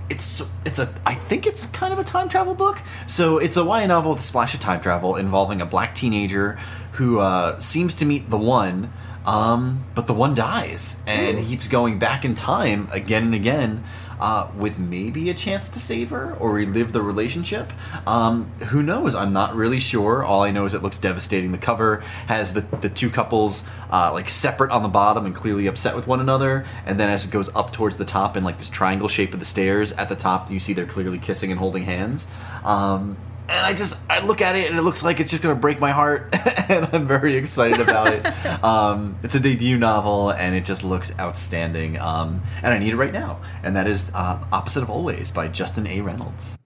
it's 0.09 0.41
it's 0.65 0.79
a 0.79 0.93
I 1.05 1.13
think 1.13 1.47
it's 1.47 1.65
kind 1.65 1.91
of 1.93 1.99
a 1.99 2.03
time 2.03 2.29
travel 2.29 2.55
book. 2.55 2.81
So 3.07 3.37
it's 3.37 3.57
a 3.57 3.63
YA 3.63 3.87
novel 3.87 4.11
with 4.11 4.19
a 4.19 4.23
splash 4.23 4.53
of 4.53 4.59
time 4.59 4.81
travel 4.81 5.15
involving 5.15 5.61
a 5.61 5.65
black 5.65 5.95
teenager 5.95 6.59
who 6.93 7.19
uh, 7.19 7.59
seems 7.59 7.93
to 7.95 8.05
meet 8.05 8.29
the 8.29 8.37
one, 8.37 8.91
um, 9.25 9.83
but 9.95 10.07
the 10.07 10.13
one 10.13 10.33
dies, 10.33 11.03
and 11.07 11.37
he 11.39 11.45
keeps 11.45 11.67
going 11.67 11.99
back 11.99 12.23
in 12.23 12.35
time 12.35 12.87
again 12.91 13.23
and 13.23 13.35
again. 13.35 13.83
Uh, 14.17 14.49
with 14.57 14.79
maybe 14.79 15.29
a 15.29 15.33
chance 15.33 15.67
to 15.67 15.77
save 15.77 16.09
her 16.09 16.35
or 16.35 16.53
relive 16.53 16.93
the 16.93 17.01
relationship. 17.01 17.73
Um, 18.07 18.49
who 18.67 18.81
knows? 18.81 19.13
I'm 19.13 19.33
not 19.33 19.53
really 19.55 19.81
sure. 19.81 20.23
All 20.23 20.41
I 20.41 20.51
know 20.51 20.65
is 20.65 20.73
it 20.73 20.81
looks 20.81 20.97
devastating. 20.97 21.51
The 21.51 21.57
cover 21.57 21.97
has 22.27 22.53
the, 22.53 22.61
the 22.61 22.87
two 22.87 23.09
couples 23.09 23.67
uh, 23.91 24.11
like 24.13 24.29
separate 24.29 24.71
on 24.71 24.83
the 24.83 24.89
bottom 24.89 25.25
and 25.25 25.35
clearly 25.35 25.67
upset 25.67 25.95
with 25.95 26.07
one 26.07 26.21
another, 26.21 26.65
and 26.85 26.97
then 26.97 27.09
as 27.09 27.25
it 27.25 27.31
goes 27.31 27.53
up 27.55 27.73
towards 27.73 27.97
the 27.97 28.05
top 28.05 28.37
in 28.37 28.43
like 28.43 28.57
this 28.57 28.69
triangle 28.69 29.09
shape 29.09 29.33
of 29.33 29.39
the 29.39 29.45
stairs 29.45 29.91
at 29.93 30.07
the 30.07 30.15
top, 30.15 30.49
you 30.49 30.59
see 30.59 30.73
they're 30.73 30.85
clearly 30.85 31.19
kissing 31.19 31.51
and 31.51 31.59
holding 31.59 31.83
hands. 31.83 32.31
Um, 32.63 33.17
and 33.49 33.65
I 33.65 33.73
just 33.73 33.99
I 34.09 34.25
look 34.25 34.41
at 34.41 34.55
it 34.55 34.69
and 34.69 34.77
it 34.77 34.81
looks 34.81 35.03
like 35.03 35.19
it's 35.19 35.31
just 35.31 35.43
gonna 35.43 35.55
break 35.55 35.79
my 35.79 35.91
heart, 35.91 36.35
and 36.69 36.87
I'm 36.93 37.07
very 37.07 37.35
excited 37.35 37.79
about 37.79 38.13
it. 38.13 38.25
um, 38.63 39.15
it's 39.23 39.35
a 39.35 39.39
debut 39.39 39.77
novel 39.77 40.31
and 40.31 40.55
it 40.55 40.65
just 40.65 40.83
looks 40.83 41.17
outstanding, 41.19 41.99
um, 41.99 42.41
and 42.63 42.73
I 42.73 42.79
need 42.79 42.93
it 42.93 42.97
right 42.97 43.13
now. 43.13 43.39
And 43.63 43.75
that 43.75 43.87
is 43.87 44.11
uh, 44.13 44.43
"Opposite 44.51 44.83
of 44.83 44.89
Always" 44.89 45.31
by 45.31 45.47
Justin 45.47 45.87
A. 45.87 46.01
Reynolds. 46.01 46.57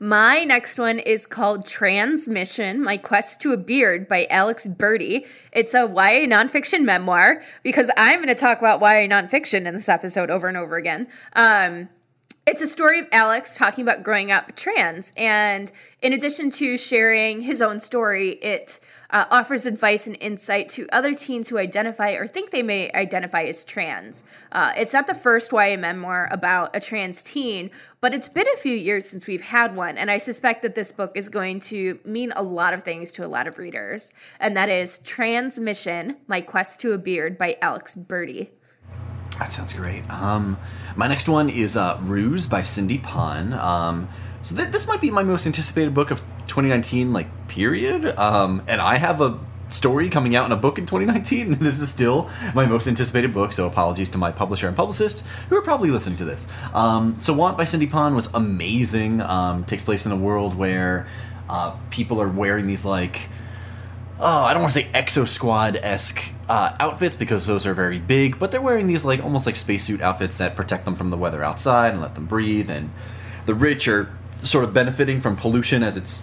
My 0.00 0.44
next 0.44 0.78
one 0.78 0.98
is 0.98 1.24
called 1.24 1.66
Transmission 1.66 2.82
My 2.82 2.96
Quest 2.96 3.40
to 3.42 3.52
a 3.52 3.56
Beard 3.56 4.08
by 4.08 4.26
Alex 4.28 4.66
Bertie. 4.66 5.24
It's 5.52 5.72
a 5.72 5.86
YA 5.86 6.26
nonfiction 6.26 6.82
memoir 6.82 7.42
because 7.62 7.90
I'm 7.96 8.16
going 8.16 8.28
to 8.28 8.34
talk 8.34 8.58
about 8.58 8.80
YA 8.80 9.08
nonfiction 9.08 9.66
in 9.66 9.72
this 9.72 9.88
episode 9.88 10.30
over 10.30 10.48
and 10.48 10.56
over 10.56 10.76
again. 10.76 11.06
Um, 11.34 11.88
it's 12.46 12.60
a 12.60 12.66
story 12.66 12.98
of 12.98 13.08
Alex 13.10 13.56
talking 13.56 13.82
about 13.82 14.02
growing 14.02 14.30
up 14.30 14.54
trans. 14.54 15.14
And 15.16 15.72
in 16.02 16.12
addition 16.12 16.50
to 16.52 16.76
sharing 16.76 17.40
his 17.40 17.62
own 17.62 17.80
story, 17.80 18.32
it 18.32 18.80
uh, 19.08 19.24
offers 19.30 19.64
advice 19.64 20.06
and 20.06 20.16
insight 20.20 20.68
to 20.70 20.86
other 20.92 21.14
teens 21.14 21.48
who 21.48 21.56
identify 21.56 22.10
or 22.12 22.26
think 22.26 22.50
they 22.50 22.62
may 22.62 22.92
identify 22.92 23.44
as 23.44 23.64
trans. 23.64 24.24
Uh, 24.52 24.74
it's 24.76 24.92
not 24.92 25.06
the 25.06 25.14
first 25.14 25.52
YA 25.52 25.76
memoir 25.78 26.28
about 26.30 26.76
a 26.76 26.80
trans 26.80 27.22
teen, 27.22 27.70
but 28.02 28.12
it's 28.12 28.28
been 28.28 28.46
a 28.52 28.58
few 28.58 28.74
years 28.74 29.08
since 29.08 29.26
we've 29.26 29.40
had 29.40 29.74
one. 29.74 29.96
And 29.96 30.10
I 30.10 30.18
suspect 30.18 30.60
that 30.62 30.74
this 30.74 30.92
book 30.92 31.12
is 31.14 31.30
going 31.30 31.60
to 31.60 31.98
mean 32.04 32.30
a 32.36 32.42
lot 32.42 32.74
of 32.74 32.82
things 32.82 33.10
to 33.12 33.24
a 33.24 33.28
lot 33.28 33.46
of 33.46 33.56
readers. 33.56 34.12
And 34.38 34.54
that 34.54 34.68
is 34.68 34.98
Transmission 34.98 36.16
My 36.26 36.42
Quest 36.42 36.78
to 36.80 36.92
a 36.92 36.98
Beard 36.98 37.38
by 37.38 37.56
Alex 37.62 37.94
Bertie. 37.94 38.50
That 39.38 39.52
sounds 39.52 39.72
great. 39.72 40.08
Um, 40.10 40.56
my 40.96 41.08
next 41.08 41.28
one 41.28 41.48
is 41.48 41.76
uh, 41.76 41.98
Ruse 42.02 42.46
by 42.46 42.62
Cindy 42.62 42.98
Pon. 42.98 43.52
Um, 43.52 44.08
so 44.42 44.54
th- 44.54 44.68
this 44.68 44.86
might 44.86 45.00
be 45.00 45.10
my 45.10 45.22
most 45.22 45.46
anticipated 45.46 45.94
book 45.94 46.10
of 46.10 46.20
2019, 46.46 47.12
like 47.12 47.26
period. 47.48 48.06
Um, 48.18 48.62
and 48.68 48.80
I 48.80 48.96
have 48.96 49.20
a 49.20 49.38
story 49.70 50.08
coming 50.08 50.36
out 50.36 50.46
in 50.46 50.52
a 50.52 50.56
book 50.56 50.78
in 50.78 50.86
2019. 50.86 51.54
and 51.54 51.56
This 51.56 51.80
is 51.80 51.88
still 51.88 52.30
my 52.54 52.66
most 52.66 52.86
anticipated 52.86 53.32
book. 53.32 53.52
So 53.52 53.66
apologies 53.66 54.08
to 54.10 54.18
my 54.18 54.30
publisher 54.30 54.68
and 54.68 54.76
publicist 54.76 55.26
who 55.48 55.56
are 55.56 55.62
probably 55.62 55.90
listening 55.90 56.18
to 56.18 56.24
this. 56.24 56.48
Um, 56.72 57.18
so 57.18 57.32
Want 57.32 57.56
by 57.56 57.64
Cindy 57.64 57.86
Pon 57.86 58.14
was 58.14 58.32
amazing. 58.34 59.20
Um, 59.20 59.64
takes 59.64 59.82
place 59.82 60.06
in 60.06 60.12
a 60.12 60.16
world 60.16 60.56
where 60.56 61.06
uh, 61.48 61.76
people 61.90 62.20
are 62.20 62.28
wearing 62.28 62.66
these 62.66 62.84
like 62.84 63.28
oh, 64.20 64.44
I 64.44 64.52
don't 64.52 64.62
want 64.62 64.72
to 64.74 64.80
say 64.80 64.88
Exo 64.92 65.26
Squad 65.26 65.76
esque 65.82 66.32
uh, 66.48 66.76
outfits 66.78 67.16
because 67.16 67.46
those 67.46 67.66
are 67.66 67.74
very 67.74 67.98
big, 67.98 68.38
but 68.38 68.50
they're 68.50 68.60
wearing 68.60 68.86
these 68.86 69.04
like 69.04 69.22
almost 69.22 69.46
like 69.46 69.56
spacesuit 69.56 70.00
outfits 70.00 70.38
that 70.38 70.56
protect 70.56 70.84
them 70.84 70.94
from 70.94 71.10
the 71.10 71.16
weather 71.16 71.42
outside 71.42 71.92
and 71.92 72.00
let 72.00 72.14
them 72.14 72.26
breathe. 72.26 72.70
And 72.70 72.90
the 73.46 73.54
rich 73.54 73.88
are 73.88 74.10
sort 74.42 74.64
of 74.64 74.74
benefiting 74.74 75.20
from 75.20 75.36
pollution 75.36 75.82
as 75.82 75.96
it's 75.96 76.22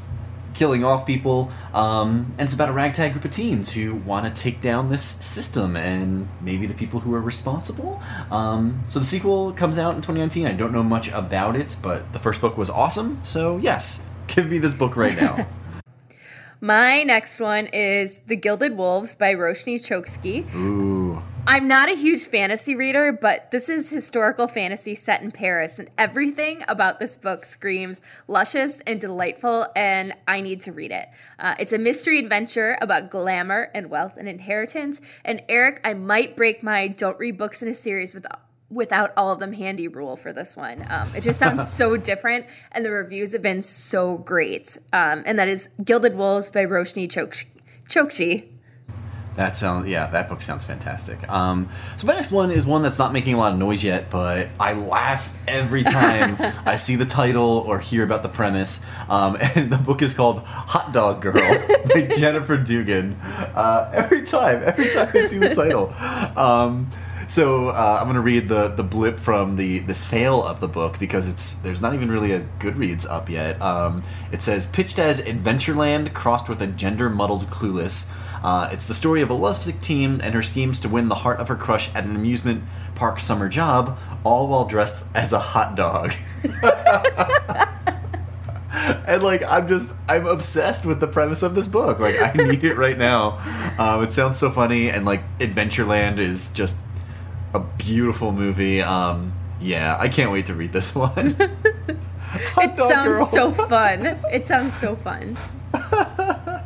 killing 0.54 0.84
off 0.84 1.08
people. 1.08 1.52
Um, 1.74 2.34
and 2.38 2.42
it's 2.42 2.54
about 2.54 2.70
a 2.70 2.74
ragtag 2.74 3.14
group 3.14 3.26
of 3.26 3.32
teens 3.32 3.74
who 3.74 3.96
want 3.96 4.26
to 4.28 4.42
take 4.42 4.62
down 4.62 4.90
this 4.90 5.04
system 5.04 5.76
and 5.76 6.28
maybe 6.42 6.66
the 6.66 6.74
people 6.74 7.00
who 7.00 7.14
are 7.16 7.22
responsible. 7.22 8.02
Um, 8.30 8.82
so 8.88 9.00
the 9.00 9.06
sequel 9.06 9.54
comes 9.54 9.78
out 9.78 9.96
in 9.96 10.02
2019. 10.02 10.46
I 10.46 10.54
don't 10.54 10.72
know 10.72 10.84
much 10.84 11.12
about 11.12 11.56
it, 11.56 11.76
but 11.82 12.14
the 12.14 12.20
first 12.20 12.42
book 12.42 12.58
was 12.58 12.70
awesome. 12.70 13.20
So 13.24 13.58
yes, 13.58 14.08
give 14.28 14.50
me 14.50 14.58
this 14.58 14.74
book 14.74 14.96
right 14.96 15.20
now. 15.20 15.48
My 16.64 17.02
next 17.02 17.40
one 17.40 17.66
is 17.74 18.20
The 18.20 18.36
Gilded 18.36 18.78
Wolves 18.78 19.16
by 19.16 19.34
Roshani 19.34 19.80
Chokshi. 19.80 20.46
Ooh. 20.54 21.24
I'm 21.48 21.68
not 21.68 21.90
a 21.90 21.96
huge 21.96 22.28
fantasy 22.28 22.76
reader, 22.76 23.12
but 23.12 23.50
this 23.50 23.68
is 23.68 23.90
historical 23.90 24.48
fantasy 24.48 24.94
set 24.94 25.24
in 25.24 25.32
Paris, 25.32 25.80
and 25.80 25.90
everything 25.98 26.62
about 26.68 27.00
this 27.00 27.18
book 27.18 27.46
screams 27.46 28.00
luscious 28.28 28.80
and 28.82 29.02
delightful, 29.02 29.66
and 29.76 30.14
I 30.28 30.42
need 30.42 30.62
to 30.62 30.72
read 30.72 30.92
it. 30.92 31.08
Uh, 31.40 31.56
it's 31.58 31.74
a 31.74 31.80
mystery 31.80 32.20
adventure 32.20 32.78
about 32.80 33.10
glamour 33.10 33.72
and 33.74 33.90
wealth 33.90 34.14
and 34.18 34.30
inheritance. 34.30 35.02
And 35.26 35.42
Eric, 35.50 35.82
I 35.84 35.96
might 35.96 36.38
break 36.38 36.62
my 36.62 36.90
don't 36.90 37.18
read 37.18 37.40
books 37.40 37.64
in 37.64 37.70
a 37.70 37.74
series 37.74 38.14
with 38.14 38.28
without 38.72 39.12
all 39.18 39.32
of 39.32 39.40
them 39.40 39.54
handy 39.54 39.88
rule 39.88 40.16
for 40.16 40.34
this 40.34 40.56
one. 40.56 40.86
Um, 40.90 41.10
it 41.16 41.22
just 41.22 41.38
sounds 41.38 41.72
so 41.74 41.98
different, 41.98 42.46
and 42.72 42.86
the 42.86 42.92
reviews 42.92 43.34
have 43.34 43.42
been 43.42 43.62
so 43.62 44.18
great. 44.18 44.78
Um, 44.94 45.24
and 45.26 45.38
that 45.38 45.48
is 45.48 45.70
Gilded 45.84 46.16
Wolves 46.16 46.50
by 46.50 46.66
Roshani 46.66 47.08
Chokshi. 47.08 47.46
Chokshi. 47.88 48.48
That 49.36 49.56
sounds 49.56 49.88
yeah, 49.88 50.08
that 50.08 50.28
book 50.28 50.42
sounds 50.42 50.66
fantastic. 50.66 51.30
Um, 51.30 51.70
so 51.96 52.06
my 52.06 52.14
next 52.14 52.32
one 52.32 52.52
is 52.52 52.66
one 52.66 52.82
that's 52.82 53.00
not 53.00 53.14
making 53.14 53.34
a 53.34 53.38
lot 53.38 53.54
of 53.54 53.60
noise 53.60 53.82
yet, 53.82 54.10
but 54.10 54.50
I 54.60 54.74
laugh 54.74 55.38
every 55.48 55.84
time 55.84 56.36
I 56.66 56.76
see 56.76 56.98
the 56.98 57.06
title 57.06 57.64
or 57.66 57.80
hear 57.80 58.04
about 58.04 58.24
the 58.24 58.30
premise. 58.30 58.86
Um, 59.08 59.38
and 59.56 59.72
the 59.72 59.78
book 59.78 60.02
is 60.02 60.14
called 60.14 60.44
Hot 60.44 60.94
Dog 60.94 61.22
Girl 61.22 61.34
by 61.94 62.08
Jennifer 62.18 62.58
Dugan. 62.58 63.18
Uh, 63.22 63.90
every 63.94 64.24
time, 64.24 64.64
every 64.66 64.90
time 64.90 65.08
I 65.14 65.24
see 65.24 65.38
the 65.38 65.56
title. 65.56 65.94
Um, 66.38 66.90
so 67.32 67.70
uh, 67.70 67.98
I'm 68.02 68.08
gonna 68.08 68.20
read 68.20 68.50
the 68.50 68.68
the 68.68 68.84
blip 68.84 69.18
from 69.18 69.56
the 69.56 69.80
the 69.80 69.96
sale 69.96 70.44
of 70.44 70.60
the 70.60 70.68
book 70.68 71.00
because 71.00 71.30
it's 71.30 71.54
there's 71.54 71.80
not 71.80 71.94
even 71.94 72.12
really 72.12 72.34
a 72.34 72.42
Goodreads 72.60 73.10
up 73.10 73.30
yet. 73.30 73.62
Um, 73.62 74.04
it 74.34 74.42
says 74.42 74.66
pitched 74.66 75.00
as 75.00 75.22
Adventureland 75.22 76.14
crossed 76.14 76.50
with 76.50 76.62
a 76.62 76.68
gender 76.68 77.10
muddled 77.10 77.44
Clueless. 77.44 78.12
Uh, 78.44 78.68
it's 78.74 78.86
the 78.86 78.94
story 78.94 79.22
of 79.22 79.30
a 79.30 79.34
lovesick 79.34 79.80
teen 79.80 80.20
and 80.20 80.36
her 80.36 80.44
schemes 80.44 80.78
to 80.82 80.90
win 80.90 81.08
the 81.08 81.16
heart 81.16 81.40
of 81.40 81.48
her 81.48 81.56
crush 81.56 81.88
at 81.96 82.04
an 82.04 82.18
amusement 82.18 82.66
park 82.96 83.22
summer 83.22 83.48
job, 83.48 83.98
all 84.26 84.50
while 84.50 84.66
dressed 84.66 85.06
as 85.16 85.32
a 85.32 85.40
hot 85.40 85.76
dog. 85.76 86.12
and 89.08 89.24
like 89.24 89.42
I'm 89.50 89.70
just 89.70 89.96
I'm 90.10 90.28
obsessed 90.28 90.86
with 90.86 91.00
the 91.00 91.08
premise 91.08 91.44
of 91.44 91.56
this 91.56 91.70
book. 91.70 92.00
Like 92.00 92.22
I 92.22 92.34
need 92.34 92.66
it 92.66 92.76
right 92.76 92.98
now. 92.98 93.38
Um, 93.80 94.04
it 94.04 94.12
sounds 94.12 94.38
so 94.38 94.50
funny, 94.50 94.90
and 94.90 95.06
like 95.06 95.22
Adventureland 95.40 96.18
is 96.18 96.52
just 96.52 96.76
a 97.54 97.60
beautiful 97.78 98.32
movie. 98.32 98.82
Um, 98.82 99.34
yeah, 99.60 99.98
I 100.00 100.08
can't 100.10 100.32
wait 100.32 100.46
to 100.48 100.54
read 100.54 100.74
this 100.74 100.96
one. 100.96 101.36
It 102.58 102.76
sounds 102.76 103.10
girl. 103.10 103.26
so 103.26 103.52
fun. 103.52 104.06
It 104.32 104.48
sounds 104.48 104.74
so 104.78 104.96
fun. 104.96 105.36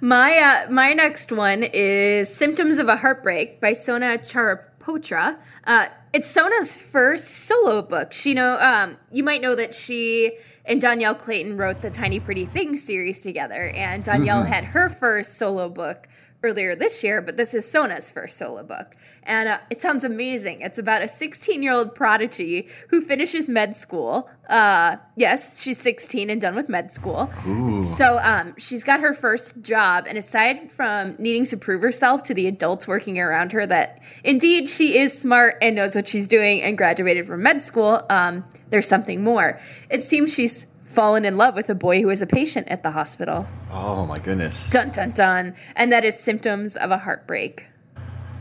my 0.00 0.38
uh, 0.66 0.70
my 0.70 0.92
next 0.94 1.30
one 1.32 1.62
is 1.62 2.34
"Symptoms 2.34 2.78
of 2.78 2.88
a 2.88 2.96
Heartbreak" 2.96 3.60
by 3.60 3.72
Sona 3.74 4.18
Charaipotra. 4.18 5.36
Uh, 5.64 5.88
it's 6.12 6.28
Sona's 6.28 6.76
first 6.76 7.28
solo 7.28 7.82
book. 7.82 8.12
She 8.12 8.34
know 8.34 8.58
um, 8.60 8.96
you 9.12 9.22
might 9.24 9.42
know 9.42 9.54
that 9.54 9.74
she 9.74 10.38
and 10.64 10.80
Dhonielle 10.80 11.18
Clayton 11.18 11.56
wrote 11.58 11.82
the 11.82 11.90
Tiny 11.90 12.18
Pretty 12.20 12.46
Things 12.46 12.82
series 12.82 13.20
together, 13.20 13.70
and 13.70 14.04
Dhonielle 14.04 14.42
Mm-hmm. 14.44 14.52
had 14.52 14.64
her 14.64 14.88
first 14.88 15.34
solo 15.38 15.68
book 15.68 16.08
earlier 16.44 16.76
this 16.76 17.02
year, 17.02 17.22
but 17.22 17.36
this 17.36 17.54
is 17.54 17.68
Sona's 17.68 18.10
first 18.10 18.36
solo 18.36 18.62
book. 18.62 18.94
And 19.22 19.48
uh, 19.48 19.58
it 19.70 19.80
sounds 19.80 20.04
amazing. 20.04 20.60
It's 20.60 20.78
about 20.78 21.02
a 21.02 21.08
16 21.08 21.62
year 21.62 21.72
old 21.72 21.94
prodigy 21.94 22.68
who 22.90 23.00
finishes 23.00 23.48
med 23.48 23.74
school. 23.74 24.28
Uh, 24.48 24.96
yes, 25.16 25.60
she's 25.60 25.78
16 25.80 26.28
and 26.28 26.40
done 26.40 26.54
with 26.54 26.68
med 26.68 26.92
school. 26.92 27.30
Ooh. 27.46 27.82
So 27.82 28.18
um, 28.22 28.54
she's 28.58 28.84
got 28.84 29.00
her 29.00 29.14
first 29.14 29.62
job. 29.62 30.04
And 30.06 30.18
aside 30.18 30.70
from 30.70 31.16
needing 31.18 31.46
to 31.46 31.56
prove 31.56 31.80
herself 31.80 32.22
to 32.24 32.34
the 32.34 32.46
adults 32.46 32.86
working 32.86 33.18
around 33.18 33.52
her 33.52 33.66
that 33.66 34.00
indeed 34.22 34.68
she 34.68 34.98
is 34.98 35.18
smart 35.18 35.56
and 35.62 35.74
knows 35.74 35.96
what 35.96 36.06
she's 36.06 36.28
doing 36.28 36.60
and 36.62 36.76
graduated 36.76 37.26
from 37.26 37.42
med 37.42 37.62
school, 37.62 38.04
um, 38.10 38.44
there's 38.68 38.86
something 38.86 39.24
more. 39.24 39.58
It 39.88 40.02
seems 40.02 40.34
she's 40.34 40.66
fallen 40.94 41.24
in 41.24 41.36
love 41.36 41.54
with 41.54 41.68
a 41.68 41.74
boy 41.74 42.00
who 42.00 42.08
is 42.10 42.22
a 42.22 42.26
patient 42.26 42.68
at 42.68 42.82
the 42.82 42.92
hospital. 42.92 43.46
Oh 43.70 44.06
my 44.06 44.16
goodness. 44.16 44.70
Dun 44.70 44.90
dun 44.90 45.10
dun. 45.10 45.54
And 45.76 45.92
that 45.92 46.04
is 46.04 46.18
symptoms 46.18 46.76
of 46.76 46.90
a 46.90 46.98
heartbreak. 46.98 47.66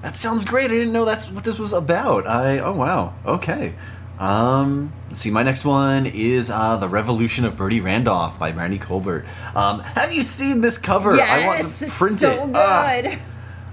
That 0.02 0.18
sounds 0.18 0.46
great. 0.46 0.66
I 0.66 0.76
didn't 0.76 0.94
know 0.94 1.06
that's 1.06 1.32
what 1.32 1.44
this 1.44 1.58
was 1.58 1.74
about. 1.74 2.28
I 2.28 2.60
oh 2.60 2.74
wow. 2.74 3.14
Okay. 3.26 3.74
Um, 4.20 4.94
let's 5.10 5.22
see. 5.22 5.32
My 5.32 5.44
next 5.44 5.66
one 5.66 6.06
is 6.06 6.50
uh, 6.50 6.78
the 6.78 6.88
Revolution 6.88 7.46
of 7.46 7.58
Birdie 7.58 7.82
Randolph 7.82 8.40
by 8.40 8.52
Brandy 8.52 8.78
Colbert. 8.78 9.26
Um, 9.56 9.80
have 9.80 10.14
you 10.14 10.24
seen 10.24 10.62
this 10.62 10.78
cover? 10.78 11.16
Yes, 11.16 11.30
I 11.30 11.48
want 11.48 11.62
to 11.62 11.66
it's 11.66 11.98
print 11.98 12.20
so 12.20 12.32
it. 12.32 12.46
good. 12.48 12.56
Ah, 12.56 13.20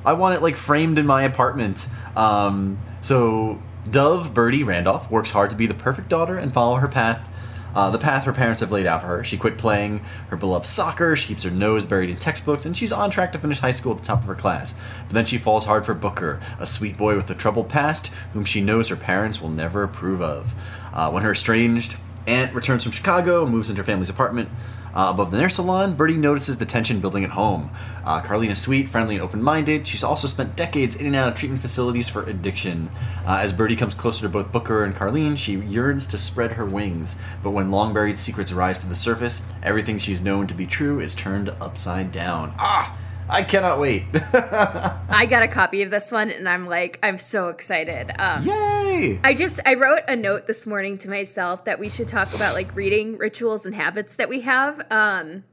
I 0.04 0.12
want 0.14 0.36
it 0.36 0.42
like 0.42 0.56
framed 0.56 0.98
in 0.98 1.06
my 1.06 1.22
apartment. 1.22 1.88
Um, 2.16 2.78
so 3.02 3.60
Dove 3.90 4.32
Birdie 4.32 4.64
Randolph 4.64 5.10
works 5.10 5.30
hard 5.30 5.50
to 5.50 5.56
be 5.56 5.66
the 5.66 5.74
perfect 5.74 6.08
daughter 6.08 6.38
and 6.38 6.52
follow 6.52 6.76
her 6.76 6.88
path. 6.88 7.28
Uh, 7.74 7.90
the 7.90 7.98
path 7.98 8.24
her 8.24 8.32
parents 8.32 8.60
have 8.60 8.72
laid 8.72 8.86
out 8.86 9.00
for 9.02 9.06
her. 9.08 9.24
She 9.24 9.36
quit 9.36 9.58
playing 9.58 9.98
her 10.28 10.36
beloved 10.36 10.66
soccer, 10.66 11.16
she 11.16 11.28
keeps 11.28 11.44
her 11.44 11.50
nose 11.50 11.84
buried 11.84 12.10
in 12.10 12.16
textbooks, 12.16 12.64
and 12.66 12.76
she's 12.76 12.92
on 12.92 13.10
track 13.10 13.32
to 13.32 13.38
finish 13.38 13.60
high 13.60 13.70
school 13.70 13.92
at 13.92 13.98
the 13.98 14.04
top 14.04 14.20
of 14.20 14.26
her 14.26 14.34
class. 14.34 14.74
But 15.06 15.14
then 15.14 15.24
she 15.24 15.38
falls 15.38 15.64
hard 15.64 15.86
for 15.86 15.94
Booker, 15.94 16.40
a 16.58 16.66
sweet 16.66 16.96
boy 16.96 17.16
with 17.16 17.30
a 17.30 17.34
troubled 17.34 17.68
past, 17.68 18.08
whom 18.32 18.44
she 18.44 18.60
knows 18.60 18.88
her 18.88 18.96
parents 18.96 19.40
will 19.40 19.48
never 19.48 19.82
approve 19.82 20.20
of. 20.22 20.54
Uh, 20.92 21.10
when 21.10 21.22
her 21.22 21.32
estranged 21.32 21.96
aunt 22.26 22.54
returns 22.54 22.82
from 22.82 22.92
Chicago 22.92 23.44
and 23.44 23.52
moves 23.52 23.70
into 23.70 23.80
her 23.80 23.86
family's 23.86 24.10
apartment, 24.10 24.48
uh, 24.94 25.10
above 25.12 25.30
the 25.30 25.38
nail 25.38 25.48
salon, 25.48 25.94
Birdie 25.94 26.16
notices 26.16 26.58
the 26.58 26.66
tension 26.66 27.00
building 27.00 27.24
at 27.24 27.30
home. 27.30 27.70
Uh, 28.04 28.20
Carlene 28.20 28.50
is 28.50 28.60
sweet, 28.60 28.88
friendly, 28.88 29.14
and 29.14 29.22
open 29.22 29.42
minded. 29.42 29.86
She's 29.86 30.04
also 30.04 30.26
spent 30.26 30.56
decades 30.56 30.96
in 30.96 31.06
and 31.06 31.16
out 31.16 31.28
of 31.28 31.34
treatment 31.34 31.62
facilities 31.62 32.08
for 32.08 32.24
addiction. 32.24 32.90
Uh, 33.26 33.40
as 33.42 33.52
Birdie 33.52 33.76
comes 33.76 33.94
closer 33.94 34.22
to 34.22 34.28
both 34.28 34.52
Booker 34.52 34.84
and 34.84 34.94
Carlene, 34.94 35.36
she 35.36 35.56
yearns 35.56 36.06
to 36.08 36.18
spread 36.18 36.52
her 36.52 36.64
wings. 36.64 37.16
But 37.42 37.50
when 37.50 37.70
long 37.70 37.94
buried 37.94 38.18
secrets 38.18 38.52
rise 38.52 38.78
to 38.80 38.88
the 38.88 38.96
surface, 38.96 39.42
everything 39.62 39.98
she's 39.98 40.20
known 40.20 40.46
to 40.46 40.54
be 40.54 40.66
true 40.66 41.00
is 41.00 41.14
turned 41.14 41.50
upside 41.60 42.12
down. 42.12 42.54
Ah! 42.58 42.96
I 43.30 43.42
cannot 43.42 43.78
wait. 43.78 44.04
I 44.14 45.26
got 45.28 45.42
a 45.42 45.48
copy 45.48 45.82
of 45.82 45.90
this 45.90 46.10
one 46.10 46.30
and 46.30 46.48
I'm 46.48 46.66
like, 46.66 46.98
I'm 47.02 47.18
so 47.18 47.48
excited. 47.48 48.10
Um, 48.18 48.44
Yay! 48.44 49.20
I 49.22 49.34
just 49.34 49.60
I 49.64 49.74
wrote 49.74 50.02
a 50.08 50.16
note 50.16 50.46
this 50.46 50.66
morning 50.66 50.98
to 50.98 51.10
myself 51.10 51.64
that 51.64 51.78
we 51.78 51.88
should 51.88 52.08
talk 52.08 52.34
about 52.34 52.54
like 52.54 52.74
reading 52.74 53.16
rituals 53.18 53.66
and 53.66 53.74
habits 53.74 54.16
that 54.16 54.28
we 54.28 54.40
have. 54.40 54.84
Um 54.90 55.44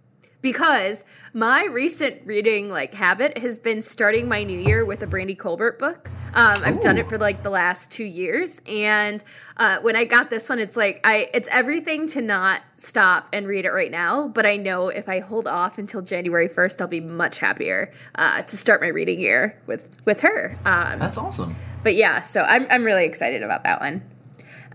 because 0.42 1.06
my 1.34 1.66
recent 1.66 2.26
reading 2.26 2.70
like 2.70 2.94
habit 2.94 3.38
has 3.38 3.60
been 3.60 3.82
starting 3.82 4.28
my 4.28 4.44
new 4.44 4.60
year 4.60 4.86
with 4.86 5.04
a 5.04 5.08
Brandy 5.08 5.36
Colbert 5.36 5.78
book. 5.80 6.10
Um, 6.38 6.62
I've 6.64 6.82
done 6.82 7.00
it 7.00 7.10
for 7.10 7.18
like 7.18 7.42
the 7.42 7.50
last 7.50 7.90
two 7.90 8.04
years, 8.04 8.62
and 8.68 9.24
uh, 9.58 9.80
when 9.80 9.96
I 9.96 10.06
got 10.06 10.30
this 10.30 10.48
one, 10.50 10.60
it's 10.60 10.78
like 10.78 11.02
I 11.04 11.32
it's 11.34 11.48
everything 11.52 12.06
to 12.10 12.22
not 12.22 12.62
stop 12.76 13.28
and 13.34 13.48
read 13.48 13.66
it 13.66 13.72
right 13.72 13.90
now. 13.90 14.28
But 14.28 14.46
I 14.46 14.56
know 14.56 14.90
if 14.90 15.10
I 15.10 15.20
hold 15.20 15.48
off 15.48 15.80
until 15.80 16.04
January 16.04 16.48
first, 16.48 16.80
I'll 16.80 16.88
be 16.88 17.00
much 17.00 17.40
happier 17.40 17.92
uh, 18.14 18.44
to 18.44 18.56
start 18.56 18.82
my 18.82 18.88
reading 18.88 19.20
year 19.20 19.60
with 19.66 19.90
with 20.06 20.22
her. 20.22 20.56
Um, 20.64 21.00
That's 21.00 21.18
awesome. 21.18 21.56
but 21.82 21.96
yeah, 21.96 22.22
so 22.22 22.44
I'm 22.44 22.68
I'm 22.70 22.84
really 22.84 23.06
excited 23.06 23.42
about 23.42 23.64
that 23.64 23.82
one. 23.82 24.04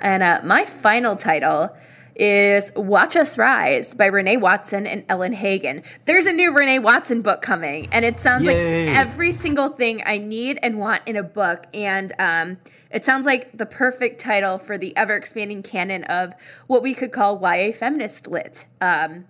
And 0.00 0.24
uh, 0.24 0.40
my 0.42 0.64
final 0.64 1.14
title 1.14 1.76
is 2.14 2.72
Watch 2.76 3.16
Us 3.16 3.38
Rise 3.38 3.94
by 3.94 4.06
Renee 4.06 4.36
Watson 4.36 4.86
and 4.86 5.04
Ellen 5.08 5.32
Hagan. 5.32 5.82
There's 6.04 6.26
a 6.26 6.32
new 6.32 6.52
Renee 6.52 6.78
Watson 6.78 7.22
book 7.22 7.42
coming, 7.42 7.88
and 7.92 8.04
it 8.04 8.20
sounds 8.20 8.44
Yay. 8.44 8.86
like 8.86 8.96
every 8.96 9.32
single 9.32 9.68
thing 9.68 10.02
I 10.04 10.18
need 10.18 10.58
and 10.62 10.78
want 10.78 11.02
in 11.06 11.16
a 11.16 11.22
book. 11.22 11.66
And 11.74 12.12
um, 12.18 12.58
it 12.90 13.04
sounds 13.04 13.26
like 13.26 13.56
the 13.56 13.66
perfect 13.66 14.20
title 14.20 14.58
for 14.58 14.76
the 14.76 14.96
ever 14.96 15.14
expanding 15.14 15.62
canon 15.62 16.04
of 16.04 16.34
what 16.66 16.82
we 16.82 16.94
could 16.94 17.12
call 17.12 17.40
YA 17.40 17.72
feminist 17.72 18.28
lit. 18.28 18.66
Um, 18.80 19.26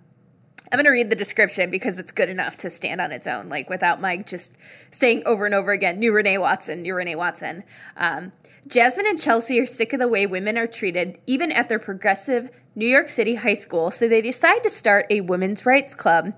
I'm 0.73 0.77
going 0.77 0.85
to 0.85 0.91
read 0.91 1.11
the 1.11 1.15
description 1.15 1.69
because 1.69 1.99
it's 1.99 2.11
good 2.11 2.29
enough 2.29 2.57
to 2.57 2.69
stand 2.71 2.99
on 2.99 3.11
its 3.11 3.27
own, 3.27 3.47
like 3.47 3.69
without 3.69 4.01
Mike 4.01 4.25
just 4.25 4.57
saying 4.89 5.21
over 5.27 5.45
and 5.45 5.53
over 5.53 5.71
again, 5.71 5.99
new 5.99 6.11
Renee 6.11 6.39
Watson, 6.39 6.81
new 6.81 6.95
Renee 6.95 7.13
Watson. 7.15 7.63
Um, 7.95 8.31
Jasmine 8.65 9.05
and 9.05 9.21
Chelsea 9.21 9.59
are 9.59 9.67
sick 9.67 9.93
of 9.93 9.99
the 9.99 10.07
way 10.07 10.25
women 10.25 10.57
are 10.57 10.65
treated, 10.65 11.19
even 11.27 11.51
at 11.51 11.69
their 11.69 11.77
progressive 11.77 12.49
New 12.75 12.87
York 12.87 13.09
City 13.09 13.35
high 13.35 13.53
school, 13.53 13.91
so 13.91 14.07
they 14.07 14.21
decide 14.21 14.63
to 14.63 14.69
start 14.69 15.05
a 15.09 15.21
women's 15.21 15.65
rights 15.65 15.93
club. 15.93 16.33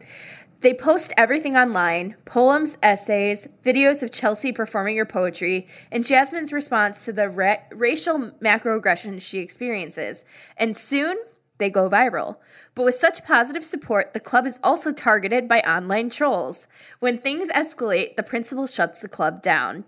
They 0.61 0.73
post 0.73 1.13
everything 1.15 1.55
online 1.55 2.15
poems, 2.25 2.77
essays, 2.83 3.47
videos 3.63 4.03
of 4.03 4.11
Chelsea 4.11 4.51
performing 4.51 4.97
her 4.97 5.05
poetry, 5.05 5.67
and 5.91 6.05
Jasmine's 6.05 6.51
response 6.51 7.05
to 7.05 7.13
the 7.13 7.29
ra- 7.29 7.57
racial 7.71 8.31
macroaggressions 8.43 9.21
she 9.21 9.39
experiences. 9.39 10.25
And 10.57 10.75
soon, 10.75 11.17
they 11.57 11.69
go 11.69 11.89
viral. 11.89 12.37
But 12.73 12.83
with 12.83 12.95
such 12.95 13.23
positive 13.23 13.63
support, 13.63 14.13
the 14.13 14.19
club 14.19 14.45
is 14.45 14.59
also 14.61 14.91
targeted 14.91 15.47
by 15.47 15.61
online 15.61 16.09
trolls. 16.09 16.67
When 16.99 17.17
things 17.17 17.49
escalate, 17.49 18.15
the 18.17 18.23
principal 18.23 18.67
shuts 18.67 19.01
the 19.01 19.07
club 19.07 19.41
down. 19.41 19.85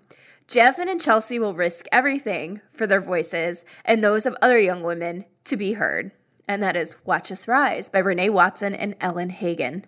Jasmine 0.47 0.87
and 0.87 1.01
Chelsea 1.01 1.39
will 1.39 1.53
risk 1.53 1.87
everything 1.91 2.61
for 2.69 2.87
their 2.87 3.01
voices 3.01 3.65
and 3.83 4.01
those 4.01 4.25
of 4.25 4.37
other 4.41 4.57
young 4.57 4.81
women 4.81 5.25
to 5.43 5.57
be 5.57 5.73
heard. 5.73 6.11
And 6.47 6.63
that 6.63 6.77
is 6.77 6.95
Watch 7.03 7.29
Us 7.29 7.45
Rise 7.45 7.89
by 7.89 7.99
Renee 7.99 8.29
Watson 8.29 8.73
and 8.73 8.95
Ellen 9.01 9.31
Hagan. 9.31 9.83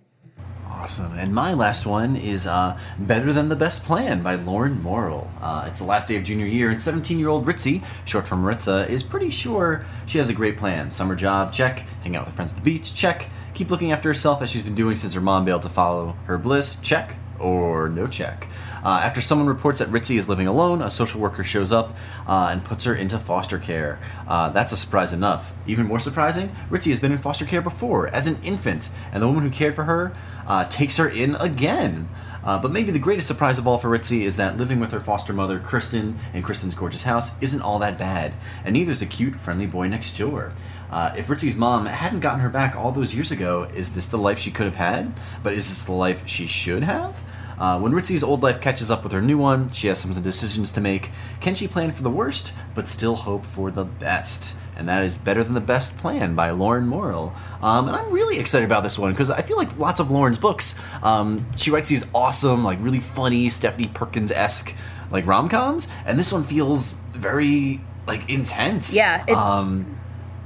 Awesome. 0.68 1.14
And 1.18 1.34
my 1.34 1.54
last 1.54 1.86
one 1.86 2.18
is 2.18 2.46
uh, 2.46 2.78
Better 2.98 3.32
Than 3.32 3.48
the 3.48 3.56
Best 3.56 3.86
Plan 3.86 4.22
by 4.22 4.36
Lauren 4.36 4.82
Morrill. 4.82 5.32
Uh, 5.42 5.66
it's 5.68 5.80
the 5.80 5.86
last 5.86 6.10
day 6.10 6.18
of 6.18 6.26
junior 6.26 6.46
year, 6.46 6.70
and 6.70 6.80
17 6.80 7.18
year 7.18 7.30
old 7.30 7.46
Ritzy, 7.46 7.84
short 8.06 8.28
for 8.28 8.36
Maritza, 8.36 8.88
is 8.90 9.04
pretty 9.04 9.30
sure 9.30 9.86
she 10.06 10.18
has 10.18 10.30
a 10.30 10.34
great 10.34 10.58
plan. 10.58 10.92
Summer 10.92 11.16
job, 11.16 11.54
check. 11.54 11.80
Hang 12.04 12.18
out 12.18 12.26
with 12.26 12.34
her 12.34 12.36
friends 12.36 12.52
at 12.52 12.58
the 12.58 12.64
beach, 12.64 12.94
check. 12.94 13.30
Keep 13.54 13.72
looking 13.72 13.94
after 13.94 14.10
herself 14.10 14.42
as 14.42 14.52
she's 14.52 14.64
been 14.64 14.76
doing 14.76 14.98
since 14.98 15.14
her 15.14 15.22
mom 15.22 15.46
bailed 15.46 15.62
to 15.64 15.70
follow 15.70 16.18
her 16.26 16.38
bliss, 16.38 16.76
check. 16.78 17.16
Or 17.40 17.88
no 17.88 18.06
check. 18.06 18.50
Uh, 18.84 19.02
after 19.04 19.22
someone 19.22 19.48
reports 19.48 19.80
that 19.80 19.90
Ritzy 19.90 20.18
is 20.18 20.30
living 20.30 20.48
alone, 20.48 20.82
a 20.82 20.90
social 20.90 21.20
worker 21.20 21.44
shows 21.44 21.72
up 21.72 21.96
uh, 22.28 22.50
and 22.52 22.64
puts 22.64 22.84
her 22.86 22.96
into 22.96 23.18
foster 23.18 23.60
care. 23.60 24.00
Uh, 24.28 24.50
that's 24.50 24.72
a 24.72 24.78
surprise 24.78 25.14
enough. 25.14 25.54
Even 25.68 25.88
more 25.88 26.00
surprising, 26.00 26.50
Ritzy 26.70 26.90
has 26.92 27.00
been 27.00 27.12
in 27.12 27.18
foster 27.18 27.46
care 27.46 27.62
before 27.62 28.08
as 28.08 28.28
an 28.28 28.38
infant, 28.44 28.90
and 29.12 29.22
the 29.22 29.28
woman 29.28 29.44
who 29.44 29.50
cared 29.50 29.76
for 29.76 29.84
her 29.84 30.16
uh, 30.48 30.66
takes 30.66 30.98
her 30.98 31.08
in 31.08 31.36
again. 31.36 32.08
Uh, 32.44 32.60
but 32.62 32.72
maybe 32.72 32.92
the 32.92 33.00
greatest 33.00 33.28
surprise 33.28 33.58
of 33.58 33.68
all 33.68 33.78
for 33.78 33.90
Ritzy 33.90 34.22
is 34.22 34.38
that 34.38 34.58
living 34.58 34.80
with 34.80 34.92
her 34.92 35.00
foster 35.00 35.34
mother, 35.34 35.60
Kristen, 35.60 36.18
in 36.34 36.42
Kristen's 36.42 36.74
gorgeous 36.74 37.04
house 37.04 37.42
isn't 37.42 37.62
all 37.62 37.80
that 37.80 37.98
bad, 37.98 38.34
and 38.64 38.74
neither 38.74 38.92
is 38.92 39.02
the 39.02 39.06
cute, 39.06 39.36
friendly 39.36 39.68
boy 39.68 39.88
next 39.88 40.18
door. 40.18 40.54
Uh, 40.90 41.14
if 41.18 41.28
Ritzy's 41.28 41.56
mom 41.56 41.86
hadn't 41.86 42.22
gotten 42.22 42.40
her 42.40 42.50
back 42.50 42.76
all 42.76 42.92
those 42.92 43.14
years 43.14 43.30
ago, 43.30 43.68
is 43.76 43.94
this 43.94 44.08
the 44.08 44.18
life 44.18 44.40
she 44.40 44.52
could 44.52 44.66
have 44.66 44.76
had? 44.76 45.14
But 45.44 45.54
is 45.54 45.70
this 45.70 45.84
the 45.84 45.92
life 45.92 46.24
she 46.26 46.48
should 46.48 46.84
have? 46.84 47.24
Uh, 47.60 47.78
when 47.80 47.92
Ritzy's 47.92 48.24
old 48.24 48.42
life 48.42 48.62
catches 48.62 48.90
up 48.90 49.04
with 49.04 49.12
her 49.12 49.22
new 49.22 49.38
one, 49.38 49.70
she 49.72 49.88
has 49.88 50.00
some 50.00 50.12
decisions 50.22 50.72
to 50.72 50.82
make. 50.82 51.12
Can 51.42 51.56
she 51.56 51.68
plan 51.68 51.92
for 51.92 52.04
the 52.04 52.10
worst, 52.10 52.54
but 52.74 52.88
still 52.88 53.16
hope 53.16 53.46
for 53.46 53.70
the 53.70 53.84
best? 53.84 54.56
And 54.78 54.88
that 54.88 55.04
is 55.04 55.18
Better 55.18 55.44
Than 55.44 55.56
the 55.56 55.60
Best 55.62 55.98
Plan 55.98 56.36
by 56.36 56.52
Lauren 56.52 56.88
Morrill. 56.88 57.34
Um, 57.62 57.88
and 57.90 57.98
I'm 57.98 58.12
really 58.12 58.40
excited 58.40 58.64
about 58.66 58.84
this 58.84 58.98
one 58.98 59.12
because 59.12 59.30
I 59.30 59.42
feel 59.42 59.58
like 59.58 59.78
lots 59.78 60.00
of 60.00 60.10
Lauren's 60.10 60.38
books, 60.38 60.74
um, 61.04 61.46
she 61.58 61.70
writes 61.70 61.90
these 61.90 62.06
awesome, 62.16 62.64
like 62.64 62.78
really 62.82 63.02
funny, 63.02 63.50
Stephanie 63.50 63.90
Perkins 63.94 64.32
esque, 64.32 64.74
like 65.12 65.26
rom 65.28 65.50
coms, 65.50 65.90
and 66.06 66.18
this 66.18 66.32
one 66.32 66.46
feels 66.46 66.94
very 67.12 67.82
like 68.08 68.30
intense. 68.30 68.96
Yeah, 68.96 69.26
it- 69.28 69.36
um, 69.36 69.98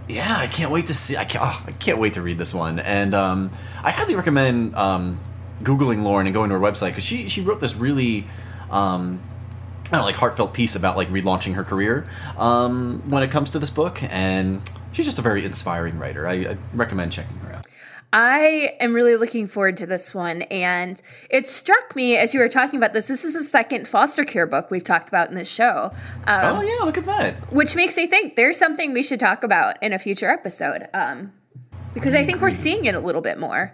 yeah, 0.07 0.35
I 0.39 0.47
can't 0.47 0.71
wait 0.71 0.87
to 0.87 0.93
see. 0.95 1.15
I 1.15 1.25
can't. 1.25 1.45
oh, 1.47 1.63
I 1.67 1.71
can't 1.73 1.99
wait 1.99 2.13
to 2.15 2.21
read 2.23 2.39
this 2.39 2.53
one, 2.55 2.79
and 2.79 3.13
um, 3.13 3.51
I 3.83 3.91
highly 3.91 4.15
recommend 4.15 4.75
um, 4.75 5.19
googling 5.63 6.03
Lauren 6.03 6.27
and 6.27 6.33
going 6.33 6.49
to 6.49 6.55
her 6.59 6.61
website 6.61 6.89
because 6.89 7.05
she 7.05 7.29
she 7.29 7.41
wrote 7.41 7.59
this 7.59 7.75
really. 7.75 8.25
Um, 8.71 9.21
I 9.87 9.97
don't 9.97 9.99
know, 9.99 10.05
like 10.05 10.15
heartfelt 10.15 10.53
piece 10.53 10.75
about 10.75 10.97
like 10.97 11.09
relaunching 11.09 11.53
her 11.53 11.63
career 11.63 12.07
um, 12.37 13.03
when 13.09 13.21
it 13.21 13.29
comes 13.29 13.51
to 13.51 13.59
this 13.59 13.69
book, 13.69 14.01
and 14.01 14.61
she's 14.91 15.05
just 15.05 15.19
a 15.19 15.21
very 15.21 15.45
inspiring 15.45 15.99
writer. 15.99 16.27
I, 16.27 16.33
I 16.33 16.57
recommend 16.73 17.11
checking 17.11 17.37
her 17.39 17.53
out. 17.53 17.67
I 18.13 18.75
am 18.79 18.93
really 18.93 19.15
looking 19.15 19.47
forward 19.47 19.77
to 19.77 19.87
this 19.87 20.13
one. 20.13 20.43
And 20.43 21.01
it 21.31 21.47
struck 21.47 21.95
me 21.95 22.15
as 22.15 22.33
you 22.33 22.39
were 22.39 22.47
talking 22.47 22.77
about 22.77 22.93
this, 22.93 23.07
this 23.07 23.25
is 23.25 23.33
the 23.33 23.43
second 23.43 23.87
foster 23.87 24.23
care 24.23 24.45
book 24.45 24.69
we've 24.69 24.83
talked 24.83 25.09
about 25.09 25.29
in 25.29 25.35
this 25.35 25.51
show. 25.51 25.91
Um, 26.27 26.57
oh 26.57 26.61
yeah, 26.61 26.85
look 26.85 26.99
at 26.99 27.07
that. 27.07 27.51
which 27.51 27.75
makes 27.75 27.97
me 27.97 28.05
think 28.05 28.35
there's 28.35 28.57
something 28.57 28.93
we 28.93 29.01
should 29.01 29.19
talk 29.19 29.43
about 29.43 29.81
in 29.81 29.93
a 29.93 29.99
future 29.99 30.29
episode. 30.29 30.87
Um, 30.93 31.33
because 31.95 32.13
I 32.13 32.23
think 32.23 32.39
we're 32.39 32.51
seeing 32.51 32.85
it 32.85 32.93
a 32.93 32.99
little 32.99 33.21
bit 33.21 33.39
more. 33.39 33.73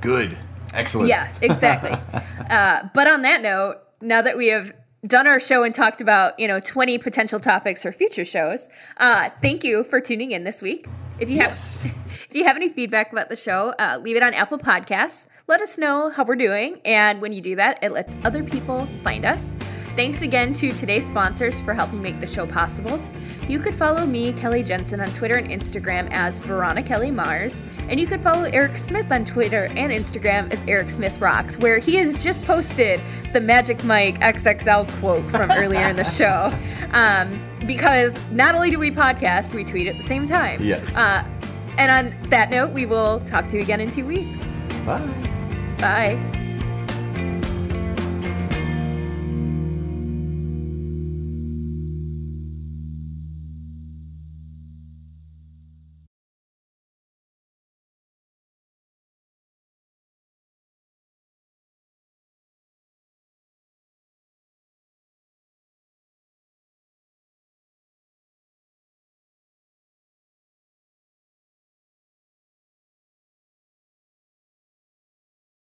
Good. 0.00 0.36
Excellent. 0.74 1.08
Yeah, 1.08 1.28
exactly. 1.42 1.92
uh, 2.50 2.88
but 2.94 3.08
on 3.08 3.22
that 3.22 3.42
note, 3.42 3.78
now 4.00 4.22
that 4.22 4.36
we 4.36 4.48
have 4.48 4.72
done 5.06 5.26
our 5.26 5.40
show 5.40 5.62
and 5.62 5.74
talked 5.74 6.00
about 6.02 6.38
you 6.38 6.46
know 6.46 6.60
20 6.60 6.98
potential 6.98 7.40
topics 7.40 7.82
for 7.82 7.92
future 7.92 8.24
shows, 8.24 8.68
uh, 8.98 9.30
thank 9.42 9.64
you 9.64 9.84
for 9.84 10.00
tuning 10.00 10.30
in 10.32 10.44
this 10.44 10.62
week. 10.62 10.86
If 11.18 11.28
you 11.28 11.36
Yes. 11.36 11.80
have 11.80 11.92
if 12.30 12.34
you 12.34 12.44
have 12.44 12.56
any 12.56 12.68
feedback 12.68 13.12
about 13.12 13.28
the 13.28 13.36
show, 13.36 13.74
uh, 13.78 13.98
leave 14.00 14.16
it 14.16 14.22
on 14.22 14.32
Apple 14.34 14.58
Podcasts. 14.58 15.26
Let 15.48 15.60
us 15.60 15.76
know 15.78 16.10
how 16.10 16.24
we're 16.24 16.36
doing, 16.36 16.80
and 16.84 17.20
when 17.20 17.32
you 17.32 17.40
do 17.40 17.56
that, 17.56 17.82
it 17.82 17.92
lets 17.92 18.16
other 18.24 18.42
people 18.42 18.86
find 19.02 19.24
us. 19.26 19.56
Thanks 19.96 20.22
again 20.22 20.52
to 20.54 20.72
today's 20.72 21.04
sponsors 21.06 21.60
for 21.60 21.74
helping 21.74 22.00
make 22.00 22.20
the 22.20 22.26
show 22.26 22.46
possible. 22.46 23.02
You 23.50 23.58
could 23.58 23.74
follow 23.74 24.06
me, 24.06 24.32
Kelly 24.32 24.62
Jensen, 24.62 25.00
on 25.00 25.08
Twitter 25.08 25.34
and 25.34 25.50
Instagram 25.50 26.06
as 26.12 26.38
Veronica 26.38 26.86
Kelly 26.86 27.10
Mars, 27.10 27.60
and 27.88 27.98
you 27.98 28.06
could 28.06 28.20
follow 28.20 28.44
Eric 28.44 28.76
Smith 28.76 29.10
on 29.10 29.24
Twitter 29.24 29.64
and 29.74 29.90
Instagram 29.90 30.52
as 30.52 30.64
Eric 30.68 30.88
Smith 30.88 31.20
Rocks, 31.20 31.58
where 31.58 31.80
he 31.80 31.96
has 31.96 32.16
just 32.22 32.44
posted 32.44 33.02
the 33.32 33.40
Magic 33.40 33.82
Mike 33.82 34.20
XXL 34.20 34.88
quote 35.00 35.24
from 35.32 35.50
earlier 35.58 35.88
in 35.88 35.96
the 35.96 36.04
show. 36.04 36.52
Um, 36.92 37.44
because 37.66 38.20
not 38.30 38.54
only 38.54 38.70
do 38.70 38.78
we 38.78 38.92
podcast, 38.92 39.52
we 39.52 39.64
tweet 39.64 39.88
at 39.88 39.96
the 39.96 40.04
same 40.04 40.28
time. 40.28 40.62
Yes. 40.62 40.96
Uh, 40.96 41.26
and 41.76 41.90
on 41.90 42.22
that 42.30 42.50
note, 42.50 42.70
we 42.70 42.86
will 42.86 43.18
talk 43.20 43.48
to 43.48 43.56
you 43.56 43.64
again 43.64 43.80
in 43.80 43.90
two 43.90 44.06
weeks. 44.06 44.52
Bye. 44.86 45.04
Bye. 45.80 46.40